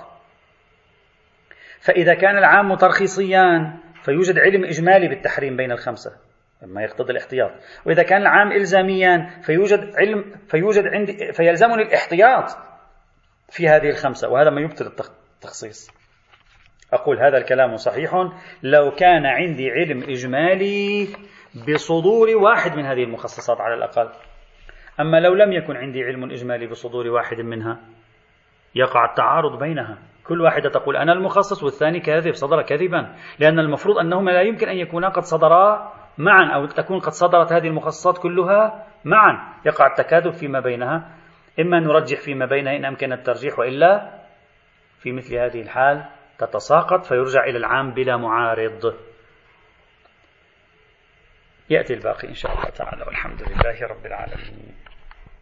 فإذا 1.80 2.14
كان 2.14 2.38
العام 2.38 2.74
ترخيصيا 2.74 3.76
فيوجد 4.02 4.38
علم 4.38 4.64
إجمالي 4.64 5.08
بالتحريم 5.08 5.56
بين 5.56 5.72
الخمسة. 5.72 6.25
ما 6.62 6.82
يقتضي 6.82 7.12
الاحتياط. 7.12 7.50
وإذا 7.86 8.02
كان 8.02 8.22
العام 8.22 8.52
إلزاميا 8.52 9.40
فيوجد 9.42 9.92
علم 9.98 10.24
فيوجد 10.48 10.86
عندي 10.86 11.32
فيلزمني 11.32 11.82
الاحتياط 11.82 12.44
في 13.50 13.68
هذه 13.68 13.88
الخمسة. 13.88 14.28
وهذا 14.28 14.50
ما 14.50 14.60
يبطل 14.60 14.86
التخصيص. 14.86 15.90
أقول 16.92 17.18
هذا 17.18 17.38
الكلام 17.38 17.76
صحيح. 17.76 18.14
لو 18.62 18.90
كان 18.90 19.26
عندي 19.26 19.70
علم 19.70 20.02
إجمالي 20.02 21.08
بصدور 21.68 22.28
واحد 22.36 22.76
من 22.76 22.84
هذه 22.84 23.04
المخصصات 23.04 23.60
على 23.60 23.74
الأقل. 23.74 24.08
أما 25.00 25.20
لو 25.20 25.34
لم 25.34 25.52
يكن 25.52 25.76
عندي 25.76 26.04
علم 26.04 26.24
إجمالي 26.30 26.66
بصدور 26.66 27.08
واحد 27.08 27.40
منها 27.40 27.78
يقع 28.74 29.04
التعارض 29.10 29.58
بينها. 29.58 29.98
كل 30.24 30.40
واحدة 30.40 30.70
تقول 30.70 30.96
أنا 30.96 31.12
المخصص 31.12 31.62
والثاني 31.62 32.00
كاذب 32.00 32.32
صدر 32.32 32.62
كذبا 32.62 33.14
لأن 33.38 33.58
المفروض 33.58 33.98
أنهما 33.98 34.30
لا 34.30 34.42
يمكن 34.42 34.68
أن 34.68 34.76
يكونا 34.76 35.08
قد 35.08 35.22
صدرا 35.22 35.92
معا 36.18 36.54
أو 36.54 36.66
تكون 36.66 36.98
قد 36.98 37.12
صدرت 37.12 37.52
هذه 37.52 37.66
المخصصات 37.66 38.18
كلها 38.18 38.86
معا. 39.04 39.54
يقع 39.66 39.86
التكاذب 39.86 40.30
فيما 40.30 40.60
بينها. 40.60 41.14
إما 41.60 41.80
نرجح 41.80 42.20
فيما 42.20 42.46
بينها 42.46 42.76
إن 42.76 42.84
أمكن 42.84 43.12
الترجيح 43.12 43.58
وإلا 43.58 44.20
في 45.00 45.12
مثل 45.12 45.36
هذه 45.36 45.62
الحال 45.62 46.04
تتساقط 46.38 47.04
فيرجع 47.04 47.44
إلى 47.44 47.58
العام 47.58 47.94
بلا 47.94 48.16
معارض. 48.16 48.94
يأتي 51.70 51.94
الباقي 51.94 52.28
إن 52.28 52.34
شاء 52.34 52.52
الله 52.52 52.70
تعالى 52.70 53.04
والحمد 53.06 53.42
لله 53.42 53.86
رب 53.86 54.06
العالمين. 54.06 54.74